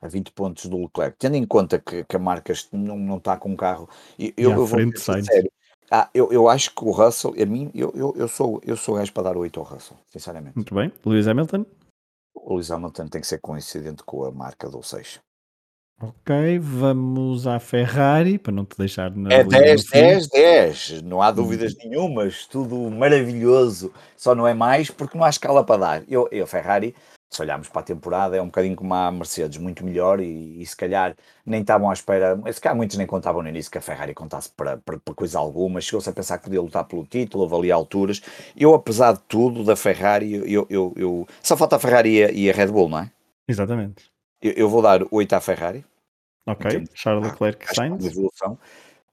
a 0.00 0.06
20 0.06 0.30
pontos 0.30 0.66
do 0.66 0.78
Leclerc, 0.82 1.16
tendo 1.18 1.34
em 1.34 1.44
conta 1.44 1.78
que, 1.80 2.04
que 2.04 2.14
a 2.14 2.20
marca 2.20 2.52
não, 2.72 2.96
não 2.96 3.16
está 3.16 3.36
com 3.36 3.50
um 3.50 3.56
carro. 3.56 3.88
Eu, 4.16 4.32
eu, 4.36 4.50
eu 4.52 4.56
vou 4.64 4.68
ser 4.68 5.50
ah, 5.90 6.08
eu, 6.12 6.32
eu 6.32 6.48
acho 6.48 6.74
que 6.74 6.84
o 6.84 6.90
Russell, 6.90 7.34
a 7.40 7.46
mim, 7.46 7.70
eu, 7.74 7.92
eu, 7.94 8.14
eu 8.16 8.28
sou 8.28 8.60
eu 8.64 8.76
sou 8.76 8.96
gajo 8.96 9.12
para 9.12 9.24
dar 9.24 9.36
8 9.36 9.58
ao 9.60 9.66
Russell, 9.66 9.96
sinceramente. 10.08 10.56
Muito 10.56 10.74
bem. 10.74 10.92
Lewis 11.04 11.28
Hamilton? 11.28 11.64
O 12.34 12.54
Lewis 12.54 12.70
Hamilton 12.70 13.08
tem 13.08 13.20
que 13.20 13.26
ser 13.26 13.38
coincidente 13.38 14.02
com 14.02 14.24
a 14.24 14.30
marca 14.30 14.68
do 14.68 14.82
6. 14.82 15.20
Ok, 15.98 16.58
vamos 16.58 17.46
à 17.46 17.58
Ferrari, 17.58 18.36
para 18.36 18.52
não 18.52 18.66
te 18.66 18.76
deixar 18.76 19.10
na. 19.16 19.32
É 19.32 19.42
10, 19.42 19.84
10, 19.84 20.28
10, 20.28 21.02
não 21.02 21.22
há 21.22 21.30
dúvidas 21.30 21.72
hum. 21.72 21.76
nenhumas, 21.88 22.46
tudo 22.46 22.90
maravilhoso, 22.90 23.90
só 24.14 24.34
não 24.34 24.46
é 24.46 24.52
mais 24.52 24.90
porque 24.90 25.16
não 25.16 25.24
há 25.24 25.30
escala 25.30 25.64
para 25.64 25.80
dar. 25.80 26.04
Eu, 26.06 26.28
eu 26.30 26.46
Ferrari, 26.46 26.94
se 27.28 27.42
olharmos 27.42 27.68
para 27.68 27.80
a 27.80 27.84
temporada, 27.84 28.36
é 28.36 28.42
um 28.42 28.46
bocadinho 28.46 28.76
como 28.76 28.94
a 28.94 29.10
Mercedes, 29.10 29.58
muito 29.58 29.84
melhor 29.84 30.20
e, 30.20 30.60
e 30.60 30.64
se 30.66 30.76
calhar 30.76 31.14
nem 31.44 31.60
estavam 31.60 31.90
à 31.90 31.92
espera, 31.92 32.40
se 32.52 32.60
calhar 32.60 32.76
muitos 32.76 32.96
nem 32.96 33.06
contavam 33.06 33.42
no 33.42 33.48
início 33.48 33.70
que 33.70 33.78
a 33.78 33.80
Ferrari 33.80 34.14
contasse 34.14 34.48
para, 34.50 34.76
para, 34.78 34.98
para 34.98 35.14
coisa 35.14 35.38
alguma, 35.38 35.80
chegou-se 35.80 36.08
a 36.08 36.12
pensar 36.12 36.38
que 36.38 36.44
podia 36.44 36.60
lutar 36.60 36.84
pelo 36.84 37.04
título, 37.04 37.42
houve 37.44 37.56
ali 37.56 37.72
alturas. 37.72 38.22
Eu, 38.56 38.74
apesar 38.74 39.14
de 39.14 39.20
tudo, 39.28 39.64
da 39.64 39.76
Ferrari, 39.76 40.34
eu, 40.50 40.66
eu, 40.70 40.92
eu... 40.96 41.28
só 41.42 41.56
falta 41.56 41.76
a 41.76 41.78
Ferrari 41.78 42.10
e 42.10 42.24
a, 42.24 42.30
e 42.30 42.50
a, 42.50 42.52
Red 42.52 42.68
Bull, 42.68 42.88
não 42.88 43.00
é? 43.00 43.10
Exatamente. 43.48 44.10
Eu, 44.40 44.52
eu 44.52 44.68
vou 44.68 44.80
dar 44.80 45.00
8 45.10 45.32
à 45.32 45.40
Ferrari. 45.40 45.84
Ok, 46.46 46.84
Charles 46.94 47.32
Leclerc 47.32 47.74
Sainz. 47.74 48.04
Evolução. 48.04 48.56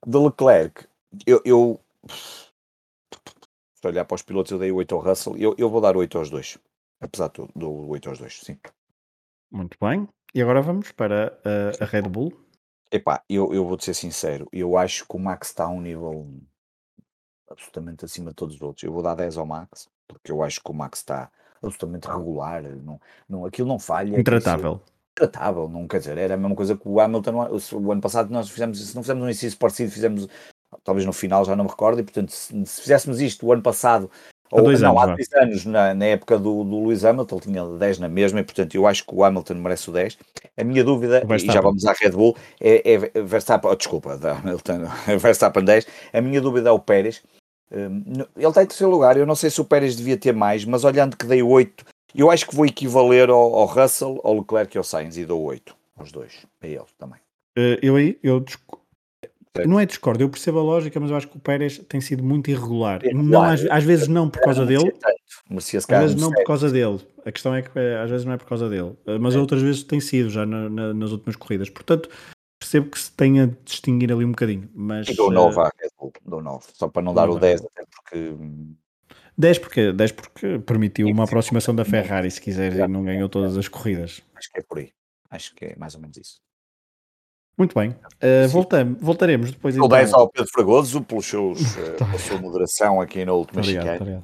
De 0.06 0.17
Leclerc, 0.17 0.86
eu, 1.26 1.41
eu 1.43 1.80
se 2.08 3.88
olhar 3.88 4.06
para 4.06 4.15
os 4.15 4.21
pilotos, 4.21 4.52
eu 4.52 4.60
dei 4.60 4.71
8 4.71 4.93
ao 4.93 5.02
Russell, 5.02 5.36
eu, 5.38 5.56
eu 5.58 5.69
vou 5.69 5.82
dar 5.82 5.97
8 5.97 6.17
aos 6.17 6.30
dois 6.30 6.60
apesar 7.04 7.28
do, 7.30 7.50
do 7.56 7.89
8 7.89 8.10
aos 8.10 8.20
2, 8.20 8.39
sim. 8.42 8.58
Muito 9.52 9.78
bem. 9.80 10.08
E 10.34 10.42
agora 10.42 10.62
vamos 10.62 10.92
para 10.92 11.38
a, 11.44 11.84
a 11.84 11.86
Red 11.86 12.04
Bull. 12.04 12.34
Epá, 12.92 13.24
eu, 13.30 13.54
eu 13.54 13.66
vou-te 13.66 13.86
ser 13.86 13.94
sincero, 13.94 14.48
eu 14.52 14.78
acho 14.78 15.08
que 15.08 15.16
o 15.16 15.20
Max 15.20 15.48
está 15.48 15.66
a 15.66 15.70
um 15.70 15.82
nível 15.82 16.28
absolutamente 17.50 18.06
acima 18.06 18.30
de 18.30 18.36
todos 18.36 18.56
os 18.56 18.62
outros. 18.62 18.84
Eu 18.84 18.94
vou 18.94 19.02
dar 19.02 19.16
10 19.16 19.38
ao 19.38 19.46
Max, 19.46 19.89
porque 20.08 20.32
eu 20.32 20.44
acho 20.44 20.62
que 20.62 20.70
o 20.70 20.74
Max 20.74 21.00
está 21.00 21.32
absolutamente 21.62 22.08
regular, 22.08 22.62
não, 22.63 23.00
não, 23.28 23.46
aquilo 23.46 23.68
não 23.68 23.80
falha. 23.80 24.20
Intratável. 24.20 24.82
Intratável, 25.12 25.70
não 25.70 25.88
quer 25.88 26.00
dizer, 26.00 26.18
era 26.18 26.34
a 26.34 26.38
mesma 26.38 26.56
coisa 26.56 26.76
que 26.76 26.88
o 26.88 27.00
Hamilton, 27.00 27.48
o, 27.50 27.76
o 27.78 27.92
ano 27.92 28.02
passado 28.02 28.32
nós 28.32 28.50
fizemos, 28.50 28.80
se 28.80 28.96
não 28.96 29.04
fizemos 29.04 29.24
um 29.24 29.30
exercício 29.30 29.58
parecido, 29.58 29.92
fizemos 29.92 30.28
talvez 30.84 31.06
no 31.06 31.13
final, 31.13 31.46
já 31.46 31.56
não 31.56 31.66
me 31.66 31.70
recordo, 31.70 32.00
e 32.00 32.04
portanto, 32.04 32.32
se, 32.32 32.66
se 32.66 32.82
fizéssemos 32.82 33.22
isto 33.22 33.46
o 33.46 33.54
ano 33.54 33.62
passado 33.62 34.10
Há 34.60 34.62
dois 34.62 34.82
não, 34.82 35.00
anos, 35.00 35.04
há 35.04 35.16
dois 35.16 35.34
anos, 35.34 35.66
na, 35.66 35.94
na, 35.94 36.06
época 36.06 36.38
do, 36.38 36.63
do 36.63 36.84
Lewis 36.84 37.04
Hamilton, 37.04 37.36
ele 37.36 37.44
tinha 37.46 37.66
10 37.66 38.00
na 38.00 38.10
mesma, 38.10 38.39
e 38.39 38.44
portanto 38.44 38.76
eu 38.76 38.86
acho 38.86 39.06
que 39.06 39.13
o 39.13 39.24
Hamilton 39.24 39.56
merece 39.56 39.89
o 39.89 39.94
10. 39.94 40.18
A 40.56 40.63
minha 40.63 40.84
dúvida, 40.84 41.24
e 41.28 41.52
já 41.52 41.62
vamos 41.62 41.86
à 41.86 41.94
Red 41.94 42.12
Bull, 42.12 42.36
é, 42.62 42.94
é 42.94 43.22
Verstappen, 43.24 43.70
oh, 43.70 43.76
desculpa, 43.76 44.18
da 44.18 44.38
Hamilton, 44.38 44.86
Verstappen 45.20 45.63
10. 45.63 45.88
A 46.13 46.22
minha 46.22 46.39
dúvida 46.39 46.70
é 46.70 46.72
o 46.72 46.80
Pérez. 46.80 47.22
Um, 47.72 48.04
ele 48.38 48.48
está 48.48 48.62
em 48.62 48.68
terceiro 48.68 48.92
lugar, 48.92 49.18
eu 49.18 49.26
não 49.26 49.36
sei 49.36 49.50
se 49.50 49.60
o 49.60 49.66
Pérez 49.66 49.96
devia 49.96 50.18
ter 50.18 50.34
mais, 50.34 50.63
mas 50.63 50.84
olhando 50.84 51.18
que 51.18 51.26
dei 51.26 51.42
8, 51.42 51.86
eu 52.13 52.30
acho 52.30 52.48
que 52.48 52.56
vou 52.56 52.66
equivaler 52.66 53.30
ao, 53.30 53.56
ao 53.56 53.66
Russell, 53.66 54.22
ao 54.24 54.38
Leclerc 54.38 54.76
e 54.76 54.78
ao 54.78 54.84
Sainz 54.84 55.18
e 55.18 55.26
dou 55.26 55.42
8 55.42 55.76
aos 55.98 56.12
dois, 56.12 56.46
a 56.62 56.68
eles 56.68 56.92
também. 56.98 57.20
Uh, 57.58 57.78
eu 57.82 57.96
aí, 57.96 58.20
eu 58.24 58.44
não 59.68 59.80
é 59.80 59.86
discordo, 59.86 60.24
eu 60.24 60.30
percebo 60.30 60.60
a 60.60 60.63
lógica, 60.63 61.00
mas 61.00 61.12
eu 61.12 61.16
acho 61.16 61.28
que 61.28 61.38
o 61.38 61.39
Pérez 61.39 61.78
tem 61.88 62.02
sido 62.02 62.24
muito 62.24 62.50
irregular. 62.50 63.04
irregular. 63.04 63.24
Não, 63.24 63.44
às, 63.44 63.63
às, 63.66 63.84
vezes 63.84 64.08
não 64.08 64.28
por 64.28 64.42
causa 64.42 64.66
dele. 64.66 64.92
às 65.52 65.72
vezes 65.72 66.16
não 66.16 66.32
por 66.32 66.44
causa 66.44 66.72
dele. 66.72 67.00
A 67.24 67.32
questão 67.32 67.54
é 67.54 67.62
que 67.62 67.78
é, 67.78 68.00
às 68.00 68.10
vezes 68.10 68.26
não 68.26 68.34
é 68.34 68.38
por 68.38 68.48
causa 68.48 68.68
dele. 68.68 68.96
Eh, 69.06 69.20
mas 69.20 69.36
é. 69.36 69.39
outras 69.39 69.62
vezes 69.62 69.84
tem 69.84 70.00
sido 70.00 70.30
já 70.30 70.46
na, 70.46 70.70
na, 70.70 70.94
nas 70.94 71.12
últimas 71.12 71.36
corridas. 71.36 71.70
Portanto, 71.70 72.10
percebo 72.60 72.89
que 72.89 72.98
se 72.98 73.12
tenha 73.12 73.48
de 73.48 73.56
distinguir 73.63 74.12
ali 74.12 74.26
um 74.26 74.32
bocadinho. 74.32 74.68
Mas, 74.74 75.08
e 75.08 75.13
dou 75.13 75.30
9 75.30 75.60
à 75.60 75.66
Red 75.66 75.89
Bull, 76.00 76.12
dou 76.26 76.42
9. 76.42 76.66
Só 76.74 76.88
para 76.88 77.04
não 77.04 77.13
dar 77.13 77.30
o 77.30 77.38
10, 77.38 77.62
até 77.62 77.84
porque. 77.86 78.36
10 79.38 79.60
porque, 79.60 79.92
10 79.94 80.12
porque 80.12 80.60
permitiu 80.60 81.08
uma 81.08 81.26
aproximação 81.26 81.76
da 81.76 81.86
Ferrari, 81.86 82.30
se 82.30 82.42
quiser, 82.42 82.76
e 82.76 82.88
não 82.88 83.04
ganhou 83.04 83.30
todas 83.30 83.56
as 83.56 83.68
corridas. 83.68 84.22
Acho 84.36 84.52
que 84.52 84.60
é 84.60 84.63
por 84.63 84.80
aí. 84.80 84.92
Acho 85.30 85.56
que 85.56 85.66
é 85.66 85.76
mais 85.76 85.96
ou 85.96 86.02
menos 86.02 86.18
isso. 86.18 86.42
Muito 87.58 87.78
bem. 87.78 87.92
Uh, 87.92 88.48
voltamos, 88.50 88.98
voltaremos 89.00 89.52
depois. 89.52 89.76
Então. 89.76 89.88
10 89.88 90.13
ao 90.13 90.30
Pedro 90.30 90.50
Fragoso 90.52 91.02
pelos 91.02 91.26
seus, 91.26 91.62
uh, 91.78 91.92
pela 91.98 92.18
sua 92.18 92.38
moderação 92.39 93.00
aqui 93.00 93.24
na 93.24 93.34
última 93.34 93.62
obrigado, 93.62 94.02
obrigado. 94.02 94.24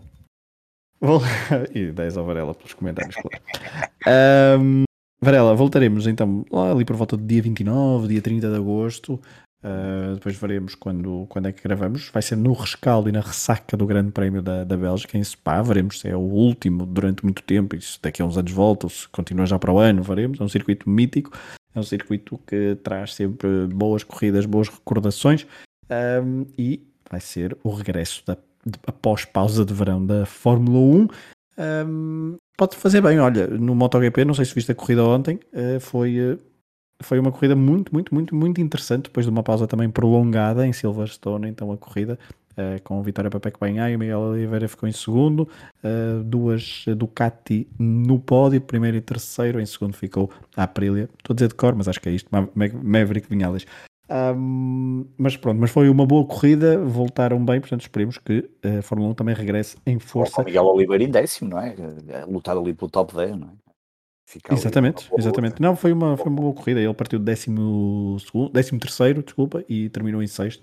E 1.73 1.91
10 1.91 2.17
ao 2.17 2.25
Varela 2.25 2.53
pelos 2.53 2.73
comentários, 2.73 3.15
claro. 3.15 4.61
um, 4.61 4.83
Varela, 5.21 5.55
voltaremos 5.55 6.07
então 6.07 6.45
lá 6.51 6.71
ali 6.71 6.83
por 6.83 6.95
volta 6.95 7.15
do 7.15 7.25
dia 7.25 7.41
29, 7.41 8.07
dia 8.07 8.21
30 8.21 8.49
de 8.49 8.55
agosto. 8.55 9.19
Uh, 9.61 10.15
depois 10.15 10.37
veremos 10.37 10.73
quando, 10.73 11.25
quando 11.27 11.47
é 11.47 11.51
que 11.51 11.61
gravamos. 11.61 12.09
Vai 12.09 12.21
ser 12.21 12.37
no 12.37 12.53
rescaldo 12.53 13.09
e 13.09 13.11
na 13.11 13.19
ressaca 13.19 13.75
do 13.75 13.85
Grande 13.85 14.11
Prémio 14.11 14.41
da, 14.41 14.63
da 14.63 14.77
Bélgica 14.77 15.17
em 15.17 15.23
Spa. 15.23 15.61
Veremos 15.61 15.99
se 15.99 16.07
é 16.07 16.15
o 16.15 16.19
último 16.19 16.85
durante 16.85 17.23
muito 17.23 17.43
tempo 17.43 17.75
e 17.75 17.81
se 17.81 17.99
daqui 18.01 18.21
a 18.21 18.25
uns 18.25 18.37
anos 18.37 18.51
volta 18.51 18.85
ou 18.85 18.89
se 18.89 19.07
continua 19.09 19.45
já 19.45 19.59
para 19.59 19.73
o 19.73 19.77
ano. 19.77 20.01
Veremos. 20.01 20.39
É 20.39 20.43
um 20.43 20.49
circuito 20.49 20.89
mítico. 20.89 21.31
É 21.73 21.79
um 21.79 21.83
circuito 21.83 22.39
que 22.47 22.75
traz 22.83 23.13
sempre 23.13 23.67
boas 23.67 24.03
corridas, 24.03 24.45
boas 24.45 24.67
recordações 24.67 25.45
um, 26.23 26.45
e 26.57 26.81
vai 27.09 27.19
ser 27.19 27.57
o 27.63 27.69
regresso 27.71 28.23
da, 28.25 28.35
de, 28.65 28.79
após 28.85 29.25
pausa 29.25 29.65
de 29.65 29.73
verão 29.73 30.05
da 30.05 30.25
Fórmula 30.25 30.79
1. 30.79 31.07
Um, 31.87 32.37
pode 32.57 32.75
fazer 32.75 33.01
bem, 33.01 33.19
olha, 33.19 33.47
no 33.47 33.75
MotoGP, 33.75 34.25
não 34.25 34.33
sei 34.33 34.45
se 34.45 34.55
viste 34.55 34.71
a 34.71 34.75
corrida 34.75 35.03
ontem, 35.03 35.39
uh, 35.53 35.79
foi, 35.79 36.19
uh, 36.19 36.39
foi 37.01 37.19
uma 37.19 37.31
corrida 37.31 37.55
muito, 37.55 37.93
muito, 37.93 38.13
muito, 38.13 38.35
muito 38.35 38.61
interessante, 38.61 39.03
depois 39.03 39.25
de 39.25 39.31
uma 39.31 39.43
pausa 39.43 39.67
também 39.67 39.89
prolongada 39.89 40.65
em 40.65 40.73
Silverstone, 40.73 41.49
então 41.49 41.71
a 41.71 41.77
corrida 41.77 42.17
uh, 42.59 42.81
com 42.83 42.99
a 42.99 43.01
vitória 43.01 43.29
para 43.29 43.39
Peco 43.39 43.59
Banhai, 43.59 43.95
o 43.95 43.99
Miguel 43.99 44.19
Oliveira 44.19 44.67
ficou 44.67 44.87
em 44.89 44.91
segundo, 44.91 45.47
uh, 45.83 46.23
duas 46.23 46.85
Ducati 46.97 47.67
no 47.79 48.19
pódio, 48.19 48.59
primeiro 48.61 48.97
e 48.97 49.01
terceiro, 49.01 49.59
em 49.59 49.65
segundo 49.65 49.93
ficou 49.93 50.29
a 50.55 50.63
Aprilia, 50.63 51.09
estou 51.17 51.33
a 51.33 51.35
dizer 51.35 51.47
de 51.47 51.55
cor, 51.55 51.73
mas 51.75 51.87
acho 51.87 51.99
que 52.01 52.09
é 52.09 52.11
isto, 52.11 52.29
Maverick 52.83 53.29
Vinhales. 53.29 53.65
Um, 54.11 55.05
mas 55.17 55.37
pronto, 55.37 55.59
mas 55.59 55.69
foi 55.69 55.87
uma 55.87 56.05
boa 56.05 56.25
corrida, 56.25 56.79
voltaram 56.79 57.43
bem, 57.45 57.59
portanto 57.59 57.81
esperemos 57.81 58.17
que 58.17 58.49
a 58.63 58.81
Fórmula 58.81 59.11
1 59.11 59.13
também 59.13 59.35
regresse 59.35 59.77
em 59.85 59.99
força. 59.99 60.41
O 60.41 60.45
Miguel 60.45 60.65
Oliveira 60.65 61.03
em 61.03 61.11
décimo, 61.11 61.51
não 61.51 61.59
é? 61.59 61.75
Lutar 62.27 62.57
ali 62.57 62.73
pelo 62.73 62.89
top 62.89 63.15
10, 63.15 63.37
não 63.37 63.47
é? 63.47 63.51
Exatamente, 64.51 65.09
exatamente. 65.17 65.61
Não, 65.61 65.75
foi 65.75 65.91
uma, 65.91 66.15
foi 66.15 66.27
uma 66.27 66.41
boa 66.41 66.53
corrida. 66.53 66.79
Ele 66.79 66.93
partiu 66.93 67.17
de 67.17 67.25
décimo, 67.25 68.17
segundo, 68.19 68.51
décimo 68.51 68.79
terceiro, 68.79 69.23
desculpa, 69.23 69.63
e 69.67 69.89
terminou 69.89 70.21
em 70.21 70.27
sexto. 70.27 70.61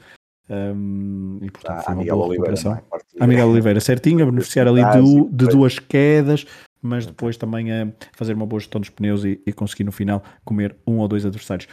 Um, 0.49 1.39
e 1.43 1.51
portanto 1.51 1.79
ah, 1.79 1.83
foi 1.83 1.95
uma 1.95 2.05
boa 2.05 2.33
recuperação. 2.33 2.75
É? 2.75 2.83
A 3.19 3.27
Miguel 3.27 3.49
Oliveira, 3.49 3.81
certinho, 3.81 4.23
a 4.23 4.31
beneficiar 4.31 4.69
ali 4.69 4.83
de, 4.85 5.29
de 5.31 5.47
duas 5.49 5.79
quedas, 5.79 6.47
mas 6.81 7.05
depois 7.07 7.37
também 7.37 7.73
a 7.73 7.89
fazer 8.13 8.35
uma 8.35 8.47
boa 8.47 8.61
gestão 8.61 8.81
dos 8.81 8.91
pneus 8.91 9.25
e, 9.25 9.41
e 9.47 9.53
conseguir 9.53 9.85
no 9.85 9.93
final 9.93 10.23
comer 10.45 10.77
um 10.87 10.99
ou 10.99 11.09
dois 11.09 11.27
adversários. 11.27 11.67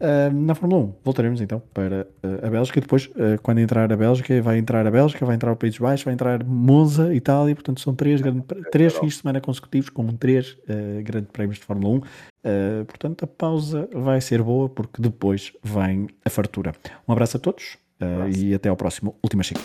Uh, 0.00 0.32
na 0.32 0.54
Fórmula 0.54 0.84
1, 0.84 0.94
voltaremos 1.04 1.40
então 1.42 1.62
para 1.74 2.06
uh, 2.24 2.46
a 2.46 2.48
Bélgica 2.48 2.78
e 2.78 2.80
depois, 2.80 3.04
uh, 3.08 3.38
quando 3.42 3.58
entrar 3.58 3.92
a 3.92 3.96
Bélgica, 3.96 4.40
vai 4.40 4.56
entrar 4.56 4.86
a 4.86 4.90
Bélgica, 4.90 5.26
vai 5.26 5.34
entrar 5.34 5.52
o 5.52 5.56
Países 5.56 5.78
Baixos, 5.78 6.04
vai 6.04 6.14
entrar 6.14 6.42
Monza, 6.42 7.14
Itália, 7.14 7.54
portanto 7.54 7.82
são 7.82 7.94
três, 7.94 8.22
grande, 8.22 8.42
três 8.72 8.96
fins 8.96 9.08
de 9.08 9.20
semana 9.20 9.42
consecutivos 9.42 9.90
com 9.90 10.06
três 10.06 10.56
grandes 11.04 11.30
prémios 11.30 11.58
de 11.58 11.64
Fórmula 11.66 11.98
1. 12.42 12.84
portanto, 12.86 13.24
a 13.24 13.26
pausa 13.26 13.90
vai 13.92 14.22
ser 14.22 14.42
boa 14.42 14.70
porque 14.70 15.02
depois 15.02 15.52
vem 15.62 16.08
a 16.24 16.30
fartura. 16.30 16.72
Um 17.06 17.12
abraço 17.12 17.36
a 17.36 17.40
todos 17.40 17.76
e 18.34 18.54
até 18.54 18.68
ao 18.68 18.76
próximo 18.76 19.16
Última 19.22 19.42
Chica. 19.42 19.60